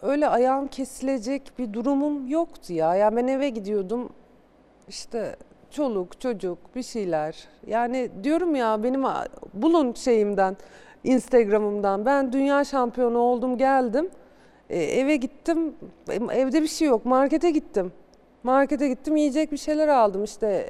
öyle 0.02 0.28
ayağım 0.28 0.68
kesilecek 0.68 1.52
bir 1.60 1.74
durumum 1.74 2.28
yoktu 2.28 2.74
ya. 2.74 2.96
Yani 2.96 3.16
ben 3.16 3.28
eve 3.28 3.50
gidiyordum 3.50 4.10
işte 4.88 5.36
çoluk 5.72 6.22
çocuk 6.22 6.76
bir 6.76 6.84
şeyler. 6.84 7.48
Yani 7.68 8.12
diyorum 8.24 8.56
ya 8.56 8.84
benim 8.84 9.04
bulun 9.54 9.94
şeyimden 9.94 10.58
Instagram'ımdan 11.04 12.06
ben 12.06 12.34
dünya 12.34 12.64
şampiyonu 12.64 13.18
oldum 13.18 13.58
geldim. 13.58 14.10
E, 14.70 14.84
eve 14.84 15.16
gittim 15.16 15.76
evde 16.32 16.62
bir 16.62 16.68
şey 16.68 16.88
yok 16.88 17.06
markete 17.06 17.52
gittim. 17.52 17.92
Markete 18.44 18.88
gittim 18.88 19.16
yiyecek 19.16 19.52
bir 19.52 19.58
şeyler 19.58 19.88
aldım 19.88 20.24
işte 20.24 20.70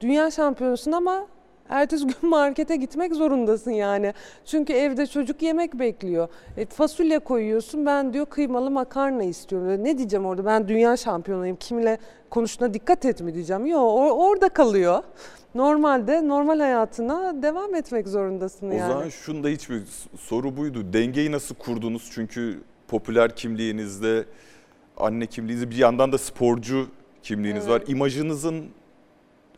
dünya 0.00 0.30
şampiyonusun 0.30 0.92
ama 0.92 1.26
ertesi 1.68 2.06
gün 2.06 2.16
markete 2.30 2.76
gitmek 2.76 3.14
zorundasın 3.14 3.70
yani. 3.70 4.14
Çünkü 4.44 4.72
evde 4.72 5.06
çocuk 5.06 5.42
yemek 5.42 5.74
bekliyor. 5.78 6.28
E, 6.56 6.66
fasulye 6.66 7.18
koyuyorsun 7.18 7.86
ben 7.86 8.12
diyor 8.12 8.26
kıymalı 8.26 8.70
makarna 8.70 9.22
istiyorum. 9.22 9.84
Ne 9.84 9.98
diyeceğim 9.98 10.26
orada 10.26 10.44
ben 10.44 10.68
dünya 10.68 10.96
şampiyonuyum 10.96 11.56
kimle 11.56 11.98
konuştuğuna 12.30 12.74
dikkat 12.74 13.04
et 13.04 13.20
mi 13.20 13.34
diyeceğim. 13.34 13.66
Yok 13.66 13.82
orada 14.18 14.48
kalıyor. 14.48 15.02
Normalde 15.54 16.28
normal 16.28 16.60
hayatına 16.60 17.42
devam 17.42 17.74
etmek 17.74 18.08
zorundasın 18.08 18.70
O 18.70 18.72
yani. 18.72 18.92
zaman 18.92 19.08
şunu 19.08 19.44
da 19.44 19.48
hiçbir 19.48 19.82
soru 20.18 20.56
buydu. 20.56 20.92
Dengeyi 20.92 21.32
nasıl 21.32 21.54
kurdunuz? 21.54 22.10
Çünkü 22.14 22.60
popüler 22.88 23.36
kimliğinizde, 23.36 24.24
anne 24.96 25.26
kimliğinizde 25.26 25.70
bir 25.70 25.76
yandan 25.76 26.12
da 26.12 26.18
sporcu 26.18 26.86
kimliğiniz 27.22 27.68
var. 27.68 27.82
İmajınızın 27.86 28.64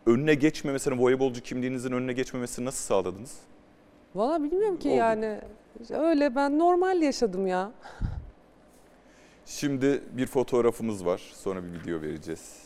önüne 0.09 0.35
geçmemesini, 0.35 1.01
voleybolcu 1.01 1.41
kimliğinizin 1.41 1.93
önüne 1.93 2.13
geçmemesini 2.13 2.65
nasıl 2.65 2.85
sağladınız? 2.85 3.35
Valla 4.15 4.43
bilmiyorum 4.43 4.79
ki 4.79 4.89
Oldu. 4.89 4.97
yani 4.97 5.41
öyle 5.91 6.35
ben 6.35 6.59
normal 6.59 7.03
yaşadım 7.03 7.47
ya. 7.47 7.73
Şimdi 9.47 10.03
bir 10.13 10.27
fotoğrafımız 10.27 11.07
var. 11.07 11.19
Sonra 11.35 11.61
bir 11.65 11.81
video 11.81 12.03
vereceğiz. 12.03 12.63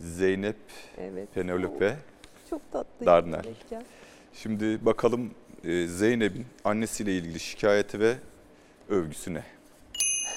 Zeynep 0.00 0.56
Evet. 0.98 1.34
Penelope. 1.34 1.96
Çok 2.50 2.72
tatlı. 2.72 3.06
Darnel. 3.06 3.44
Şimdi 4.32 4.84
bakalım 4.86 5.30
e, 5.64 5.86
Zeynep'in 5.86 6.46
annesiyle 6.64 7.16
ilgili 7.16 7.40
şikayeti 7.40 8.00
ve 8.00 8.14
övgüsü 8.88 9.34
ne? 9.34 9.44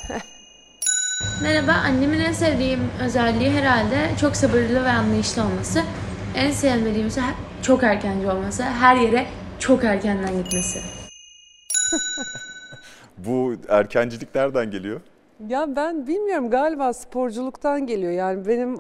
Merhaba, 1.44 1.72
annemin 1.72 2.20
en 2.20 2.34
sevdiğim 2.34 2.80
özelliği 3.04 3.52
herhalde 3.52 4.18
çok 4.22 4.36
sabırlı 4.36 4.84
ve 4.84 4.90
anlayışlı 4.90 5.42
olması. 5.42 5.80
En 6.36 6.52
sevmediğim 6.52 7.08
ise 7.08 7.22
çok 7.62 7.84
erkenci 7.84 8.28
olması, 8.28 8.64
her 8.64 8.96
yere 8.96 9.26
çok 9.60 9.84
erkenden 9.84 10.44
gitmesi. 10.44 10.80
Bu 13.18 13.54
erkencilik 13.70 14.36
nereden 14.36 14.72
geliyor? 14.72 15.02
Ya 15.48 15.76
ben 15.76 16.08
bilmiyorum 16.08 16.50
galiba 16.50 16.94
sporculuktan 16.94 17.88
geliyor. 17.88 18.12
Yani 18.12 18.48
benim 18.48 18.78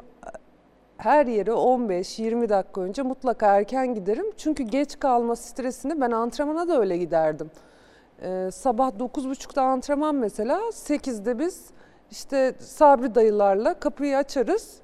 her 0.98 1.26
yere 1.26 1.52
15-20 1.52 2.50
dakika 2.50 2.82
önce 2.82 3.02
mutlaka 3.02 3.58
erken 3.58 3.94
giderim. 3.94 4.26
Çünkü 4.38 4.64
geç 4.64 5.00
kalma 5.00 5.36
stresini 5.36 6.02
ben 6.02 6.12
antrenmana 6.12 6.68
da 6.68 6.80
öyle 6.80 6.98
giderdim. 6.98 7.52
Ee, 8.22 8.50
sabah 8.54 8.90
9.30'da 8.90 9.62
antrenman 9.62 10.16
mesela 10.16 10.60
8'de 10.60 11.40
biz 11.40 11.66
işte 12.12 12.56
Sabri 12.60 13.16
dayılarla 13.16 13.80
kapıyı 13.80 14.18
açarız. 14.18 14.80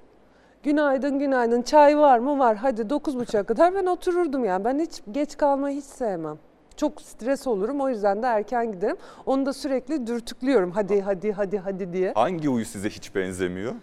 Günaydın 0.63 1.19
günaydın 1.19 1.61
çay 1.61 1.97
var 1.97 2.19
mı? 2.19 2.39
Var. 2.39 2.55
Hadi 2.55 2.81
9.30'a 2.81 3.43
kadar 3.43 3.75
ben 3.75 3.85
otururdum 3.85 4.45
yani. 4.45 4.65
Ben 4.65 4.79
hiç 4.79 5.01
geç 5.11 5.37
kalmayı 5.37 5.77
hiç 5.77 5.85
sevmem. 5.85 6.37
Çok 6.75 7.01
stres 7.01 7.47
olurum 7.47 7.81
o 7.81 7.89
yüzden 7.89 8.23
de 8.23 8.27
erken 8.27 8.71
giderim. 8.71 8.97
Onu 9.25 9.45
da 9.45 9.53
sürekli 9.53 10.07
dürtüklüyorum. 10.07 10.71
Hadi 10.71 11.01
hadi 11.01 11.31
hadi 11.31 11.57
hadi 11.57 11.93
diye. 11.93 12.13
Hangi 12.13 12.47
huyu 12.47 12.65
size 12.65 12.89
hiç 12.89 13.15
benzemiyor? 13.15 13.73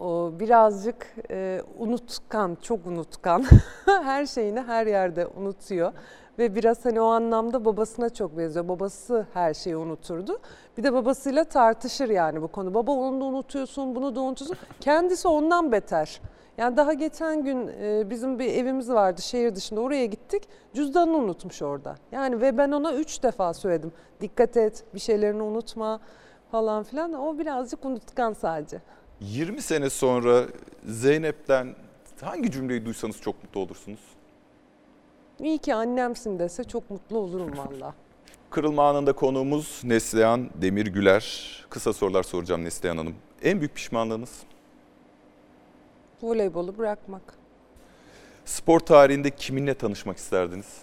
O 0.00 0.32
birazcık 0.40 1.06
e, 1.30 1.62
unutkan, 1.78 2.56
çok 2.62 2.86
unutkan. 2.86 3.44
her 3.84 4.26
şeyini 4.26 4.60
her 4.60 4.86
yerde 4.86 5.26
unutuyor. 5.26 5.92
Ve 6.38 6.54
biraz 6.54 6.84
hani 6.84 7.00
o 7.00 7.04
anlamda 7.04 7.64
babasına 7.64 8.10
çok 8.10 8.38
benziyor. 8.38 8.68
Babası 8.68 9.26
her 9.34 9.54
şeyi 9.54 9.76
unuturdu. 9.76 10.38
Bir 10.78 10.82
de 10.82 10.92
babasıyla 10.92 11.44
tartışır 11.44 12.08
yani 12.08 12.42
bu 12.42 12.48
konu. 12.48 12.74
Baba 12.74 12.92
onu 12.92 13.20
da 13.20 13.24
unutuyorsun, 13.24 13.94
bunu 13.94 14.16
da 14.16 14.20
unutuyorsun. 14.20 14.56
Kendisi 14.80 15.28
ondan 15.28 15.72
beter. 15.72 16.20
Yani 16.58 16.76
daha 16.76 16.92
geçen 16.92 17.44
gün 17.44 17.68
e, 17.68 18.10
bizim 18.10 18.38
bir 18.38 18.46
evimiz 18.54 18.90
vardı 18.90 19.22
şehir 19.22 19.54
dışında 19.54 19.80
oraya 19.80 20.06
gittik. 20.06 20.42
Cüzdanını 20.74 21.16
unutmuş 21.16 21.62
orada. 21.62 21.96
Yani 22.12 22.40
ve 22.40 22.58
ben 22.58 22.70
ona 22.70 22.94
üç 22.94 23.22
defa 23.22 23.54
söyledim. 23.54 23.92
Dikkat 24.20 24.56
et, 24.56 24.84
bir 24.94 25.00
şeylerini 25.00 25.42
unutma 25.42 26.00
falan 26.50 26.82
filan. 26.82 27.12
O 27.12 27.38
birazcık 27.38 27.84
unutkan 27.84 28.32
sadece. 28.32 28.80
20 29.20 29.62
sene 29.62 29.90
sonra 29.90 30.42
Zeynep'ten 30.84 31.74
hangi 32.20 32.50
cümleyi 32.50 32.84
duysanız 32.84 33.20
çok 33.20 33.42
mutlu 33.42 33.60
olursunuz? 33.60 34.00
İyi 35.42 35.58
ki 35.58 35.74
annemsin 35.74 36.38
dese 36.38 36.64
çok 36.64 36.90
mutlu 36.90 37.18
olurum 37.18 37.58
valla. 37.58 37.94
Kırılma 38.50 38.88
anında 38.88 39.12
konuğumuz 39.12 39.80
Neslihan 39.84 40.50
Demirgüler. 40.54 41.64
Kısa 41.70 41.92
sorular 41.92 42.22
soracağım 42.22 42.64
Neslihan 42.64 42.96
Hanım. 42.96 43.14
En 43.42 43.60
büyük 43.60 43.74
pişmanlığınız? 43.74 44.42
Voleybolu 46.22 46.78
bırakmak. 46.78 47.22
Spor 48.44 48.80
tarihinde 48.80 49.30
kiminle 49.30 49.74
tanışmak 49.74 50.16
isterdiniz? 50.16 50.82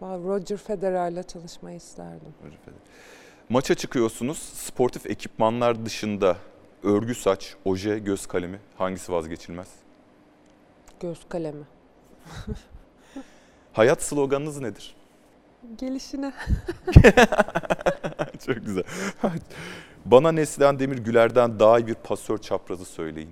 Roger 0.00 0.56
Federer'le 0.56 1.22
tanışmayı 1.22 1.76
isterdim. 1.76 2.34
Maça 3.48 3.74
çıkıyorsunuz. 3.74 4.38
Sportif 4.38 5.06
ekipmanlar 5.06 5.86
dışında 5.86 6.36
örgü 6.82 7.14
saç, 7.14 7.56
oje, 7.64 7.98
göz 7.98 8.26
kalemi 8.26 8.60
hangisi 8.78 9.12
vazgeçilmez? 9.12 9.68
Göz 11.00 11.20
kalemi. 11.28 11.64
Hayat 13.72 14.02
sloganınız 14.02 14.60
nedir? 14.60 14.96
Gelişine. 15.78 16.32
Çok 18.46 18.56
güzel. 18.66 18.84
Bana 20.04 20.32
Neslihan 20.32 20.78
Demirgüler'den 20.78 21.60
daha 21.60 21.78
iyi 21.78 21.86
bir 21.86 21.94
pasör 21.94 22.38
çaprazı 22.38 22.84
söyleyin. 22.84 23.30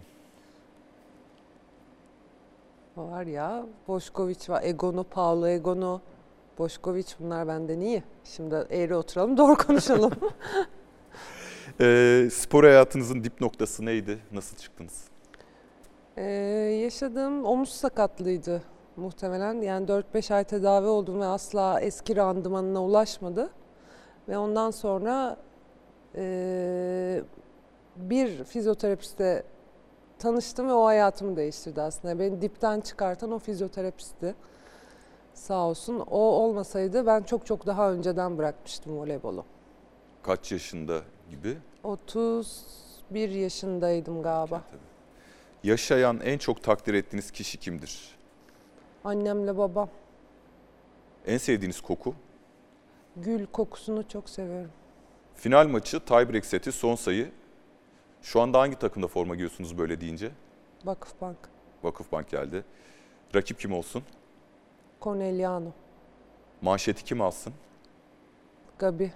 Var 2.96 3.26
ya 3.26 3.66
Boşkoviç 3.88 4.50
var, 4.50 4.62
Egono, 4.62 5.04
Paolo 5.04 5.46
Egono, 5.46 6.00
Boşkoviç 6.58 7.16
bunlar 7.20 7.48
benden 7.48 7.80
iyi. 7.80 8.02
Şimdi 8.24 8.54
eğri 8.70 8.94
oturalım 8.94 9.36
doğru 9.36 9.56
konuşalım. 9.56 10.12
Ee, 11.80 12.28
spor 12.32 12.64
hayatınızın 12.64 13.24
dip 13.24 13.40
noktası 13.40 13.86
neydi? 13.86 14.18
Nasıl 14.32 14.56
çıktınız? 14.56 15.04
Ee, 16.16 16.22
yaşadığım 16.82 17.44
omuz 17.44 17.68
sakatlığıydı 17.68 18.62
muhtemelen. 18.96 19.60
Yani 19.60 19.86
4-5 19.86 20.34
ay 20.34 20.44
tedavi 20.44 20.86
oldum 20.86 21.20
ve 21.20 21.26
asla 21.26 21.80
eski 21.80 22.16
randımanına 22.16 22.84
ulaşmadı. 22.84 23.50
Ve 24.28 24.38
ondan 24.38 24.70
sonra 24.70 25.36
e, 26.14 27.22
bir 27.96 28.44
fizyoterapiste 28.44 29.44
tanıştım 30.18 30.68
ve 30.68 30.72
o 30.72 30.84
hayatımı 30.84 31.36
değiştirdi 31.36 31.82
aslında. 31.82 32.18
Beni 32.18 32.42
dipten 32.42 32.80
çıkartan 32.80 33.32
o 33.32 33.38
fizyoterapistti. 33.38 34.34
Sağ 35.34 35.66
olsun. 35.66 36.00
O 36.10 36.18
olmasaydı 36.18 37.06
ben 37.06 37.22
çok 37.22 37.46
çok 37.46 37.66
daha 37.66 37.92
önceden 37.92 38.38
bırakmıştım 38.38 38.98
voleybolu. 38.98 39.44
Kaç 40.22 40.52
yaşında 40.52 41.00
gibi? 41.30 41.58
31 41.82 43.30
yaşındaydım 43.30 44.22
galiba. 44.22 44.62
Yaşayan 45.64 46.20
en 46.20 46.38
çok 46.38 46.62
takdir 46.62 46.94
ettiğiniz 46.94 47.30
kişi 47.30 47.58
kimdir? 47.58 48.19
Annemle 49.04 49.58
babam. 49.58 49.88
En 51.26 51.38
sevdiğiniz 51.38 51.80
koku? 51.80 52.14
Gül 53.16 53.46
kokusunu 53.46 54.08
çok 54.08 54.28
seviyorum. 54.28 54.70
Final 55.34 55.68
maçı, 55.68 56.00
tiebreak 56.00 56.46
seti, 56.46 56.72
son 56.72 56.94
sayı. 56.94 57.32
Şu 58.22 58.40
anda 58.40 58.60
hangi 58.60 58.78
takımda 58.78 59.06
forma 59.08 59.34
giyiyorsunuz 59.34 59.78
böyle 59.78 60.00
deyince? 60.00 60.30
Vakıfbank. 60.84 61.38
Vakıfbank 61.82 62.28
geldi. 62.30 62.64
Rakip 63.34 63.60
kim 63.60 63.72
olsun? 63.72 64.02
Corneliano. 65.02 65.70
Manşeti 66.62 67.04
kim 67.04 67.20
alsın? 67.20 67.52
Gabi. 68.78 69.12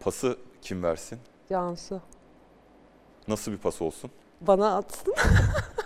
Pası 0.00 0.38
kim 0.62 0.82
versin? 0.82 1.18
Cansu. 1.50 2.00
Nasıl 3.28 3.52
bir 3.52 3.58
pas 3.58 3.82
olsun? 3.82 4.10
Bana 4.40 4.76
atsın. 4.76 5.14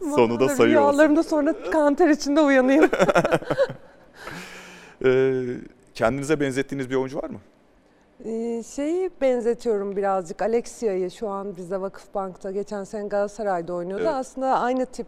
Sonu 0.00 0.40
da 0.40 0.48
sayı 0.48 0.52
olsun. 0.58 0.64
Rüyalarımda 0.66 1.22
sonra 1.22 1.70
kanter 1.70 2.08
içinde 2.08 2.40
uyanayım. 2.40 2.90
Ee, 5.04 5.44
kendinize 5.94 6.40
benzettiğiniz 6.40 6.90
bir 6.90 6.94
oyuncu 6.94 7.18
var 7.18 7.30
mı? 7.30 7.38
Ee, 8.24 8.62
şeyi 8.62 9.10
benzetiyorum 9.20 9.96
birazcık. 9.96 10.42
Alexia'yı 10.42 11.10
şu 11.10 11.28
an 11.28 11.56
bizde 11.56 11.80
Vakıfbank'ta 11.80 12.50
geçen 12.50 12.84
sene 12.84 13.08
Galatasaray'da 13.08 13.74
oynuyordu. 13.74 14.02
Evet. 14.04 14.14
Aslında 14.14 14.58
aynı 14.60 14.86
tip 14.86 15.06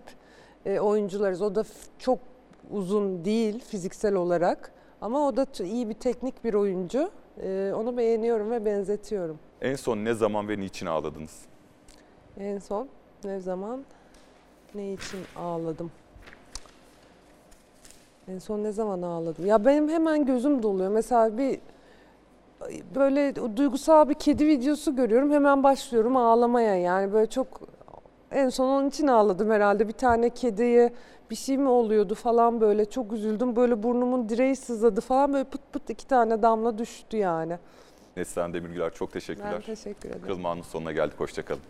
e, 0.67 0.81
oyuncularız. 0.81 1.43
O 1.43 1.55
da 1.55 1.65
çok 1.99 2.19
uzun 2.71 3.25
değil 3.25 3.61
fiziksel 3.65 4.15
olarak. 4.15 4.73
Ama 5.01 5.29
o 5.29 5.37
da 5.37 5.47
iyi 5.65 5.89
bir 5.89 5.95
teknik 5.95 6.45
bir 6.45 6.55
oyuncu. 6.55 7.11
Ee, 7.43 7.73
onu 7.77 7.97
beğeniyorum 7.97 8.51
ve 8.51 8.65
benzetiyorum. 8.65 9.39
En 9.61 9.75
son 9.75 9.97
ne 10.05 10.15
zaman 10.15 10.49
ve 10.49 10.61
niçin 10.61 10.87
ağladınız? 10.87 11.39
En 12.41 12.59
son 12.59 12.89
ne 13.25 13.41
zaman 13.41 13.85
ne 14.75 14.93
için 14.93 15.21
ağladım? 15.37 15.91
En 18.29 18.39
son 18.39 18.63
ne 18.65 18.73
zaman 18.73 19.03
ağladım? 19.03 19.47
Ya 19.47 19.65
benim 19.65 19.89
hemen 19.89 20.27
gözüm 20.27 20.63
doluyor. 20.63 20.91
Mesela 20.91 21.39
bir 21.39 21.61
böyle 22.95 23.35
duygusal 23.57 24.09
bir 24.09 24.15
kedi 24.15 24.47
videosu 24.47 24.97
görüyorum. 24.97 25.33
Hemen 25.33 25.63
başlıyorum 25.63 26.17
ağlamaya. 26.17 26.75
Yani 26.75 27.13
böyle 27.13 27.31
çok 27.31 27.61
en 28.31 28.49
son 28.49 28.69
onun 28.69 28.89
için 28.89 29.07
ağladım 29.07 29.51
herhalde. 29.51 29.89
Bir 29.89 29.93
tane 29.93 30.31
kediye 30.31 30.93
bir 31.31 31.37
şey 31.37 31.59
mi 31.59 31.69
oluyordu 31.69 32.15
falan 32.15 32.61
böyle 32.61 32.85
çok 32.85 33.13
üzüldüm. 33.13 33.57
Böyle 33.57 33.83
burnumun 33.83 34.29
direği 34.29 34.57
sızladı 34.57 35.01
falan 35.01 35.33
böyle 35.33 35.45
pıt 35.45 35.61
pıt 35.73 35.91
iki 35.91 36.07
tane 36.07 36.43
damla 36.43 36.79
düştü 36.79 37.17
yani. 37.17 37.59
Neslihan 38.17 38.53
Demirgüler 38.53 38.95
çok 38.95 39.13
teşekkürler. 39.13 39.53
Ben 39.55 39.61
teşekkür 39.75 40.09
ederim. 40.09 40.23
Kırılma 40.23 40.57
sonuna 40.63 40.93
geldik. 40.93 41.21
Hoşçakalın. 41.21 41.61